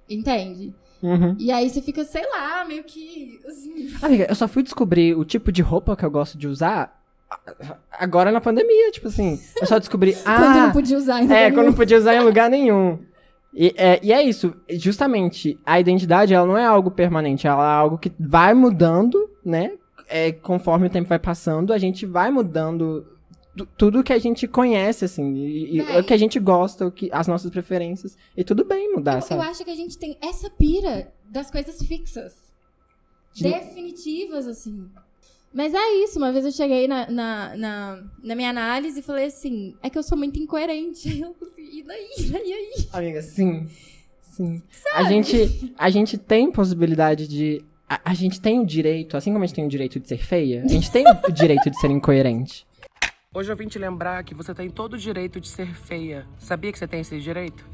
Entende? 0.08 0.72
Uhum. 1.02 1.36
E 1.38 1.50
aí 1.50 1.68
você 1.68 1.82
fica, 1.82 2.04
sei 2.04 2.24
lá, 2.30 2.64
meio 2.64 2.84
que. 2.84 3.40
Assim, 3.46 3.92
Amiga, 4.00 4.26
eu 4.28 4.34
só 4.34 4.46
fui 4.46 4.62
descobrir 4.62 5.16
o 5.16 5.24
tipo 5.24 5.50
de 5.50 5.62
roupa 5.62 5.96
que 5.96 6.04
eu 6.04 6.10
gosto 6.10 6.38
de 6.38 6.46
usar 6.46 6.95
agora 7.90 8.30
na 8.30 8.40
pandemia, 8.40 8.90
tipo 8.90 9.08
assim. 9.08 9.40
Eu 9.60 9.66
só 9.66 9.78
descobri. 9.78 10.14
quando 10.22 10.42
eu 10.56 10.62
não 10.62 10.68
Ah, 10.68 10.72
podia 10.72 10.96
usar 10.96 11.16
ainda. 11.16 11.34
é, 11.34 11.50
quando 11.50 11.66
não 11.66 11.74
podia 11.74 11.98
usar 11.98 12.14
em 12.14 12.20
lugar 12.20 12.50
nenhum. 12.50 12.98
E 13.54 13.72
é, 13.76 13.98
e 14.02 14.12
é 14.12 14.22
isso, 14.22 14.54
justamente, 14.70 15.58
a 15.64 15.80
identidade, 15.80 16.34
ela 16.34 16.46
não 16.46 16.58
é 16.58 16.64
algo 16.66 16.90
permanente, 16.90 17.46
ela 17.46 17.64
é 17.64 17.74
algo 17.76 17.96
que 17.96 18.12
vai 18.20 18.52
mudando, 18.52 19.30
né? 19.44 19.72
É, 20.08 20.30
conforme 20.30 20.86
o 20.86 20.90
tempo 20.90 21.08
vai 21.08 21.18
passando, 21.18 21.72
a 21.72 21.78
gente 21.78 22.04
vai 22.04 22.30
mudando 22.30 23.06
tu- 23.56 23.66
tudo 23.78 24.04
que 24.04 24.12
a 24.12 24.18
gente 24.18 24.46
conhece, 24.46 25.06
assim, 25.06 25.34
e, 25.34 25.80
o 25.80 26.04
que 26.04 26.12
a 26.12 26.18
gente 26.18 26.38
gosta, 26.38 26.86
o 26.86 26.92
que, 26.92 27.08
as 27.10 27.26
nossas 27.26 27.50
preferências. 27.50 28.14
E 28.36 28.44
tudo 28.44 28.62
bem 28.62 28.92
mudar, 28.92 29.12
Eu, 29.12 29.16
eu 29.16 29.22
sabe? 29.22 29.40
acho 29.48 29.64
que 29.64 29.70
a 29.70 29.74
gente 29.74 29.96
tem 29.96 30.18
essa 30.22 30.50
pira 30.50 31.10
das 31.30 31.50
coisas 31.50 31.78
fixas. 31.82 32.34
De- 33.32 33.44
Definitivas, 33.50 34.46
assim. 34.46 34.86
Mas 35.56 35.72
é 35.72 36.04
isso, 36.04 36.18
uma 36.18 36.30
vez 36.30 36.44
eu 36.44 36.52
cheguei 36.52 36.86
na, 36.86 37.10
na, 37.10 37.56
na, 37.56 38.04
na 38.22 38.34
minha 38.34 38.50
análise 38.50 39.00
e 39.00 39.02
falei 39.02 39.24
assim, 39.24 39.74
é 39.82 39.88
que 39.88 39.96
eu 39.96 40.02
sou 40.02 40.18
muito 40.18 40.38
incoerente. 40.38 41.08
Aí 41.08 41.20
eu 41.24 41.32
falei, 41.32 41.78
e 41.78 41.82
daí? 41.82 42.08
E 42.18 42.52
aí? 42.52 42.88
Amiga, 42.92 43.22
sim. 43.22 43.66
Sim. 44.20 44.62
A 44.92 45.04
gente, 45.04 45.74
a 45.78 45.88
gente 45.88 46.18
tem 46.18 46.52
possibilidade 46.52 47.26
de. 47.26 47.64
A, 47.88 48.10
a 48.10 48.12
gente 48.12 48.38
tem 48.38 48.60
o 48.60 48.66
direito, 48.66 49.16
assim 49.16 49.32
como 49.32 49.44
a 49.44 49.46
gente 49.46 49.56
tem 49.56 49.64
o 49.64 49.68
direito 49.68 49.98
de 49.98 50.06
ser 50.06 50.18
feia, 50.18 50.62
a 50.62 50.68
gente 50.68 50.90
tem 50.90 51.06
o 51.08 51.32
direito 51.32 51.70
de 51.70 51.80
ser 51.80 51.90
incoerente. 51.90 52.66
Hoje 53.32 53.50
eu 53.50 53.56
vim 53.56 53.66
te 53.66 53.78
lembrar 53.78 54.22
que 54.24 54.34
você 54.34 54.52
tem 54.52 54.68
todo 54.68 54.92
o 54.92 54.98
direito 54.98 55.40
de 55.40 55.48
ser 55.48 55.74
feia. 55.74 56.26
Sabia 56.38 56.70
que 56.70 56.78
você 56.78 56.86
tem 56.86 57.00
esse 57.00 57.18
direito? 57.18 57.64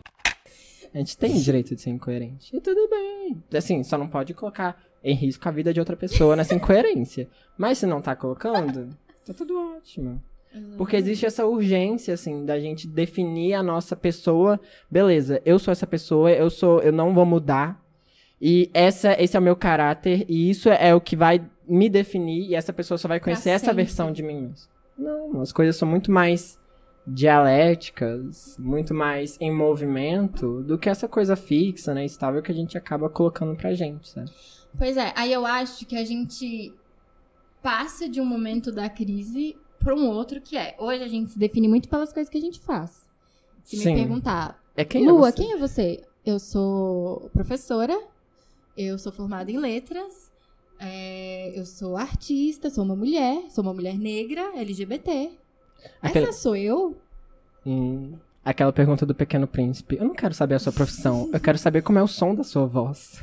A 0.94 0.98
gente 0.98 1.18
tem 1.18 1.36
o 1.36 1.40
direito 1.40 1.74
de 1.74 1.80
ser 1.80 1.90
incoerente. 1.90 2.56
E 2.56 2.60
tudo 2.60 2.88
bem. 2.88 3.42
Assim, 3.52 3.82
só 3.82 3.98
não 3.98 4.06
pode 4.06 4.34
colocar 4.34 4.80
em 5.02 5.14
risco 5.14 5.48
a 5.48 5.52
vida 5.52 5.72
de 5.72 5.80
outra 5.80 5.96
pessoa 5.96 6.36
nessa 6.36 6.54
incoerência. 6.54 7.28
Mas 7.56 7.78
se 7.78 7.86
não 7.86 8.00
tá 8.00 8.14
colocando, 8.14 8.90
tá 9.26 9.34
tudo 9.34 9.58
ótimo. 9.76 10.22
Porque 10.76 10.96
existe 10.96 11.24
essa 11.24 11.46
urgência, 11.46 12.12
assim, 12.12 12.44
da 12.44 12.60
gente 12.60 12.86
definir 12.86 13.54
a 13.54 13.62
nossa 13.62 13.96
pessoa. 13.96 14.60
Beleza, 14.90 15.40
eu 15.46 15.58
sou 15.58 15.72
essa 15.72 15.86
pessoa, 15.86 16.30
eu 16.30 16.50
sou, 16.50 16.80
eu 16.80 16.92
não 16.92 17.14
vou 17.14 17.24
mudar. 17.24 17.82
E 18.40 18.70
essa, 18.74 19.12
esse 19.22 19.36
é 19.36 19.40
o 19.40 19.42
meu 19.42 19.56
caráter, 19.56 20.26
e 20.28 20.50
isso 20.50 20.68
é 20.68 20.94
o 20.94 21.00
que 21.00 21.14
vai 21.14 21.48
me 21.66 21.88
definir, 21.88 22.50
e 22.50 22.54
essa 22.54 22.72
pessoa 22.72 22.98
só 22.98 23.06
vai 23.06 23.20
conhecer 23.20 23.50
essa 23.50 23.66
sempre. 23.66 23.84
versão 23.84 24.12
de 24.12 24.22
mim 24.22 24.48
mesmo. 24.48 24.68
Não, 24.98 25.40
as 25.40 25.52
coisas 25.52 25.76
são 25.76 25.88
muito 25.88 26.10
mais 26.10 26.58
dialéticas, 27.06 28.56
muito 28.58 28.92
mais 28.92 29.36
em 29.40 29.50
movimento 29.50 30.62
do 30.62 30.76
que 30.76 30.88
essa 30.88 31.08
coisa 31.08 31.36
fixa, 31.36 31.94
né, 31.94 32.04
estável 32.04 32.42
que 32.42 32.50
a 32.50 32.54
gente 32.54 32.76
acaba 32.76 33.08
colocando 33.08 33.56
pra 33.56 33.74
gente, 33.74 34.08
sabe? 34.08 34.30
Pois 34.78 34.96
é, 34.96 35.12
aí 35.16 35.32
eu 35.32 35.44
acho 35.46 35.84
que 35.86 35.96
a 35.96 36.04
gente 36.04 36.72
passa 37.62 38.08
de 38.08 38.20
um 38.20 38.24
momento 38.24 38.72
da 38.72 38.88
crise 38.88 39.56
para 39.78 39.94
um 39.94 40.08
outro 40.08 40.40
que 40.40 40.56
é. 40.56 40.74
Hoje 40.78 41.02
a 41.02 41.08
gente 41.08 41.32
se 41.32 41.38
define 41.38 41.68
muito 41.68 41.88
pelas 41.88 42.12
coisas 42.12 42.30
que 42.30 42.38
a 42.38 42.40
gente 42.40 42.60
faz. 42.60 43.08
Se 43.64 43.76
Sim. 43.76 43.90
me 43.94 44.00
perguntar, 44.00 44.60
É 44.76 44.84
quem 44.84 45.06
é 45.06 45.10
Lua, 45.10 45.30
você? 45.30 45.36
quem 45.36 45.52
é 45.52 45.56
você? 45.56 46.02
Eu 46.24 46.38
sou 46.38 47.28
professora, 47.32 47.98
eu 48.76 48.98
sou 48.98 49.12
formada 49.12 49.50
em 49.50 49.58
letras, 49.58 50.32
é, 50.78 51.52
eu 51.58 51.64
sou 51.66 51.96
artista, 51.96 52.70
sou 52.70 52.84
uma 52.84 52.96
mulher, 52.96 53.44
sou 53.50 53.62
uma 53.62 53.74
mulher 53.74 53.96
negra, 53.98 54.52
LGBT. 54.56 55.30
Aquele- 56.00 56.28
Essa 56.28 56.40
sou 56.40 56.56
eu? 56.56 56.96
Hum, 57.66 58.14
aquela 58.44 58.72
pergunta 58.72 59.04
do 59.06 59.14
Pequeno 59.14 59.46
Príncipe. 59.46 59.96
Eu 59.96 60.04
não 60.06 60.14
quero 60.14 60.34
saber 60.34 60.54
a 60.54 60.58
sua 60.58 60.72
profissão, 60.72 61.28
eu 61.32 61.40
quero 61.40 61.58
saber 61.58 61.82
como 61.82 61.98
é 61.98 62.02
o 62.02 62.06
som 62.08 62.34
da 62.34 62.42
sua 62.44 62.66
voz. 62.66 63.20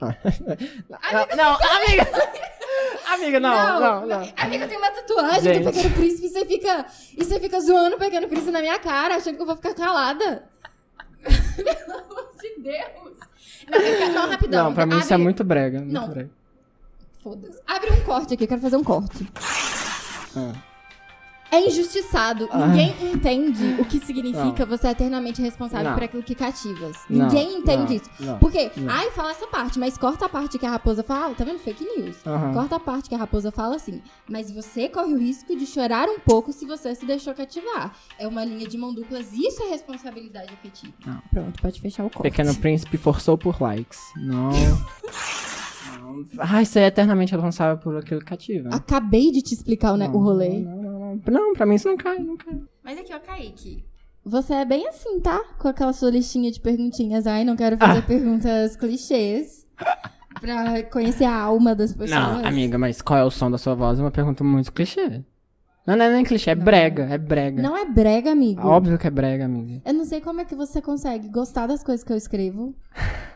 não, 0.00 1.26
não, 1.36 1.52
amiga! 1.54 2.06
amiga, 3.12 3.40
não, 3.40 3.80
não, 3.80 4.06
não. 4.06 4.32
Amiga, 4.36 4.66
tem 4.68 4.76
uma 4.78 4.90
tatuagem 4.90 5.42
Gente. 5.42 5.64
do 5.64 5.72
Pequeno 5.72 5.94
Príncipe 5.94 6.26
e 6.26 6.30
você 6.30 6.44
fica, 6.46 6.86
e 7.16 7.24
você 7.24 7.40
fica 7.40 7.60
zoando 7.60 7.96
o 7.96 7.98
Pequeno 7.98 8.28
Príncipe 8.28 8.50
na 8.50 8.60
minha 8.60 8.78
cara, 8.78 9.16
achando 9.16 9.36
que 9.36 9.42
eu 9.42 9.46
vou 9.46 9.56
ficar 9.56 9.74
calada. 9.74 10.44
Pelo 11.22 11.98
amor 11.98 12.30
de 12.40 12.62
Deus. 12.62 13.18
Não, 13.70 13.78
eu 13.78 13.98
quero- 13.98 14.12
não, 14.14 14.28
rapidão. 14.30 14.64
Não, 14.64 14.74
pra 14.74 14.86
mim 14.86 14.98
isso 14.98 15.12
é 15.12 15.14
Abre- 15.14 15.24
muito 15.24 15.44
brega. 15.44 15.78
Muito 15.80 15.92
Não. 15.92 16.08
brega. 16.08 16.30
Foda-se. 17.22 17.60
Abre 17.66 17.90
um 17.92 18.04
corte 18.04 18.32
aqui, 18.34 18.44
eu 18.44 18.48
quero 18.48 18.60
fazer 18.62 18.76
um 18.76 18.84
corte. 18.84 19.30
Ah. 20.34 20.52
É 21.50 21.66
injustiçado. 21.66 22.48
Ah. 22.50 22.66
Ninguém 22.68 22.94
entende 23.12 23.76
o 23.80 23.84
que 23.84 23.98
significa 24.04 24.64
você 24.64 24.88
é 24.88 24.90
eternamente 24.92 25.42
responsável 25.42 25.88
Não. 25.88 25.94
por 25.94 26.04
aquilo 26.04 26.22
que 26.22 26.34
cativas. 26.34 26.96
Não, 27.08 27.26
Ninguém 27.26 27.58
entende 27.58 27.94
não, 27.94 27.96
isso. 27.96 28.10
não, 28.20 28.38
Porque, 28.38 28.70
não. 28.76 28.92
ai, 28.92 29.10
fala 29.10 29.32
essa 29.32 29.46
parte, 29.46 29.78
mas 29.78 29.98
corta 29.98 30.26
a 30.26 30.28
parte 30.28 30.58
que 30.58 30.66
a 30.66 30.70
raposa 30.70 31.02
fala. 31.02 31.34
Tá 31.34 31.44
vendo? 31.44 31.58
Fake 31.58 31.84
news. 31.84 32.16
Aham. 32.26 32.52
Corta 32.52 32.76
a 32.76 32.80
parte 32.80 33.08
que 33.08 33.14
a 33.14 33.18
raposa 33.18 33.50
fala 33.50 33.76
assim. 33.76 34.00
Mas 34.28 34.50
você 34.50 34.88
corre 34.88 35.12
o 35.12 35.18
risco 35.18 35.56
de 35.56 35.66
chorar 35.66 36.08
um 36.08 36.20
pouco 36.20 36.52
se 36.52 36.64
você 36.66 36.94
se 36.94 37.04
deixou 37.04 37.34
cativar. 37.34 37.94
É 38.18 38.26
uma 38.28 38.44
linha 38.44 38.68
de 38.68 38.78
mão 38.78 38.94
duplas. 38.94 39.32
Isso 39.32 39.62
é 39.62 39.70
responsabilidade 39.70 40.52
afetiva. 40.52 40.92
Não. 41.04 41.20
Pronto, 41.32 41.60
pode 41.60 41.80
fechar 41.80 42.04
o 42.04 42.10
corte. 42.10 42.30
Pequeno 42.30 42.54
Príncipe 42.54 42.96
forçou 42.96 43.36
por 43.36 43.60
likes. 43.60 43.98
Não. 44.16 44.50
não. 46.00 46.24
Ai, 46.38 46.64
você 46.64 46.80
é 46.80 46.86
eternamente 46.86 47.32
responsável 47.32 47.78
por 47.78 47.96
aquilo 47.96 48.20
que 48.20 48.26
cativa. 48.26 48.68
Acabei 48.72 49.30
de 49.30 49.42
te 49.42 49.54
explicar 49.54 49.92
o, 49.92 49.96
né, 49.96 50.08
Não, 50.08 50.14
o 50.16 50.22
rolê. 50.22 50.60
Não, 50.60 50.79
não, 51.26 51.32
não. 51.32 51.46
Não, 51.48 51.52
pra 51.54 51.66
mim 51.66 51.74
isso 51.74 51.88
não 51.88 51.96
cai, 51.96 52.18
não 52.18 52.36
cai. 52.36 52.60
Mas 52.82 52.98
aqui, 52.98 53.12
ó, 53.14 53.18
Kaique. 53.20 53.84
Você 54.24 54.52
é 54.52 54.64
bem 54.64 54.86
assim, 54.88 55.18
tá? 55.20 55.40
Com 55.58 55.68
aquela 55.68 55.92
sua 55.92 56.10
listinha 56.10 56.50
de 56.50 56.60
perguntinhas. 56.60 57.26
Ai, 57.26 57.42
não 57.44 57.56
quero 57.56 57.76
fazer 57.78 58.00
Ah. 58.00 58.02
perguntas 58.02 58.76
clichês. 58.76 59.66
pra 60.40 60.82
conhecer 60.84 61.24
a 61.24 61.34
alma 61.34 61.74
das 61.74 61.92
pessoas. 61.92 62.10
Não, 62.10 62.44
amiga, 62.46 62.78
mas 62.78 63.00
qual 63.02 63.18
é 63.18 63.24
o 63.24 63.30
som 63.30 63.50
da 63.50 63.58
sua 63.58 63.74
voz? 63.74 63.98
É 63.98 64.02
uma 64.02 64.10
pergunta 64.10 64.44
muito 64.44 64.72
clichê. 64.72 65.22
Não, 65.86 65.96
não 65.96 66.04
é 66.04 66.12
nem 66.12 66.24
clichê, 66.24 66.50
é 66.50 66.54
brega, 66.54 67.04
é 67.04 67.18
brega. 67.18 67.60
Não 67.62 67.76
é 67.76 67.84
brega, 67.86 68.30
amigo. 68.30 68.60
Óbvio 68.66 68.98
que 68.98 69.06
é 69.06 69.10
brega, 69.10 69.46
amiga. 69.46 69.82
Eu 69.84 69.94
não 69.94 70.04
sei 70.04 70.20
como 70.20 70.40
é 70.40 70.44
que 70.44 70.54
você 70.54 70.80
consegue 70.82 71.28
gostar 71.28 71.66
das 71.66 71.82
coisas 71.82 72.04
que 72.04 72.12
eu 72.12 72.16
escrevo 72.16 72.74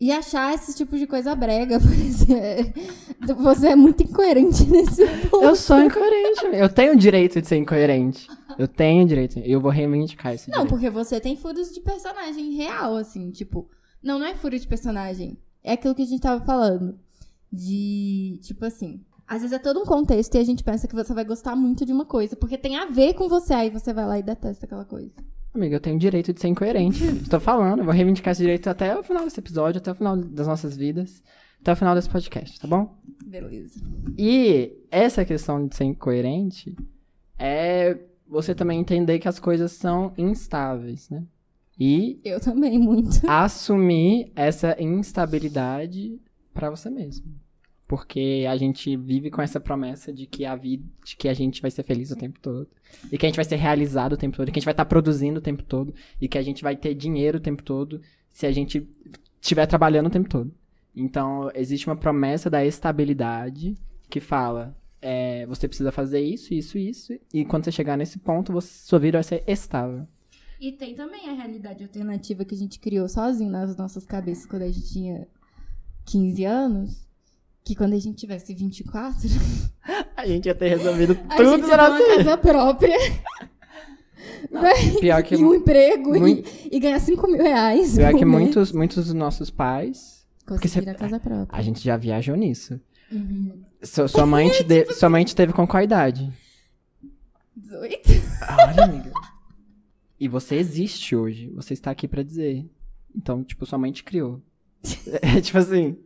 e 0.00 0.10
achar 0.10 0.54
esse 0.54 0.74
tipo 0.74 0.96
de 0.96 1.06
coisa 1.06 1.34
brega. 1.34 1.78
Porque 3.18 3.34
você 3.34 3.68
é 3.68 3.76
muito 3.76 4.02
incoerente 4.02 4.64
nesse 4.64 5.06
ponto. 5.28 5.44
Eu 5.44 5.54
sou 5.54 5.78
incoerente. 5.78 6.46
Eu 6.52 6.68
tenho 6.70 6.94
o 6.94 6.96
direito 6.96 7.40
de 7.40 7.46
ser 7.46 7.56
incoerente. 7.56 8.26
Eu 8.58 8.66
tenho 8.66 9.04
o 9.04 9.06
direito. 9.06 9.38
Eu 9.40 9.60
vou 9.60 9.70
reivindicar 9.70 10.32
esse 10.32 10.48
Não, 10.48 10.60
direito. 10.60 10.70
porque 10.70 10.88
você 10.88 11.20
tem 11.20 11.36
furos 11.36 11.70
de 11.72 11.80
personagem 11.80 12.52
real, 12.54 12.96
assim, 12.96 13.30
tipo. 13.30 13.68
Não, 14.02 14.18
não 14.18 14.26
é 14.26 14.34
furo 14.34 14.58
de 14.58 14.66
personagem. 14.66 15.36
É 15.62 15.72
aquilo 15.72 15.94
que 15.94 16.02
a 16.02 16.06
gente 16.06 16.22
tava 16.22 16.42
falando. 16.44 16.98
De, 17.52 18.38
tipo 18.42 18.64
assim. 18.64 19.04
Às 19.26 19.42
vezes 19.42 19.52
é 19.54 19.58
todo 19.58 19.80
um 19.80 19.84
contexto 19.84 20.34
e 20.34 20.38
a 20.38 20.44
gente 20.44 20.64
pensa 20.64 20.88
que 20.88 20.94
você 20.94 21.12
vai 21.12 21.24
gostar 21.24 21.54
muito 21.54 21.84
de 21.84 21.92
uma 21.92 22.04
coisa, 22.04 22.34
porque 22.34 22.58
tem 22.58 22.76
a 22.76 22.86
ver 22.86 23.14
com 23.14 23.28
você, 23.28 23.54
aí 23.54 23.70
você 23.70 23.92
vai 23.92 24.04
lá 24.04 24.18
e 24.18 24.24
detesta 24.24 24.66
aquela 24.66 24.84
coisa. 24.84 25.12
Amiga, 25.52 25.76
eu 25.76 25.80
tenho 25.80 25.96
o 25.96 25.98
direito 25.98 26.32
de 26.32 26.40
ser 26.40 26.48
incoerente. 26.48 27.02
Estou 27.04 27.40
falando, 27.40 27.80
eu 27.80 27.84
vou 27.84 27.92
reivindicar 27.94 28.32
esse 28.32 28.42
direito 28.42 28.68
até 28.70 28.96
o 28.96 29.02
final 29.02 29.24
desse 29.24 29.40
episódio, 29.40 29.80
até 29.80 29.90
o 29.90 29.94
final 29.94 30.16
das 30.16 30.46
nossas 30.46 30.76
vidas, 30.76 31.22
até 31.60 31.72
o 31.72 31.76
final 31.76 31.94
desse 31.94 32.08
podcast, 32.08 32.58
tá 32.60 32.68
bom? 32.68 32.96
Beleza. 33.26 33.80
E 34.16 34.72
essa 34.90 35.24
questão 35.24 35.66
de 35.66 35.74
ser 35.74 35.84
incoerente 35.84 36.76
é 37.38 37.98
você 38.28 38.54
também 38.54 38.78
entender 38.78 39.18
que 39.18 39.26
as 39.26 39.40
coisas 39.40 39.72
são 39.72 40.12
instáveis, 40.16 41.10
né? 41.10 41.24
E 41.78 42.20
Eu 42.24 42.38
também, 42.38 42.78
muito. 42.78 43.20
assumir 43.28 44.30
essa 44.36 44.76
instabilidade 44.80 46.20
pra 46.54 46.70
você 46.70 46.88
mesmo. 46.90 47.24
Porque 47.90 48.46
a 48.48 48.56
gente 48.56 48.96
vive 48.96 49.32
com 49.32 49.42
essa 49.42 49.58
promessa 49.58 50.12
de 50.12 50.24
que 50.24 50.44
a 50.44 50.54
vida, 50.54 50.84
de 51.04 51.16
que 51.16 51.26
a 51.26 51.34
gente 51.34 51.60
vai 51.60 51.72
ser 51.72 51.82
feliz 51.82 52.12
o 52.12 52.16
tempo 52.16 52.38
todo. 52.38 52.68
E 53.10 53.18
que 53.18 53.26
a 53.26 53.28
gente 53.28 53.34
vai 53.34 53.44
ser 53.44 53.56
realizado 53.56 54.12
o 54.12 54.16
tempo 54.16 54.36
todo. 54.36 54.48
E 54.48 54.52
que 54.52 54.58
a 54.58 54.60
gente 54.60 54.64
vai 54.64 54.74
estar 54.74 54.84
produzindo 54.84 55.40
o 55.40 55.42
tempo 55.42 55.64
todo. 55.64 55.92
E 56.20 56.28
que 56.28 56.38
a 56.38 56.42
gente 56.42 56.62
vai 56.62 56.76
ter 56.76 56.94
dinheiro 56.94 57.38
o 57.38 57.40
tempo 57.40 57.64
todo 57.64 58.00
se 58.28 58.46
a 58.46 58.52
gente 58.52 58.88
estiver 59.42 59.66
trabalhando 59.66 60.06
o 60.06 60.10
tempo 60.10 60.28
todo. 60.28 60.54
Então, 60.94 61.50
existe 61.52 61.88
uma 61.88 61.96
promessa 61.96 62.48
da 62.48 62.64
estabilidade 62.64 63.74
que 64.08 64.20
fala: 64.20 64.72
é, 65.02 65.44
você 65.46 65.66
precisa 65.66 65.90
fazer 65.90 66.20
isso, 66.20 66.54
isso, 66.54 66.78
isso. 66.78 67.12
E 67.34 67.44
quando 67.44 67.64
você 67.64 67.72
chegar 67.72 67.96
nesse 67.98 68.20
ponto, 68.20 68.52
você- 68.52 68.86
sua 68.86 69.00
vida 69.00 69.18
vai 69.18 69.24
ser 69.24 69.42
estável. 69.48 70.06
E 70.60 70.70
tem 70.70 70.94
também 70.94 71.28
a 71.28 71.32
realidade 71.32 71.82
alternativa 71.82 72.44
que 72.44 72.54
a 72.54 72.58
gente 72.58 72.78
criou 72.78 73.08
sozinho 73.08 73.50
nas 73.50 73.76
nossas 73.76 74.06
cabeças 74.06 74.46
quando 74.46 74.62
a 74.62 74.68
gente 74.70 74.92
tinha 74.92 75.26
15 76.04 76.44
anos. 76.44 77.09
Que 77.70 77.76
quando 77.76 77.92
a 77.92 77.98
gente 78.00 78.16
tivesse 78.16 78.52
24, 78.52 79.28
A 80.16 80.26
gente 80.26 80.46
ia 80.46 80.54
ter 80.56 80.70
resolvido 80.70 81.12
a 81.28 81.36
tudo 81.36 81.58
na 81.58 81.68
ter 81.68 81.74
uma 81.76 82.16
casa 82.16 82.36
própria. 82.36 82.96
Pior 85.00 85.22
que, 85.22 85.36
e 85.36 85.44
um 85.44 85.54
emprego 85.54 86.18
Mui- 86.18 86.44
e, 86.68 86.76
e 86.76 86.80
ganhar 86.80 86.98
5 86.98 87.28
mil 87.28 87.40
reais. 87.40 87.94
pior 87.94 88.12
que 88.12 88.24
mês. 88.24 88.42
muitos, 88.42 88.72
muitos 88.72 89.04
dos 89.04 89.14
nossos 89.14 89.50
pais. 89.50 90.26
porque 90.44 90.66
Conseguir 90.66 90.86
você- 90.86 90.90
a 90.90 90.94
casa 90.96 91.20
própria. 91.20 91.56
A 91.56 91.62
gente 91.62 91.80
já 91.80 91.96
viajou 91.96 92.34
nisso. 92.34 92.80
Uhum. 93.12 93.62
Sua, 93.84 94.08
sua, 94.08 94.26
mãe 94.26 94.50
te 94.50 94.64
de- 94.66 94.92
sua 94.92 95.08
mãe 95.08 95.24
te 95.24 95.36
teve 95.36 95.52
com 95.52 95.64
qual 95.64 95.84
idade? 95.84 96.28
18? 97.54 98.00
Olha, 98.68 98.84
amiga. 98.84 99.12
E 100.18 100.26
você 100.26 100.56
existe 100.56 101.14
hoje. 101.14 101.48
Você 101.54 101.74
está 101.74 101.92
aqui 101.92 102.08
pra 102.08 102.24
dizer. 102.24 102.68
Então, 103.14 103.44
tipo, 103.44 103.64
sua 103.64 103.78
mãe 103.78 103.92
te 103.92 104.02
criou. 104.02 104.42
É 105.22 105.40
tipo 105.40 105.58
assim. 105.58 105.96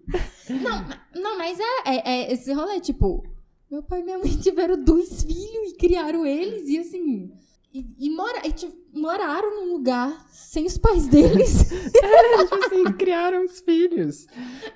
Não, 1.15 1.39
mas 1.39 1.59
é, 1.61 1.65
é, 1.87 2.03
é 2.29 2.33
esse 2.33 2.53
rolê, 2.53 2.81
tipo, 2.81 3.25
meu 3.71 3.83
pai 3.83 4.01
e 4.01 4.03
minha 4.05 4.19
mãe 4.19 4.29
tiveram 4.41 4.83
dois 4.83 5.23
filhos 5.23 5.73
e 5.73 5.77
criaram 5.77 6.27
eles 6.27 6.69
e 6.69 6.79
assim. 6.79 7.33
E, 7.73 7.85
e, 7.99 8.11
mora, 8.11 8.47
e, 8.47 8.53
tipo, 8.53 8.73
moraram 8.93 9.51
num 9.67 9.73
lugar 9.73 10.27
sem 10.31 10.65
os 10.65 10.79
pais 10.79 11.09
deles. 11.09 11.65
tipo 11.91 12.65
assim, 12.67 12.85
criaram 12.97 13.45
os 13.45 13.59
filhos. 13.61 14.27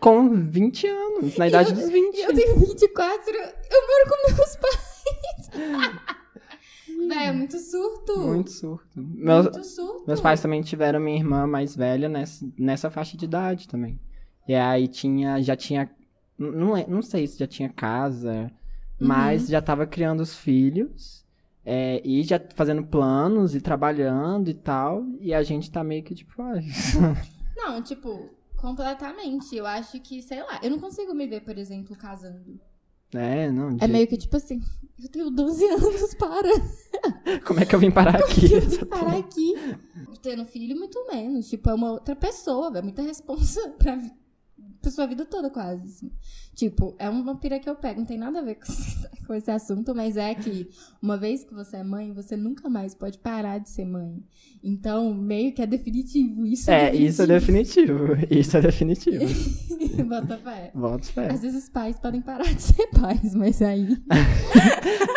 Com 0.01 0.35
20 0.35 0.87
anos. 0.89 1.37
Na 1.37 1.47
idade 1.47 1.71
eu- 1.71 1.77
dos 1.77 1.89
20. 1.89 2.17
E 2.17 2.23
eu 2.23 2.35
tenho 2.35 2.59
24, 2.59 3.35
eu 3.37 3.87
moro 3.87 4.09
com 4.09 4.35
meus 4.37 4.57
pais. 4.57 5.51
Véi, 7.07 7.27
é 7.29 7.33
muito 7.33 7.59
surto. 7.59 8.19
Muito 8.19 8.51
surto. 8.51 9.01
Meus, 9.01 9.45
Muito 9.45 9.65
surto. 9.65 10.05
Meus 10.07 10.21
pais 10.21 10.41
também 10.41 10.61
tiveram 10.63 10.99
minha 10.99 11.17
irmã 11.17 11.47
mais 11.47 11.77
velha 11.77 12.09
nessa, 12.09 12.47
nessa 12.59 12.91
faixa 12.91 13.17
de 13.17 13.25
idade 13.25 13.69
também. 13.69 14.01
E 14.49 14.55
aí 14.55 14.89
tinha, 14.89 15.41
já 15.43 15.55
tinha, 15.55 15.91
não, 16.39 16.75
le- 16.75 16.87
não 16.87 17.03
sei 17.03 17.27
se 17.27 17.39
já 17.39 17.47
tinha 17.47 17.69
casa, 17.69 18.51
mas 18.99 19.47
já 19.49 19.61
tava 19.63 19.87
criando 19.87 20.21
os 20.21 20.35
filhos. 20.37 21.25
é, 21.65 22.01
e 22.03 22.23
já 22.23 22.41
fazendo 22.55 22.83
planos 22.83 23.55
e 23.55 23.61
trabalhando 23.61 24.49
e 24.49 24.55
tal. 24.55 25.05
E 25.21 25.35
a 25.35 25.43
gente 25.43 25.71
tá 25.71 25.85
meio 25.85 26.03
que 26.03 26.15
tipo, 26.15 26.41
ai. 26.41 26.65
Não, 27.55 27.83
tipo, 27.83 28.31
completamente. 28.57 29.55
Eu 29.55 29.67
acho 29.67 30.01
que, 30.01 30.23
sei 30.23 30.43
lá, 30.43 30.59
eu 30.63 30.71
não 30.71 30.79
consigo 30.79 31.13
me 31.15 31.27
ver, 31.27 31.41
por 31.43 31.59
exemplo, 31.59 31.95
casando. 31.97 32.59
É, 33.15 33.51
não. 33.51 33.75
de- 33.77 33.85
É 33.85 33.89
meio 33.89 34.07
que 34.07 34.17
tipo 34.17 34.37
assim, 34.37 34.61
eu 35.03 35.09
tenho 35.09 35.31
12 35.31 35.65
anos, 35.65 36.15
para. 36.15 36.49
Como 37.47 37.61
é 37.61 37.65
que 37.67 37.75
eu 37.75 37.79
vim 37.79 37.91
parar 37.91 38.17
aqui? 38.17 38.53
Eu 38.53 38.61
vim 38.63 38.85
parar 38.87 39.17
aqui. 39.19 39.55
Tendo 40.23 40.45
filho, 40.47 40.77
muito 40.77 41.07
menos. 41.07 41.49
Tipo, 41.49 41.71
é 41.71 41.75
uma 41.75 41.93
outra 41.93 42.17
pessoa, 42.17 42.71
velho. 42.71 42.85
Muita 42.85 43.03
responsa 43.03 43.69
pra, 43.79 43.99
pra 44.89 44.95
sua 44.95 45.07
vida 45.07 45.25
toda, 45.25 45.51
quase. 45.51 45.85
assim. 45.85 46.11
Tipo, 46.55 46.97
é 46.99 47.09
uma 47.09 47.37
pira 47.37 47.61
que 47.61 47.69
eu 47.71 47.77
pego. 47.77 48.01
Não 48.01 48.07
tem 48.07 48.19
nada 48.19 48.41
a 48.41 48.43
ver 48.43 48.57
com 48.61 48.65
esse, 48.65 49.27
com 49.27 49.35
esse 49.35 49.51
assunto, 49.51 49.95
mas 49.95 50.17
é 50.17 50.35
que 50.35 50.69
uma 51.01 51.17
vez 51.17 51.45
que 51.45 51.55
você 51.55 51.77
é 51.77 51.85
mãe, 51.85 52.13
você 52.13 52.37
nunca 52.37 52.69
mais 52.69 52.95
pode 52.95 53.19
parar 53.19 53.59
de 53.59 53.69
ser 53.71 53.85
mãe. 53.85 54.23
Então, 54.63 55.15
meio 55.15 55.53
que 55.53 55.63
é 55.63 55.67
definitivo. 55.67 56.45
Isso 56.45 56.71
É, 56.71 56.95
isso 56.95 57.23
é 57.23 57.27
definitivo. 57.27 58.09
Isso 58.31 58.57
é 58.57 58.61
definitivo. 58.61 59.19
definitivo. 59.25 60.05
Bota 60.09 60.39
fé. 60.39 60.73
Volto 60.75 61.07
fé. 61.07 61.31
Às 61.31 61.43
vezes 61.43 61.65
os 61.65 61.69
pais 61.69 61.99
podem 61.99 62.21
parar 62.21 62.53
de 62.53 62.63
ser 62.63 62.87
pais, 62.89 63.35
mas 63.35 63.61
aí, 63.63 63.97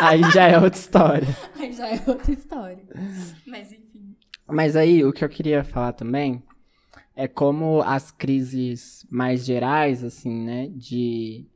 Aí 0.00 0.22
já 0.32 0.48
é 0.48 0.58
outra 0.58 0.78
história. 0.78 1.28
aí 1.58 1.72
já 1.72 1.88
é 1.88 2.02
outra 2.06 2.32
história. 2.32 2.84
Mas 3.46 3.72
enfim. 3.72 4.14
Mas 4.48 4.76
aí, 4.76 5.04
o 5.04 5.12
que 5.12 5.24
eu 5.24 5.28
queria 5.28 5.64
falar 5.64 5.92
também 5.92 6.42
é 7.14 7.28
como 7.28 7.82
as 7.82 8.10
crises 8.10 9.06
mais 9.10 9.44
gerais, 9.44 10.02
assim, 10.02 10.32
né, 10.44 10.68
de 10.68 11.46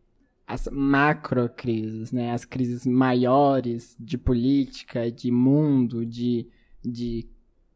as 0.46 0.68
macro 0.70 1.48
crises, 1.48 2.12
né, 2.12 2.32
as 2.32 2.44
crises 2.44 2.86
maiores 2.86 3.96
de 3.98 4.16
política, 4.16 5.10
de 5.10 5.30
mundo, 5.30 6.06
de, 6.06 6.46
de 6.84 7.26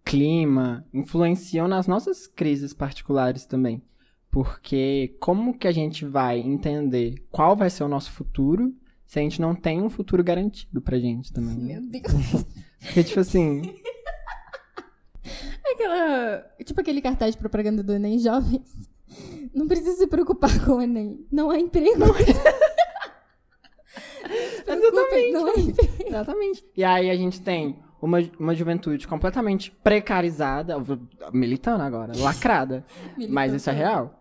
clima, 0.05 0.87
influenciam 0.93 1.67
nas 1.67 1.87
nossas 1.87 2.27
crises 2.27 2.73
particulares 2.73 3.45
também. 3.45 3.83
Porque 4.31 5.17
como 5.19 5.59
que 5.59 5.67
a 5.67 5.73
gente 5.73 6.05
vai 6.05 6.39
entender 6.39 7.25
qual 7.31 7.57
vai 7.57 7.69
ser 7.69 7.83
o 7.83 7.89
nosso 7.89 8.13
futuro 8.13 8.73
se 9.05 9.19
a 9.19 9.23
gente 9.23 9.41
não 9.41 9.57
tem 9.57 9.83
um 9.83 9.91
futuro 9.91 10.23
garantido 10.23 10.81
pra 10.81 11.01
gente 11.01 11.33
também? 11.33 11.57
né? 11.57 11.81
Meu 11.81 11.91
Deus. 11.91 12.45
Porque, 12.81 13.03
tipo 13.03 13.19
assim, 13.21 13.63
Aquela. 15.73 16.47
Tipo 16.65 16.81
aquele 16.81 17.01
cartaz 17.01 17.33
de 17.35 17.39
propaganda 17.39 17.83
do 17.83 17.93
Enem 17.93 18.19
Jovens. 18.19 18.89
Não 19.55 19.67
precisa 19.67 19.97
se 19.97 20.07
preocupar 20.07 20.65
com 20.65 20.77
o 20.77 20.83
Enem. 20.83 21.27
Não 21.31 21.51
há 21.51 21.59
emprego. 21.59 21.99
Não 21.99 22.15
se 22.15 22.23
preocupe, 24.63 25.33
não 25.33 25.47
há 25.47 25.55
emprego. 25.59 26.07
Exatamente. 26.07 26.65
E 26.77 26.85
aí 26.85 27.11
a 27.11 27.17
gente 27.17 27.41
tem 27.41 27.79
uma, 28.01 28.19
uma 28.39 28.55
juventude 28.55 29.07
completamente 29.07 29.71
precarizada, 29.71 30.77
militando 31.33 31.83
agora, 31.83 32.13
lacrada, 32.17 32.85
mas 33.29 33.53
isso 33.53 33.69
é 33.69 33.73
real. 33.73 34.20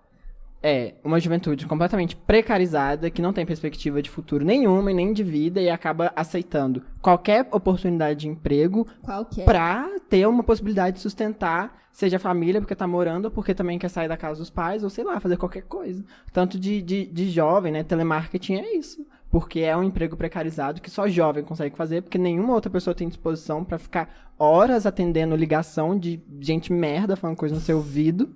É, 0.62 0.96
uma 1.04 1.20
juventude 1.20 1.66
completamente 1.66 2.18
precarizada, 2.18 3.10
que 3.10 3.22
não 3.22 3.32
tem 3.32 3.46
perspectiva 3.46 4.02
de 4.02 4.10
futuro 4.10 4.44
nenhuma 4.44 4.92
e 4.92 4.94
nem 4.94 5.14
de 5.14 5.24
vida 5.24 5.62
e 5.62 5.70
acaba 5.70 6.12
aceitando 6.16 6.84
qualquer 7.02 7.48
oportunidade 7.52 8.22
de 8.22 8.28
emprego 8.28 8.86
Qualquer. 9.02 9.46
pra 9.46 9.90
ter 10.10 10.28
uma 10.28 10.44
possibilidade 10.44 10.98
de 10.98 11.02
sustentar, 11.02 11.88
seja 11.94 12.18
a 12.18 12.20
família, 12.20 12.60
porque 12.60 12.76
tá 12.76 12.86
morando, 12.86 13.26
ou 13.26 13.32
porque 13.32 13.54
também 13.54 13.80
quer 13.80 13.88
sair 13.88 14.10
da 14.10 14.18
casa 14.18 14.40
dos 14.40 14.50
pais, 14.50 14.84
ou 14.84 14.90
sei 14.90 15.06
lá, 15.06 15.20
fazer 15.22 15.38
qualquer 15.38 15.64
coisa. 15.64 16.04
Tanto 16.34 16.60
de, 16.60 16.82
de, 16.82 17.06
de 17.06 17.30
jovem, 17.30 17.72
né? 17.72 17.84
Telemarketing 17.84 18.56
é 18.56 18.76
isso. 18.76 19.06
Porque 19.32 19.62
é 19.62 19.78
um 19.78 19.84
emprego 19.84 20.18
precarizado 20.18 20.82
que 20.82 20.90
só 20.90 21.08
jovem 21.08 21.44
consegue 21.44 21.78
fazer, 21.78 22.02
porque 22.02 22.18
nenhuma 22.18 22.54
outra 22.54 22.70
pessoa 22.70 22.96
tem 22.96 23.08
disposição 23.08 23.64
pra 23.64 23.78
ficar 23.78 24.10
horas 24.38 24.86
atendendo 24.86 25.36
ligação 25.36 25.98
de 25.98 26.20
gente 26.42 26.74
merda 26.74 27.16
falando 27.16 27.38
coisa 27.38 27.56
no 27.56 27.62
seu 27.62 27.78
ouvido. 27.78 28.36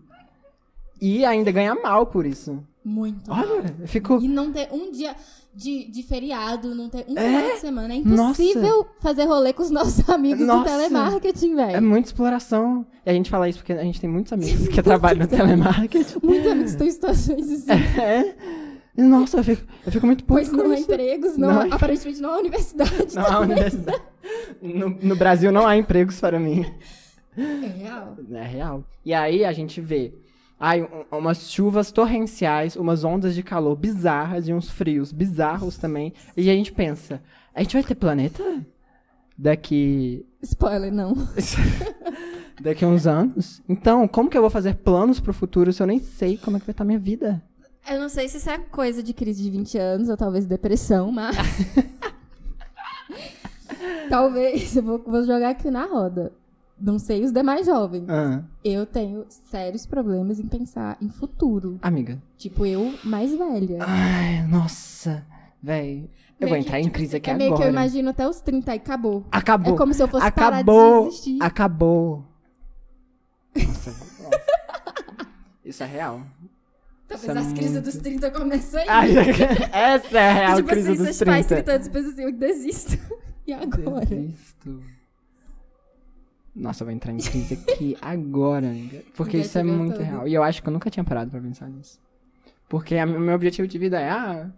E 1.06 1.26
ainda 1.26 1.52
ganhar 1.52 1.76
mal 1.76 2.06
por 2.06 2.26
isso. 2.26 2.64
Muito. 2.86 3.30
Olha, 3.32 3.76
eu 3.80 3.88
fico. 3.88 4.20
E 4.22 4.28
não 4.28 4.52
ter 4.52 4.70
um 4.72 4.92
dia 4.92 5.16
de, 5.54 5.86
de 5.92 6.04
feriado, 6.04 6.74
não 6.74 6.90
ter 6.90 7.06
um 7.10 7.18
É? 7.18 7.22
final 7.28 7.52
de 7.56 7.60
semana. 7.60 7.94
É 7.94 7.98
impossível 7.98 8.86
fazer 9.02 9.26
rolê 9.26 9.52
com 9.54 9.64
os 9.64 9.70
nossos 9.70 10.08
amigos 10.10 10.46
Nossa. 10.46 10.64
do 10.64 10.66
telemarketing, 10.78 11.54
É 11.54 11.56
velho. 11.68 11.82
muita 11.88 12.08
exploração. 12.08 12.86
E 13.06 13.10
a 13.10 13.14
gente 13.14 13.30
fala 13.30 13.50
isso 13.50 13.60
porque 13.60 13.74
a 13.74 13.84
gente 13.84 14.00
tem 14.00 14.10
muitos 14.10 14.32
amigos 14.32 14.68
que 14.70 14.80
trabalham 14.84 15.20
no 15.24 15.28
telemarketing. 15.28 16.20
Muitos 16.24 16.52
amigos 16.52 16.72
estão 16.72 16.88
em 16.88 16.92
situações 16.92 17.52
assim. 17.52 17.72
É. 18.02 18.36
Nossa, 18.96 19.38
eu 19.40 19.44
fico, 19.44 19.64
eu 19.86 19.92
fico 19.92 20.06
muito 20.06 20.24
puto 20.24 20.34
Pois 20.40 20.50
com 20.50 20.58
não 20.58 20.72
há 20.72 20.76
isso. 20.76 20.84
empregos, 20.84 21.36
não, 21.38 21.52
Não 21.54 21.62
há- 21.62 21.76
aparentemente 21.76 22.22
não 22.22 22.30
há 22.32 22.38
universidade. 22.38 23.16
Não 23.16 23.26
há 23.26 23.40
universidade. 23.40 24.02
No, 24.62 24.90
no 24.90 25.16
Brasil 25.16 25.52
não 25.52 25.66
há 25.68 25.76
empregos 25.76 26.20
para 26.20 26.40
mim. 26.40 26.64
É 27.36 27.68
real. 27.68 28.16
É 28.32 28.44
real. 28.44 28.84
E 29.04 29.14
aí 29.14 29.44
a 29.44 29.52
gente 29.52 29.82
vê 29.82 30.14
ai, 30.66 30.82
um- 30.82 31.18
umas 31.18 31.52
chuvas 31.52 31.92
torrenciais, 31.92 32.78
umas 32.78 33.04
ondas 33.04 33.36
de 33.36 33.44
calor 33.44 33.76
bizarras 33.76 34.48
e 34.48 34.54
uns 34.54 34.70
frios 34.70 35.12
bizarros 35.12 35.78
também. 35.78 36.14
E 36.38 36.50
a 36.50 36.54
gente 36.54 36.72
pensa, 36.72 37.22
a 37.54 37.62
gente 37.62 37.74
vai 37.74 37.84
ter 37.84 37.96
planeta 37.96 38.42
daqui 39.38 40.26
Spoiler, 40.42 40.90
não. 40.90 41.16
daqui 42.64 42.86
a 42.86 42.88
uns 42.88 43.06
anos? 43.06 43.62
Então, 43.68 44.08
como 44.08 44.30
que 44.30 44.38
eu 44.38 44.42
vou 44.42 44.50
fazer 44.50 44.76
planos 44.76 45.20
pro 45.20 45.34
futuro 45.34 45.74
se 45.74 45.84
eu 45.84 45.88
nem 45.88 46.00
sei 46.00 46.38
como 46.38 46.56
é 46.56 46.60
que 46.62 46.66
vai 46.66 46.72
estar 46.74 46.86
minha 46.86 47.00
vida? 47.00 47.44
Eu 47.90 48.00
não 48.00 48.08
sei 48.08 48.30
se 48.30 48.38
isso 48.38 48.50
é 48.50 48.58
coisa 48.58 49.04
de 49.04 49.14
crise 49.14 49.44
de 49.44 49.50
20 49.50 49.78
anos 49.78 50.08
ou 50.08 50.16
talvez 50.16 50.46
depressão, 50.46 51.12
mas. 51.12 51.36
talvez, 54.10 54.78
eu 54.78 54.84
vou, 54.84 55.04
vou 55.06 55.24
jogar 55.26 55.50
aqui 55.50 55.70
na 55.70 55.86
roda. 55.86 56.32
Não 56.84 57.00
sei 57.00 57.24
os 57.24 57.32
demais 57.32 57.66
jovens. 57.66 58.04
Ah, 58.10 58.44
Eu 58.64 58.86
tenho 58.86 59.26
sérios 59.30 59.86
problemas 59.86 60.38
em 60.38 60.46
pensar 60.48 60.98
em 61.02 61.08
futuro. 61.10 61.80
amiga. 61.82 62.22
Tipo, 62.38 62.66
eu 62.66 62.94
mais 63.06 63.34
velha. 63.34 63.78
Ai, 63.82 64.46
nossa. 64.48 65.26
Véi, 65.62 66.10
eu 66.40 66.48
vou 66.48 66.50
Meio 66.50 66.56
que, 66.56 66.68
entrar 66.68 66.80
em 66.82 66.84
tipo 66.84 66.96
crise 66.96 67.08
assim, 67.12 67.18
aqui 67.18 67.30
é 67.30 67.34
meio 67.36 67.52
que 67.52 67.62
eu 67.62 67.68
agora. 67.68 67.70
imagino 67.72 68.10
até 68.10 68.28
os 68.28 68.42
30 68.42 68.74
e 68.74 68.78
acabou. 68.78 69.26
Acabou. 69.32 69.74
É 69.74 69.78
como 69.78 69.94
se 69.94 70.04
eu 70.04 70.10
fosse 70.10 70.30
parar 70.34 70.58
Acabou. 70.58 71.02
de 71.04 71.08
existir. 71.08 71.38
Acabou. 71.42 72.26
Nossa, 73.56 73.90
nossa. 73.92 74.42
Isso 75.64 75.84
é 75.84 75.86
real. 75.86 76.22
Talvez 77.08 77.30
Isso 77.30 77.38
é 77.38 77.42
as 77.42 77.54
crises 77.54 77.72
muito- 77.74 77.86
dos 77.86 77.96
30 77.98 78.32
começam 78.32 78.82
aí. 78.82 78.88
Ai, 78.90 79.12
essa 79.72 80.20
é 80.20 80.30
a 80.30 80.34
real 80.34 80.56
tipo 80.58 80.68
crise 80.70 80.90
assim, 80.92 80.98
dos 81.04 81.16
seus 81.16 81.24
pais 81.30 81.46
30. 81.46 81.62
gritando, 81.64 81.84
depois 81.86 82.08
assim, 82.14 82.24
eu 82.24 82.32
desisto. 82.34 82.98
E 83.46 83.52
agora? 83.54 84.06
Desisto. 84.06 84.82
Nossa, 86.56 86.84
eu 86.84 86.86
vou 86.86 86.94
entrar 86.94 87.12
em 87.12 87.18
crise 87.18 87.56
aqui 87.56 87.98
agora, 88.02 88.68
amiga. 88.68 89.02
Porque 89.16 89.38
isso 89.38 89.58
é 89.58 89.64
muito 89.64 89.94
todo. 89.98 90.04
real. 90.04 90.28
E 90.28 90.34
eu 90.34 90.44
acho 90.44 90.62
que 90.62 90.70
eu 90.70 90.74
nunca 90.74 90.90
tinha 90.90 91.04
parado 91.04 91.32
pra 91.32 91.40
pensar 91.42 91.68
nisso. 91.70 92.00
Porque 92.70 92.96
o 93.04 93.20
meu 93.20 93.36
objetivo 93.36 93.68
de 93.68 93.78
vida 93.78 94.00
é 94.00 94.10
ah, 94.10 94.50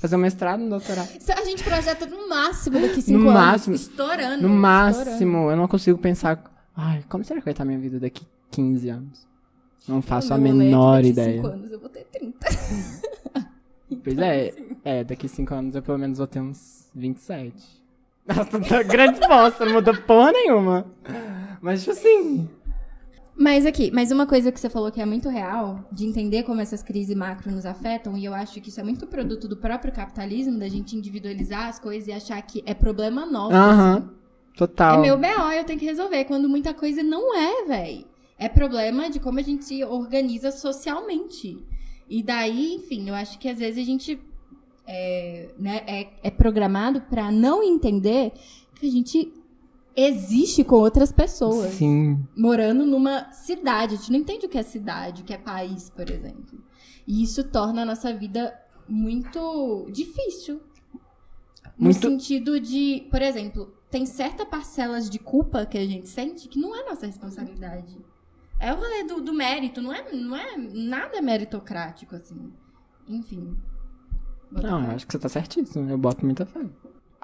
fazer 0.00 0.16
um 0.16 0.20
mestrado, 0.20 0.62
um 0.62 0.68
doutorado. 0.68 1.08
A 1.36 1.44
gente 1.44 1.62
projeta 1.64 2.06
no 2.06 2.28
máximo 2.28 2.80
daqui 2.80 3.02
5 3.02 3.18
No 3.18 3.28
anos. 3.30 3.40
máximo. 3.42 3.74
Estourando. 3.76 4.20
No 4.22 4.54
estourando. 4.54 4.54
máximo, 4.54 5.50
eu 5.50 5.56
não 5.56 5.66
consigo 5.68 5.98
pensar. 5.98 6.42
Ai, 6.76 7.04
como 7.08 7.24
será 7.24 7.40
que 7.40 7.44
vai 7.44 7.52
estar 7.52 7.64
minha 7.64 7.78
vida 7.78 7.98
daqui 8.00 8.24
15 8.50 8.88
anos? 8.88 9.26
Não 9.88 10.00
faço 10.00 10.32
a 10.32 10.38
menor 10.38 10.96
daqui 10.98 11.08
ideia. 11.08 11.34
cinco 11.36 11.46
anos 11.48 11.72
eu 11.72 11.80
vou 11.80 11.88
ter 11.88 12.04
30. 12.04 12.46
Pois 14.02 14.18
é, 14.18 14.54
é, 14.84 15.04
daqui 15.04 15.28
5 15.28 15.54
anos 15.54 15.74
eu 15.74 15.82
pelo 15.82 15.98
menos 15.98 16.18
vou 16.18 16.26
ter 16.26 16.40
uns 16.40 16.88
27. 16.94 17.81
Nossa, 18.26 18.60
tá 18.60 18.82
grande 18.82 19.20
bosta, 19.20 19.64
não 19.64 19.74
mudou 19.74 19.96
porra 20.02 20.32
nenhuma. 20.32 20.86
Mas, 21.60 21.80
tipo 21.80 21.92
assim. 21.92 22.48
Mas 23.34 23.64
aqui, 23.64 23.90
mas 23.92 24.12
uma 24.12 24.26
coisa 24.26 24.52
que 24.52 24.60
você 24.60 24.68
falou 24.68 24.92
que 24.92 25.00
é 25.00 25.06
muito 25.06 25.28
real, 25.28 25.80
de 25.90 26.04
entender 26.06 26.42
como 26.42 26.60
essas 26.60 26.82
crises 26.82 27.16
macro 27.16 27.50
nos 27.50 27.64
afetam, 27.64 28.16
e 28.16 28.24
eu 28.24 28.34
acho 28.34 28.60
que 28.60 28.68
isso 28.68 28.78
é 28.78 28.82
muito 28.82 29.06
produto 29.06 29.48
do 29.48 29.56
próprio 29.56 29.92
capitalismo, 29.92 30.58
da 30.58 30.68
gente 30.68 30.96
individualizar 30.96 31.68
as 31.68 31.78
coisas 31.78 32.08
e 32.08 32.12
achar 32.12 32.40
que 32.42 32.62
é 32.66 32.74
problema 32.74 33.24
nosso. 33.24 33.56
Aham, 33.56 33.96
assim. 33.96 34.10
total. 34.56 34.98
É 34.98 35.00
meu 35.00 35.16
BO, 35.16 35.52
eu 35.52 35.64
tenho 35.64 35.78
que 35.78 35.86
resolver, 35.86 36.24
quando 36.24 36.48
muita 36.48 36.74
coisa 36.74 37.02
não 37.02 37.34
é, 37.34 37.64
véi. 37.64 38.06
É 38.38 38.48
problema 38.48 39.08
de 39.08 39.18
como 39.18 39.38
a 39.38 39.42
gente 39.42 39.64
se 39.64 39.82
organiza 39.82 40.50
socialmente. 40.50 41.58
E 42.08 42.22
daí, 42.22 42.74
enfim, 42.74 43.08
eu 43.08 43.14
acho 43.14 43.38
que 43.38 43.48
às 43.48 43.58
vezes 43.58 43.82
a 43.82 43.86
gente 43.86 44.20
é, 44.86 45.50
né, 45.58 45.82
é, 45.86 46.10
é 46.22 46.30
programado 46.30 47.00
pra 47.02 47.30
não 47.30 47.62
entender 47.62 48.32
que 48.74 48.86
a 48.86 48.90
gente 48.90 49.32
existe 49.94 50.64
com 50.64 50.76
outras 50.76 51.12
pessoas 51.12 51.74
Sim. 51.74 52.26
morando 52.36 52.84
numa 52.86 53.30
cidade. 53.32 53.94
A 53.94 53.98
gente 53.98 54.10
não 54.12 54.18
entende 54.18 54.46
o 54.46 54.48
que 54.48 54.58
é 54.58 54.62
cidade, 54.62 55.22
o 55.22 55.24
que 55.24 55.34
é 55.34 55.38
país, 55.38 55.90
por 55.90 56.08
exemplo. 56.10 56.58
E 57.06 57.22
isso 57.22 57.44
torna 57.44 57.82
a 57.82 57.84
nossa 57.84 58.12
vida 58.12 58.58
muito 58.88 59.86
difícil. 59.90 60.60
No 61.78 61.84
Muito- 61.84 62.00
sentido 62.00 62.60
de, 62.60 63.06
por 63.10 63.22
exemplo, 63.22 63.72
tem 63.90 64.06
certas 64.06 64.46
parcelas 64.46 65.08
de 65.08 65.18
culpa 65.18 65.66
que 65.66 65.78
a 65.78 65.86
gente 65.86 66.08
sente 66.08 66.48
que 66.48 66.58
não 66.58 66.74
é 66.76 66.88
nossa 66.88 67.06
responsabilidade. 67.06 67.98
É 68.58 68.72
o 68.72 68.76
rolê 68.76 69.04
do, 69.04 69.20
do 69.20 69.32
mérito, 69.32 69.80
não 69.82 69.92
é, 69.92 70.12
não 70.12 70.36
é 70.36 70.56
nada 70.56 71.20
meritocrático, 71.20 72.14
assim. 72.14 72.52
Enfim. 73.08 73.56
Não, 74.60 74.84
eu 74.84 74.90
acho 74.92 75.06
que 75.06 75.12
você 75.12 75.18
tá 75.18 75.28
certíssimo. 75.28 75.88
Eu 75.88 75.98
boto 75.98 76.24
muita 76.24 76.44
fé. 76.44 76.60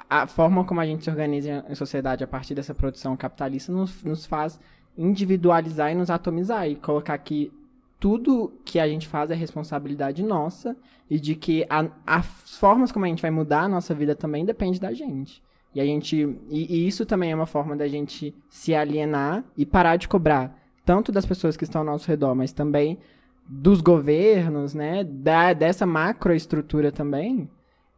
A 0.09 0.27
forma 0.27 0.65
como 0.65 0.81
a 0.81 0.87
gente 0.87 1.05
se 1.05 1.11
organiza 1.11 1.65
em 1.69 1.75
sociedade 1.75 2.25
a 2.25 2.27
partir 2.27 2.55
dessa 2.55 2.75
produção 2.75 3.17
capitalista 3.17 3.73
nos, 3.73 4.03
nos 4.03 4.25
faz 4.25 4.59
individualizar 4.97 5.93
e 5.93 5.95
nos 5.95 6.11
atomizar 6.11 6.69
e 6.69 6.77
colocar 6.77 7.17
que 7.19 7.53
tudo 8.01 8.53
que 8.65 8.79
a 8.79 8.89
gente 8.89 9.09
faz 9.09 9.31
é 9.31 9.35
responsabilidade 9.35 10.23
nossa 10.23 10.77
e 11.11 11.19
de 11.19 11.35
que 11.35 11.67
a- 11.69 11.91
as 12.07 12.27
formas 12.59 12.93
como 12.93 13.05
a 13.05 13.09
gente 13.09 13.23
vai 13.23 13.31
mudar 13.31 13.63
a 13.63 13.69
nossa 13.69 13.95
vida 13.95 14.15
também 14.15 14.45
depende 14.45 14.81
da 14.81 14.93
gente. 14.93 15.43
E 15.75 15.81
a 15.81 15.85
gente 15.85 16.17
e, 16.49 16.77
e 16.77 16.87
isso 16.87 17.05
também 17.05 17.33
é 17.33 17.35
uma 17.35 17.47
forma 17.47 17.77
da 17.77 17.87
gente 17.89 18.35
se 18.49 18.75
alienar 18.75 19.45
e 19.57 19.67
parar 19.67 19.97
de 19.97 20.09
cobrar 20.09 20.57
tanto 20.85 21.13
das 21.13 21.27
pessoas 21.27 21.57
que 21.57 21.65
estão 21.65 21.81
ao 21.83 21.87
nosso 21.87 22.09
redor, 22.09 22.35
mas 22.35 22.53
também 22.53 22.99
dos 23.49 23.81
governos, 23.81 24.75
né, 24.75 25.03
da, 25.03 25.53
dessa 25.55 25.87
macroestrutura 25.87 26.93
também, 26.93 27.49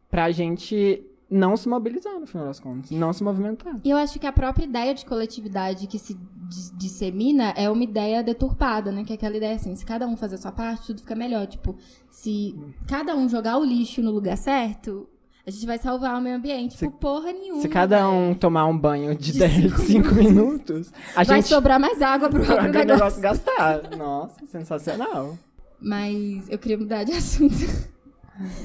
pra 0.09 0.31
gente 0.31 1.05
não 1.29 1.57
se 1.57 1.69
mobilizar, 1.69 2.19
no 2.19 2.27
final 2.27 2.47
das 2.47 2.59
contas, 2.59 2.91
não 2.91 3.13
se 3.13 3.23
movimentar. 3.23 3.77
E 3.85 3.91
eu 3.91 3.97
acho 3.97 4.19
que 4.19 4.27
a 4.27 4.33
própria 4.33 4.65
ideia 4.65 4.95
de 4.95 5.05
coletividade 5.07 5.87
que 5.87 5.99
se 5.99 6.19
dis- 6.49 6.73
dissemina 6.77 7.51
é 7.57 7.71
uma 7.71 7.85
ideia 7.85 8.23
deturpada, 8.23 8.91
né? 8.91 9.05
Que 9.05 9.13
é 9.13 9.17
aquela 9.17 9.37
ideia 9.37 9.55
assim, 9.55 9.75
se 9.77 9.85
cada 9.87 10.07
um 10.09 10.17
fazer 10.17 10.35
a 10.37 10.39
sua 10.39 10.51
parte, 10.51 10.89
tudo 10.89 11.01
fica 11.01 11.15
melhor. 11.15 11.47
Tipo, 11.47 11.77
se 12.11 12.57
cada 12.89 13.15
um 13.17 13.29
jogar 13.29 13.59
o 13.59 13.65
lixo 13.65 14.03
no 14.03 14.11
lugar 14.11 14.37
certo, 14.37 15.09
a 15.47 15.51
gente 15.51 15.67
vai 15.67 15.79
salvar 15.79 16.17
o 16.19 16.21
meio 16.21 16.37
ambiente. 16.37 16.77
Se- 16.77 16.89
porra 16.91 17.33
nenhuma. 17.33 17.63
Se 17.63 17.69
cada 17.69 18.09
um 18.11 18.35
tomar 18.35 18.67
um 18.67 18.77
banho 18.79 19.15
de, 19.17 19.33
De 19.33 19.39
10, 19.39 19.55
cinco 19.75 19.79
5 20.11 20.15
minutos, 20.15 20.93
a 21.15 21.25
Vai 21.25 21.37
gente 21.37 21.49
sobrar 21.49 21.81
mais 21.81 22.01
água 22.03 22.29
pro 22.29 22.39
vai 22.43 22.47
próprio 22.57 22.71
o 22.71 22.73
negócio. 22.73 22.97
negócio 22.97 23.23
gastar. 23.23 23.97
Nossa, 23.97 24.47
sensacional. 24.47 25.39
Mas 25.81 26.49
eu 26.51 26.59
queria 26.59 26.77
mudar 26.79 27.05
de 27.05 27.13
assunto. 27.17 27.55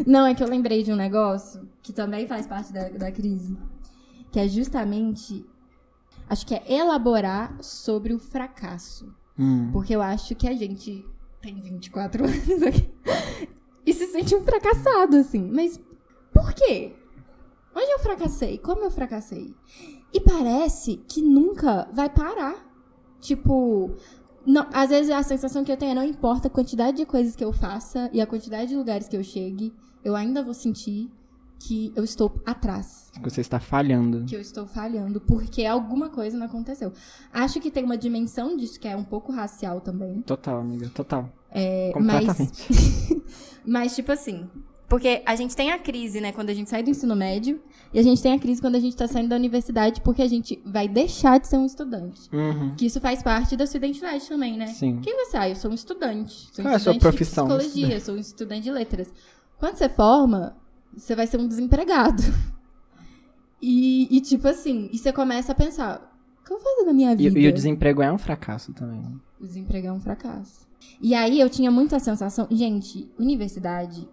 Não, 0.06 0.26
é 0.26 0.34
que 0.36 0.44
eu 0.44 0.48
lembrei 0.48 0.84
de 0.84 0.92
um 0.92 0.96
negócio 0.96 1.68
que 1.82 1.92
também 1.94 2.28
faz 2.28 2.46
parte 2.48 2.72
da, 2.72 2.90
da 2.90 3.12
crise. 3.12 3.58
Que 4.32 4.40
é 4.40 4.48
justamente. 4.48 5.46
Acho 6.30 6.46
que 6.46 6.56
é 6.56 6.64
elaborar 6.68 7.56
sobre 7.62 8.14
o 8.14 8.20
fracasso. 8.20 9.14
Hum. 9.38 9.70
Porque 9.72 9.96
eu 9.96 10.02
acho 10.02 10.34
que 10.36 10.48
a 10.48 10.54
gente 10.54 11.06
tem 11.42 11.60
24 11.60 12.24
anos 12.26 12.64
aqui 12.64 12.90
e 13.86 13.94
se 13.94 14.08
sente 14.08 14.34
um 14.36 14.42
fracassado, 14.44 15.18
assim. 15.18 15.50
Mas 15.54 15.80
por 16.36 16.54
quê? 16.54 16.94
Onde 17.74 17.92
eu 17.92 18.00
fracassei? 18.00 18.58
Como 18.58 18.84
eu 18.84 18.92
fracassei? 18.92 19.56
E 20.14 20.20
parece 20.20 20.98
que 21.08 21.22
nunca 21.22 21.90
vai 21.94 22.10
parar. 22.10 22.56
Tipo, 23.22 23.96
não, 24.46 24.68
às 24.74 24.90
vezes 24.90 25.10
a 25.12 25.24
sensação 25.24 25.64
que 25.64 25.72
eu 25.72 25.78
tenho 25.78 25.94
é 25.94 25.96
não 25.96 26.04
importa 26.04 26.48
a 26.48 26.52
quantidade 26.52 26.98
de 26.98 27.06
coisas 27.06 27.36
que 27.36 27.44
eu 27.44 27.52
faça 27.52 28.10
e 28.14 28.22
a 28.22 28.28
quantidade 28.28 28.68
de 28.68 28.76
lugares 28.76 29.08
que 29.08 29.18
eu 29.18 29.24
chegue, 29.24 29.74
eu 30.04 30.16
ainda 30.16 30.44
vou 30.44 30.54
sentir 30.54 31.10
que 31.58 31.92
eu 31.96 32.04
estou 32.04 32.40
atrás 32.46 33.10
Que 33.14 33.22
você 33.30 33.42
está 33.42 33.60
falhando. 33.60 34.26
que 34.26 34.36
eu 34.36 34.42
estou 34.42 34.68
falhando 34.68 35.20
porque 35.22 35.66
alguma 35.66 36.10
coisa 36.10 36.38
não 36.38 36.46
aconteceu. 36.46 36.92
Acho 37.34 37.60
que 37.60 37.72
tem 37.72 37.84
uma 37.84 37.98
dimensão 37.98 38.56
disso 38.56 38.80
que 38.80 38.88
é 38.88 38.96
um 38.96 39.06
pouco 39.06 39.32
racial 39.32 39.82
também. 39.82 40.22
Total, 40.22 40.60
amiga, 40.60 40.90
total. 40.90 41.30
É, 41.50 41.92
Completamente. 41.94 42.68
mas, 42.70 43.24
mas, 43.66 43.96
tipo 43.96 44.12
assim. 44.12 44.48
Porque 44.96 45.22
a 45.26 45.36
gente 45.36 45.54
tem 45.54 45.72
a 45.72 45.78
crise, 45.78 46.22
né, 46.22 46.32
quando 46.32 46.52
a 46.52 46.54
gente 46.54 46.70
sai 46.70 46.82
do 46.82 46.90
ensino 46.90 47.18
médio, 47.18 47.62
e 47.94 48.00
a 48.00 48.02
gente 48.02 48.22
tem 48.24 48.32
a 48.32 48.40
crise 48.40 48.62
quando 48.62 48.76
a 48.76 48.80
gente 48.80 48.96
tá 48.96 49.06
saindo 49.10 49.28
da 49.28 49.36
universidade, 49.36 50.00
porque 50.00 50.22
a 50.22 50.28
gente 50.28 50.58
vai 50.66 50.88
deixar 50.88 51.38
de 51.38 51.50
ser 51.50 51.58
um 51.58 51.66
estudante. 51.66 52.30
Uhum. 52.32 52.74
Que 52.78 52.86
isso 52.86 53.02
faz 53.02 53.22
parte 53.22 53.58
da 53.58 53.68
sua 53.68 53.76
identidade 53.76 54.26
também, 54.26 54.56
né? 54.56 54.68
Sim. 54.68 55.02
Quem 55.02 55.14
você 55.18 55.36
ah, 55.36 55.50
eu 55.50 55.56
sou 55.58 55.70
um 55.70 55.74
estudante. 55.74 56.48
Sou 56.54 56.62
um 56.62 56.68
Qual 56.68 56.72
é 56.72 56.76
a 56.78 56.80
sua 56.80 56.94
estudante 56.94 57.02
profissão? 57.02 57.46
de 57.46 57.56
psicologia, 57.58 58.00
sou 58.00 58.16
um 58.16 58.20
estudante 58.20 58.62
de 58.62 58.72
letras. 58.72 59.14
Quando 59.60 59.76
você 59.76 59.90
forma, 59.90 60.56
você 60.96 61.14
vai 61.14 61.28
ser 61.28 61.42
um 61.42 61.48
desempregado. 61.48 62.24
E, 63.62 64.08
e, 64.16 64.22
tipo 64.22 64.48
assim, 64.48 64.90
e 64.94 64.98
você 64.98 65.12
começa 65.12 65.52
a 65.52 65.56
pensar, 65.56 66.16
o 66.40 66.46
que 66.46 66.54
eu 66.54 66.58
vou 66.60 66.64
fazer 66.76 66.86
na 66.86 66.94
minha 66.94 67.14
E, 67.14 67.16
vida? 67.16 67.40
e 67.40 67.48
o 67.48 67.54
desemprego 67.54 68.02
é 68.02 68.12
um 68.12 68.18
fracasso 68.18 68.74
também. 68.74 69.02
O 69.40 69.46
desemprego 69.46 69.88
é 69.88 69.92
um 69.92 70.00
fracasso. 70.00 70.68
E 71.02 71.16
aí 71.16 71.40
eu 71.40 71.50
tinha 71.50 71.72
muita 71.72 71.98
sensação. 71.98 72.48
Gente, 72.52 73.10
universidade. 73.18 74.08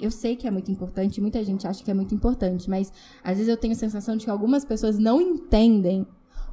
Eu 0.00 0.10
sei 0.10 0.36
que 0.36 0.46
é 0.46 0.50
muito 0.50 0.70
importante, 0.70 1.20
muita 1.20 1.42
gente 1.44 1.66
acha 1.66 1.84
que 1.84 1.90
é 1.90 1.94
muito 1.94 2.14
importante, 2.14 2.68
mas 2.68 2.92
às 3.22 3.36
vezes 3.36 3.48
eu 3.48 3.56
tenho 3.56 3.72
a 3.72 3.76
sensação 3.76 4.16
de 4.16 4.24
que 4.24 4.30
algumas 4.30 4.64
pessoas 4.64 4.98
não 4.98 5.20
entendem 5.20 6.06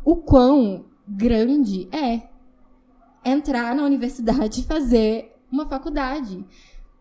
o 0.03 0.15
quão 0.17 0.85
grande 1.07 1.87
é 1.91 2.29
entrar 3.23 3.75
na 3.75 3.83
universidade 3.83 4.61
e 4.61 4.63
fazer 4.63 5.33
uma 5.51 5.65
faculdade. 5.65 6.45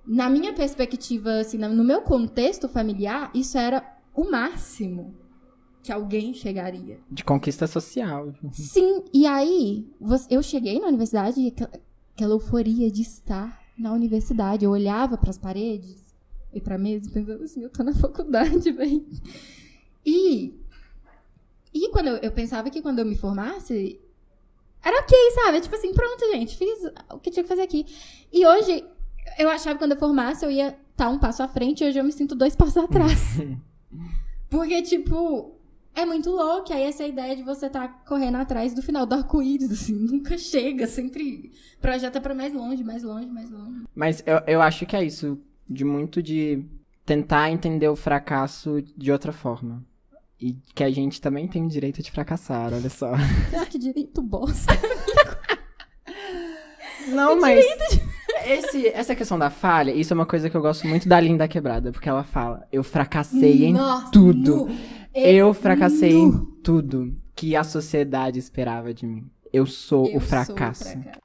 na 0.07 0.31
minha 0.31 0.53
perspectiva, 0.53 1.41
assim, 1.41 1.59
no 1.59 1.83
meu 1.83 2.01
contexto 2.03 2.69
familiar, 2.69 3.29
isso 3.35 3.59
era 3.59 3.85
o 4.15 4.31
máximo 4.31 5.17
que 5.83 5.91
alguém 5.91 6.33
chegaria. 6.33 7.01
De 7.11 7.25
conquista 7.25 7.67
social. 7.67 8.33
Sim, 8.53 9.03
e 9.13 9.27
aí 9.27 9.89
eu 10.31 10.43
cheguei 10.45 10.79
na 10.79 10.87
universidade 10.87 11.41
e 11.41 11.53
aquela 12.15 12.35
euforia 12.35 12.89
de 12.89 13.03
estar 13.03 13.61
na 13.77 13.93
universidade. 13.93 14.65
Eu 14.65 14.71
olhava 14.71 15.19
para 15.19 15.31
as 15.31 15.39
paredes 15.39 16.06
e 16.57 16.61
para 16.61 16.79
mesa 16.79 17.11
pensava 17.11 17.45
assim, 17.45 17.63
eu 17.63 17.71
tô 17.71 17.83
na 17.83 17.95
faculdade, 17.95 18.71
velho. 18.73 19.07
E 20.05 20.55
e 21.73 21.91
quando 21.91 22.09
eu, 22.09 22.17
eu 22.17 22.33
pensava 22.33 22.71
que 22.71 22.81
quando 22.81 23.01
eu 23.01 23.05
me 23.05 23.17
formasse 23.17 24.01
era 24.83 25.01
ok, 25.01 25.17
sabe? 25.35 25.61
Tipo 25.61 25.75
assim, 25.75 25.93
pronto, 25.93 26.25
gente, 26.33 26.57
fiz 26.57 26.91
o 27.13 27.19
que 27.19 27.31
tinha 27.31 27.43
que 27.43 27.49
fazer 27.49 27.63
aqui. 27.63 27.85
E 28.33 28.47
hoje 28.47 28.85
eu 29.39 29.49
achava 29.49 29.75
que 29.75 29.85
quando 29.85 29.93
eu 29.93 29.99
formasse 29.99 30.45
eu 30.45 30.51
ia 30.51 30.79
estar 30.93 31.09
um 31.09 31.19
passo 31.19 31.43
à 31.43 31.49
frente, 31.49 31.83
e 31.85 31.89
hoje 31.89 31.99
eu 31.99 32.05
me 32.05 32.13
sinto 32.13 32.35
dois 32.35 32.57
passos 32.57 32.77
atrás. 32.79 33.39
Porque, 34.49 34.81
tipo, 34.83 35.57
é 35.95 36.07
muito 36.07 36.31
louco. 36.31 36.73
Aí 36.73 36.85
essa 36.85 37.07
ideia 37.07 37.35
de 37.35 37.43
você 37.43 37.69
tá 37.69 37.89
correndo 37.89 38.37
atrás 38.37 38.75
do 38.75 38.83
final 38.83 39.05
do 39.05 39.15
arco-íris, 39.15 39.71
assim, 39.73 39.95
nunca 39.99 40.39
chega, 40.39 40.87
sempre 40.87 41.51
projeta 41.81 42.21
pra 42.21 42.35
mais 42.35 42.55
longe, 42.55 42.85
mais 42.85 43.03
longe, 43.03 43.27
mais 43.27 43.51
longe. 43.51 43.85
Mas 43.95 44.23
eu, 44.27 44.41
eu 44.47 44.63
acho 44.63 44.87
que 44.87 44.95
é 44.95 45.05
isso. 45.05 45.39
De 45.69 45.85
muito 45.85 46.23
de 46.23 46.65
tentar 47.05 47.51
entender 47.51 47.89
o 47.89 47.97
fracasso 47.97 48.83
de 48.97 49.11
outra 49.13 49.33
forma. 49.33 49.83
E 50.41 50.55
que 50.75 50.85
a 50.85 50.91
gente 50.91 51.21
também 51.21 51.49
tem 51.49 51.65
o 51.65 51.69
direito 51.69 52.03
de 52.03 52.11
fracassar, 52.11 52.73
olha 52.73 52.91
só. 52.91 53.13
que 53.71 53.79
direito 53.79 54.21
bosta. 54.23 54.73
Não, 57.09 57.41
mas. 57.41 57.65
Esse, 58.45 58.87
essa 58.89 59.17
questão 59.17 59.37
da 59.37 59.51
falha, 59.51 59.91
isso 59.91 60.13
é 60.13 60.15
uma 60.15 60.27
coisa 60.27 60.49
que 60.49 60.57
eu 60.57 60.61
gosto 60.61 60.87
muito 60.87 61.09
da 61.09 61.19
Linda 61.19 61.49
Quebrada, 61.49 61.91
porque 61.91 62.09
ela 62.09 62.23
fala: 62.23 62.65
eu 62.71 62.85
fracassei 62.85 63.65
em 63.65 63.73
Nossa, 63.73 64.11
tudo. 64.13 64.67
nu. 64.67 64.79
Eu 65.13 65.53
fracassei 65.53 66.13
nu. 66.13 66.29
em 66.29 66.63
tudo 66.63 67.17
que 67.35 67.57
a 67.57 67.65
sociedade 67.65 68.39
esperava 68.39 68.95
de 68.95 69.05
mim. 69.05 69.29
Eu 69.53 69.67
sou 69.67 70.07
Eu 70.07 70.19
o 70.19 70.21
sou 70.21 70.29
fracasso. 70.29 70.85
fracasso. 70.85 71.19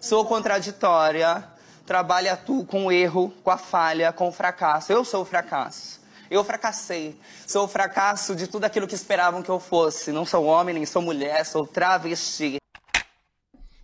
Sou 0.00 0.24
contraditória, 0.24 1.44
trabalho 1.88 2.30
atuo 2.30 2.66
com 2.66 2.84
o 2.84 2.92
erro, 2.92 3.32
com 3.42 3.50
a 3.50 3.56
falha, 3.56 4.12
com 4.12 4.28
o 4.28 4.32
fracasso. 4.32 4.92
Eu 4.92 5.06
sou 5.06 5.22
o 5.22 5.24
fracasso. 5.24 5.98
Eu 6.30 6.44
fracassei. 6.44 7.18
Sou 7.46 7.64
o 7.64 7.68
fracasso 7.68 8.36
de 8.36 8.46
tudo 8.46 8.64
aquilo 8.64 8.86
que 8.86 8.94
esperavam 8.94 9.42
que 9.42 9.48
eu 9.48 9.58
fosse. 9.58 10.12
Não 10.12 10.26
sou 10.26 10.44
homem, 10.44 10.74
nem 10.74 10.84
sou 10.84 11.00
mulher, 11.00 11.46
sou 11.46 11.66
travesti. 11.66 12.58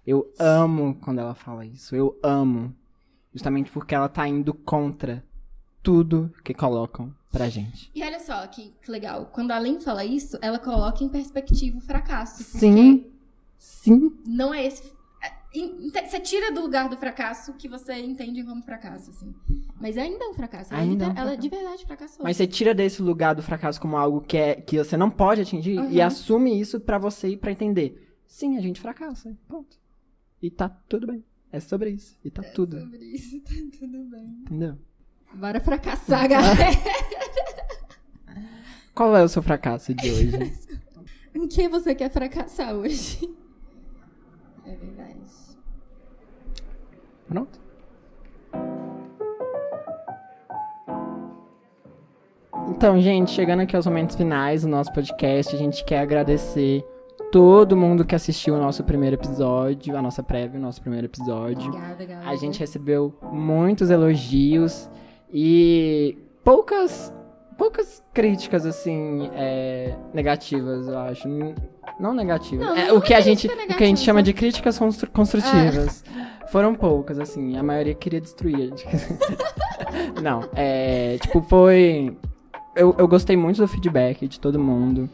Eu 0.07 0.31
amo 0.39 0.95
quando 1.01 1.21
ela 1.21 1.35
fala 1.35 1.65
isso. 1.65 1.97
Eu 1.97 2.15
amo. 2.23 2.75
Justamente 3.33 3.71
porque 3.71 3.95
ela 3.95 4.09
tá 4.09 4.29
indo 4.29 4.53
contra 4.53 5.25
tudo 5.83 6.31
que 6.45 6.53
colocam 6.53 7.11
pra 7.33 7.49
gente. 7.49 7.91
E 7.95 8.05
olha 8.05 8.21
só 8.21 8.47
que, 8.47 8.75
que 8.83 8.91
legal. 8.91 9.31
Quando 9.33 9.51
a 9.51 9.59
Lin 9.59 9.81
fala 9.81 10.05
isso, 10.05 10.39
ela 10.43 10.59
coloca 10.59 11.03
em 11.03 11.09
perspectiva 11.09 11.79
o 11.79 11.81
fracasso. 11.81 12.45
Sim. 12.45 13.07
Sim. 13.59 14.15
Não 14.27 14.53
é 14.53 14.67
esse. 14.67 14.94
É, 15.55 16.07
Você 16.07 16.21
tira 16.21 16.53
do 16.53 16.61
lugar 16.61 16.89
do 16.89 16.97
fracasso 16.97 17.55
que 17.55 17.69
você 17.69 17.95
entende 17.95 18.43
como 18.43 18.63
fracasso, 18.63 19.11
assim. 19.11 19.35
Mas 19.81 19.97
ainda 19.97 20.25
é 20.25 20.29
um 20.29 20.35
fracasso. 20.35 20.73
Ela, 20.73 20.83
Ainda 20.83 21.05
é 21.05 21.09
um 21.09 21.11
ela 21.11 21.17
fracasso. 21.17 21.41
de 21.41 21.49
verdade 21.49 21.87
fracassou. 21.87 22.25
Mas 22.25 22.37
você 22.37 22.47
tira 22.47 22.75
desse 22.75 23.03
lugar 23.03 23.35
do 23.35 23.43
fracasso 23.43 23.81
como 23.81 23.97
algo 23.97 24.21
que, 24.21 24.37
é, 24.37 24.55
que 24.57 24.79
você 24.79 24.97
não 24.97 25.11
pode 25.11 25.41
atingir 25.43 25.75
e 25.91 26.01
Aham. 26.01 26.07
assume 26.07 26.59
isso 26.61 26.81
pra 26.81 26.99
você 26.99 27.29
e 27.29 27.37
pra 27.37 27.53
entender. 27.53 28.13
Sim, 28.27 28.57
a 28.57 28.61
gente 28.61 28.81
fracassa. 28.81 29.37
Ponto. 29.49 29.79
E 30.43 30.51
tá 30.51 30.69
tudo 30.69 31.07
bem. 31.07 31.25
É 31.53 31.61
sobre 31.61 31.91
isso. 31.91 32.17
E 32.25 32.31
tá 32.31 32.43
tudo. 32.43 32.81
Sobre 32.81 32.99
isso, 33.05 33.41
tá 33.41 33.51
tudo 33.79 34.05
bem. 34.11 34.25
Entendeu? 34.43 34.77
Bora 35.35 35.61
fracassar, 35.61 36.29
galera. 36.29 36.55
Qual 38.95 39.17
é 39.17 39.23
o 39.23 39.29
seu 39.29 39.43
fracasso 39.43 39.95
de 39.95 40.11
hoje? 40.11 40.31
em 41.35 41.47
que 41.49 41.69
você 41.69 41.95
quer 41.95 42.11
fracassar 42.11 42.75
hoje? 42.75 43.29
É 44.65 44.75
verdade. 44.77 45.15
Pronto? 47.29 47.59
Então, 52.68 53.01
gente, 53.01 53.31
chegando 53.31 53.61
aqui 53.61 53.75
aos 53.77 53.87
momentos 53.87 54.16
finais 54.16 54.62
do 54.62 54.68
nosso 54.68 54.93
podcast, 54.93 55.55
a 55.55 55.59
gente 55.59 55.85
quer 55.85 55.99
agradecer 56.01 56.85
todo 57.31 57.77
mundo 57.77 58.05
que 58.05 58.14
assistiu 58.14 58.55
o 58.55 58.59
nosso 58.59 58.83
primeiro 58.85 59.16
episódio, 59.16 59.97
a 59.97 60.03
nossa 60.03 60.22
prévia, 60.22 60.59
o 60.59 60.62
nosso 60.62 60.81
primeiro 60.81 61.07
episódio. 61.07 61.68
Obrigada, 61.68 62.05
galera. 62.05 62.31
A 62.31 62.37
gente 62.37 62.61
recebeu 62.61 63.12
muitos 63.33 63.91
elogios 63.91 64.89
e 65.33 66.16
poucas 66.43 67.12
poucas 67.59 68.03
críticas 68.12 68.66
assim 68.66 69.31
é, 69.35 69.95
negativas, 70.12 70.89
eu 70.89 70.99
acho. 70.99 71.29
Não 72.01 72.12
negativas. 72.12 72.66
Não, 72.66 72.77
É, 72.77 72.93
o 72.93 73.01
que 73.01 73.14
a 73.14 73.18
é 73.18 73.22
gente 73.22 73.47
o 73.47 73.51
que 73.77 73.85
a 73.85 73.87
gente 73.87 74.01
chama 74.01 74.20
só- 74.20 74.25
de 74.25 74.33
críticas 74.33 74.77
constru- 74.79 75.11
construtivas. 75.11 76.05
Foram 76.49 76.75
poucas 76.75 77.19
assim, 77.19 77.57
a 77.57 77.63
maioria 77.63 77.95
queria 77.95 78.21
destruir 78.21 78.57
a 78.57 78.67
gente. 78.67 78.87
Não, 80.23 80.49
é, 80.55 81.19
tipo 81.21 81.43
foi 81.43 82.17
eu, 82.75 82.95
eu 82.99 83.07
gostei 83.07 83.37
muito 83.37 83.59
do 83.59 83.69
feedback 83.69 84.27
de 84.27 84.39
todo 84.41 84.59
mundo. 84.59 85.09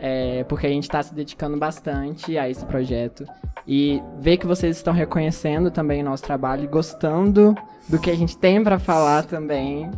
é, 0.00 0.44
porque 0.44 0.66
a 0.66 0.70
gente 0.70 0.88
tá 0.88 1.02
se 1.02 1.14
dedicando 1.14 1.58
bastante 1.58 2.38
a 2.38 2.48
esse 2.48 2.64
projeto. 2.64 3.24
E 3.66 4.02
ver 4.18 4.38
que 4.38 4.46
vocês 4.46 4.76
estão 4.76 4.94
reconhecendo 4.94 5.70
também 5.70 6.00
o 6.00 6.04
nosso 6.04 6.22
trabalho 6.22 6.64
e 6.64 6.66
gostando 6.66 7.54
do 7.86 7.98
que 7.98 8.10
a 8.10 8.16
gente 8.16 8.36
tem 8.36 8.62
pra 8.64 8.78
falar 8.78 9.24
também. 9.24 9.90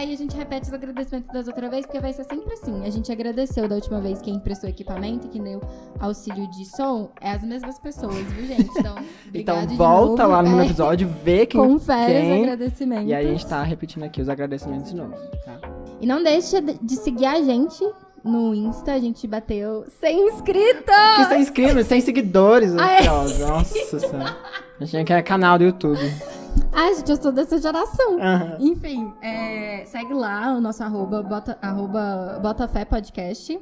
É, 0.00 0.06
e 0.06 0.14
a 0.14 0.16
gente 0.16 0.34
repete 0.36 0.66
os 0.68 0.72
agradecimentos 0.72 1.30
das 1.32 1.46
outras 1.46 1.70
vezes, 1.70 1.86
porque 1.86 2.00
vai 2.00 2.12
ser 2.12 2.24
sempre 2.24 2.52
assim. 2.54 2.84
A 2.86 2.90
gente 2.90 3.12
agradeceu 3.12 3.68
da 3.68 3.74
última 3.74 4.00
vez 4.00 4.20
quem 4.22 4.36
emprestou 4.36 4.68
equipamento 4.70 5.26
e 5.26 5.30
que 5.30 5.38
deu 5.38 5.60
auxílio 5.98 6.48
de 6.50 6.64
som. 6.64 7.10
É 7.20 7.32
as 7.32 7.42
mesmas 7.42 7.78
pessoas, 7.78 8.14
viu, 8.32 8.46
gente? 8.46 8.70
Então, 8.78 8.96
Então 9.34 9.76
volta 9.76 10.22
novo. 10.22 10.34
lá 10.34 10.42
no 10.42 10.60
É, 10.60 10.64
episódio, 10.64 11.08
vê 11.22 11.44
quem. 11.46 11.60
Confere 11.60 12.12
os 12.14 12.20
quem 12.22 12.42
agradecimentos. 12.44 13.08
e 13.08 13.14
aí 13.14 13.26
a 13.26 13.30
gente 13.30 13.46
tá 13.46 13.62
repetindo 13.62 14.02
aqui 14.04 14.20
os 14.22 14.28
agradecimentos 14.28 14.90
de 14.90 14.96
novo, 14.96 15.14
tá? 15.44 15.60
E 16.00 16.06
não 16.06 16.22
deixa 16.22 16.60
de 16.62 16.96
seguir 16.96 17.26
a 17.26 17.42
gente 17.42 17.84
no 18.24 18.54
Insta. 18.54 18.92
A 18.92 18.98
gente 18.98 19.26
bateu 19.26 19.84
100 20.00 20.28
inscritos! 20.28 20.94
Que 21.16 21.24
sem 21.26 21.40
inscritos, 21.42 21.86
sem 21.86 22.00
seguidores, 22.00 22.74
Ai. 22.76 22.98
ansiosa. 23.06 23.46
Nossa 23.48 23.98
senhora. 24.00 24.36
A 24.80 24.84
gente 24.86 25.06
quer 25.06 25.22
canal 25.22 25.58
do 25.58 25.64
YouTube. 25.64 26.00
Ai, 26.72 26.94
gente, 26.94 27.10
eu 27.10 27.20
sou 27.20 27.32
dessa 27.32 27.58
geração. 27.60 28.18
Aham. 28.20 28.56
Enfim, 28.60 29.12
é, 29.22 29.84
segue 29.86 30.14
lá 30.14 30.54
o 30.54 30.60
nosso 30.60 30.82
arroba, 30.82 31.22
bota, 31.22 31.58
arroba 31.60 32.38
Botafé 32.42 32.84
Podcast. 32.84 33.60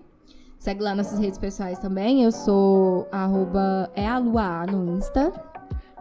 Segue 0.59 0.83
lá 0.83 0.95
nossas 0.95 1.19
redes 1.19 1.39
pessoais 1.39 1.79
também. 1.79 2.25
Eu 2.25 2.33
sou 2.33 3.09
arroba 3.13 3.91
é 3.95 4.07
a 4.07 4.19
Lua 4.19 4.43
A 4.63 4.67
no 4.67 4.97
Insta. 4.97 5.33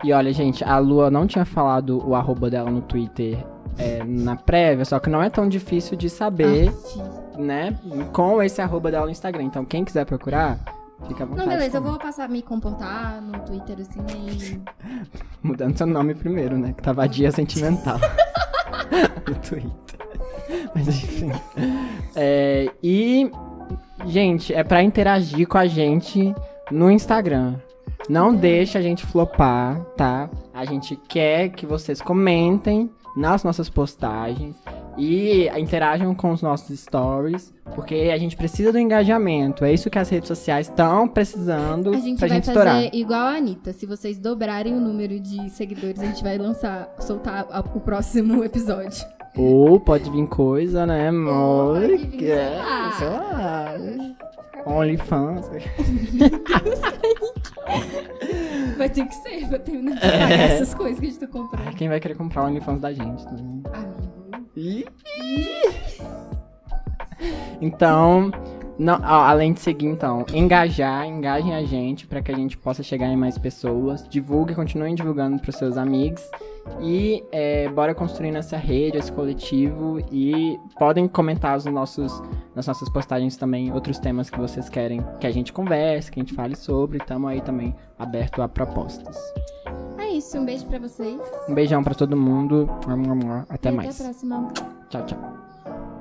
E 0.03 0.13
olha, 0.13 0.31
gente, 0.33 0.63
a 0.63 0.77
Lua 0.77 1.09
não 1.09 1.25
tinha 1.25 1.45
falado 1.45 2.03
o 2.07 2.15
arroba 2.15 2.49
dela 2.49 2.69
no 2.69 2.81
Twitter 2.81 3.43
é, 3.77 4.03
na 4.03 4.35
prévia, 4.35 4.85
só 4.85 4.99
que 4.99 5.09
não 5.09 5.21
é 5.21 5.29
tão 5.29 5.47
difícil 5.47 5.97
de 5.97 6.09
saber, 6.09 6.69
Aff. 6.69 7.01
né? 7.37 7.77
Com 8.11 8.41
esse 8.41 8.61
arroba 8.61 8.91
dela 8.91 9.05
no 9.05 9.11
Instagram. 9.11 9.43
Então, 9.43 9.63
quem 9.65 9.83
quiser 9.85 10.05
procurar, 10.05 10.59
fica 11.07 11.23
à 11.23 11.27
vontade. 11.27 11.47
Não, 11.47 11.57
beleza, 11.57 11.77
eu 11.77 11.81
vou 11.81 11.97
passar 11.97 12.25
a 12.25 12.27
me 12.27 12.41
comportar 12.41 13.21
no 13.21 13.39
Twitter 13.39 13.77
assim 13.79 13.99
e. 14.09 14.61
Mudando 15.43 15.77
seu 15.77 15.87
nome 15.87 16.15
primeiro, 16.15 16.57
né? 16.57 16.73
Que 16.73 16.81
tá 16.81 16.91
vadia 16.93 17.31
sentimental. 17.31 17.99
no 19.27 19.35
Twitter. 19.35 20.07
Mas 20.73 20.87
enfim. 20.87 21.31
É, 22.15 22.71
e, 22.81 23.29
gente, 24.05 24.53
é 24.53 24.63
pra 24.63 24.81
interagir 24.81 25.47
com 25.47 25.57
a 25.57 25.67
gente 25.67 26.33
no 26.71 26.89
Instagram. 26.89 27.55
Não 28.09 28.33
deixa 28.33 28.79
a 28.79 28.81
gente 28.81 29.05
flopar, 29.05 29.81
tá? 29.97 30.29
A 30.53 30.65
gente 30.65 30.95
quer 30.95 31.49
que 31.49 31.65
vocês 31.65 32.01
comentem 32.01 32.89
nas 33.15 33.43
nossas 33.43 33.69
postagens 33.69 34.55
e 34.97 35.47
interajam 35.59 36.13
com 36.15 36.31
os 36.31 36.41
nossos 36.41 36.79
stories, 36.79 37.53
porque 37.75 38.09
a 38.13 38.17
gente 38.17 38.35
precisa 38.35 38.71
do 38.71 38.79
engajamento. 38.79 39.63
É 39.63 39.71
isso 39.73 39.89
que 39.89 39.99
as 39.99 40.09
redes 40.09 40.27
sociais 40.27 40.67
estão 40.67 41.07
precisando 41.07 41.93
A 41.93 41.97
gente 41.99 42.17
pra 42.19 42.27
vai 42.27 42.37
gente 42.37 42.45
fazer 42.47 42.59
estourar. 42.59 42.95
igual 42.95 43.21
a 43.27 43.35
Anitta. 43.37 43.73
Se 43.73 43.85
vocês 43.85 44.17
dobrarem 44.17 44.73
o 44.73 44.79
número 44.79 45.19
de 45.19 45.49
seguidores, 45.51 45.99
a 46.01 46.05
gente 46.05 46.23
vai 46.23 46.37
lançar, 46.37 46.89
soltar 46.99 47.45
a- 47.51 47.59
o 47.75 47.79
próximo 47.79 48.43
episódio. 48.43 49.05
Ou 49.37 49.79
pode 49.79 50.09
vir 50.09 50.25
coisa, 50.27 50.85
né, 50.87 51.09
amor? 51.09 51.81
pode 51.81 51.97
vir, 51.97 52.07
Que 52.11 52.19
sei 52.25 52.31
é, 52.31 52.57
lá. 52.57 52.91
sei 52.97 53.07
lá. 53.07 53.73
OnlyFans. 54.65 55.47
Vai 58.77 58.89
ter 58.89 59.05
que 59.07 59.15
ser, 59.15 59.47
pra 59.47 59.59
terminar 59.59 59.95
de 59.99 60.05
É. 60.05 60.11
pagar 60.19 60.31
essas 60.39 60.73
coisas 60.73 60.99
que 60.99 61.05
a 61.05 61.09
gente 61.09 61.19
tá 61.19 61.27
comprando. 61.27 61.75
Quem 61.75 61.89
vai 61.89 61.99
querer 61.99 62.15
comprar 62.15 62.43
o 62.43 62.47
OnlyFans 62.47 62.79
da 62.81 62.93
gente? 62.93 63.23
né? 63.25 63.31
Amigo. 63.73 64.16
Então, 67.61 68.31
Não, 68.79 68.93
ó, 69.01 69.23
além 69.23 69.53
de 69.53 69.59
seguir, 69.59 69.87
então, 69.87 70.23
engajar, 70.31 71.07
engajem 71.07 71.55
a 71.55 71.63
gente 71.63 72.05
para 72.05 72.21
que 72.21 72.31
a 72.31 72.35
gente 72.35 72.55
possa 72.55 72.83
chegar 72.83 73.07
em 73.07 73.17
mais 73.17 73.35
pessoas. 73.35 74.07
Divulgue, 74.07 74.53
continuem 74.53 74.93
divulgando 74.93 75.39
para 75.39 75.51
seus 75.51 75.77
amigos. 75.77 76.23
E 76.79 77.23
é, 77.31 77.67
bora 77.69 77.95
construindo 77.95 78.35
essa 78.35 78.55
rede, 78.55 78.97
esse 78.97 79.11
coletivo. 79.11 79.99
E 80.11 80.59
podem 80.77 81.07
comentar 81.07 81.57
os 81.57 81.65
nossos, 81.65 82.21
nas 82.55 82.67
nossas 82.67 82.87
postagens 82.89 83.35
também 83.35 83.73
outros 83.73 83.97
temas 83.97 84.29
que 84.29 84.39
vocês 84.39 84.69
querem 84.69 85.03
que 85.19 85.25
a 85.25 85.31
gente 85.31 85.51
converse, 85.51 86.11
que 86.11 86.19
a 86.19 86.23
gente 86.23 86.35
fale 86.35 86.55
sobre. 86.55 86.99
Estamos 86.99 87.31
aí 87.31 87.41
também 87.41 87.75
aberto 87.97 88.43
a 88.43 88.47
propostas 88.47 89.17
é 90.07 90.13
isso. 90.13 90.37
Um 90.37 90.45
beijo 90.45 90.65
pra 90.65 90.79
vocês. 90.79 91.19
Um 91.47 91.53
beijão 91.53 91.83
pra 91.83 91.93
todo 91.93 92.15
mundo. 92.15 92.69
Até 93.49 93.69
e 93.69 93.71
mais. 93.71 93.95
Até 93.95 94.03
a 94.03 94.07
próxima. 94.07 94.47
Tchau, 94.89 95.05
tchau. 95.05 95.96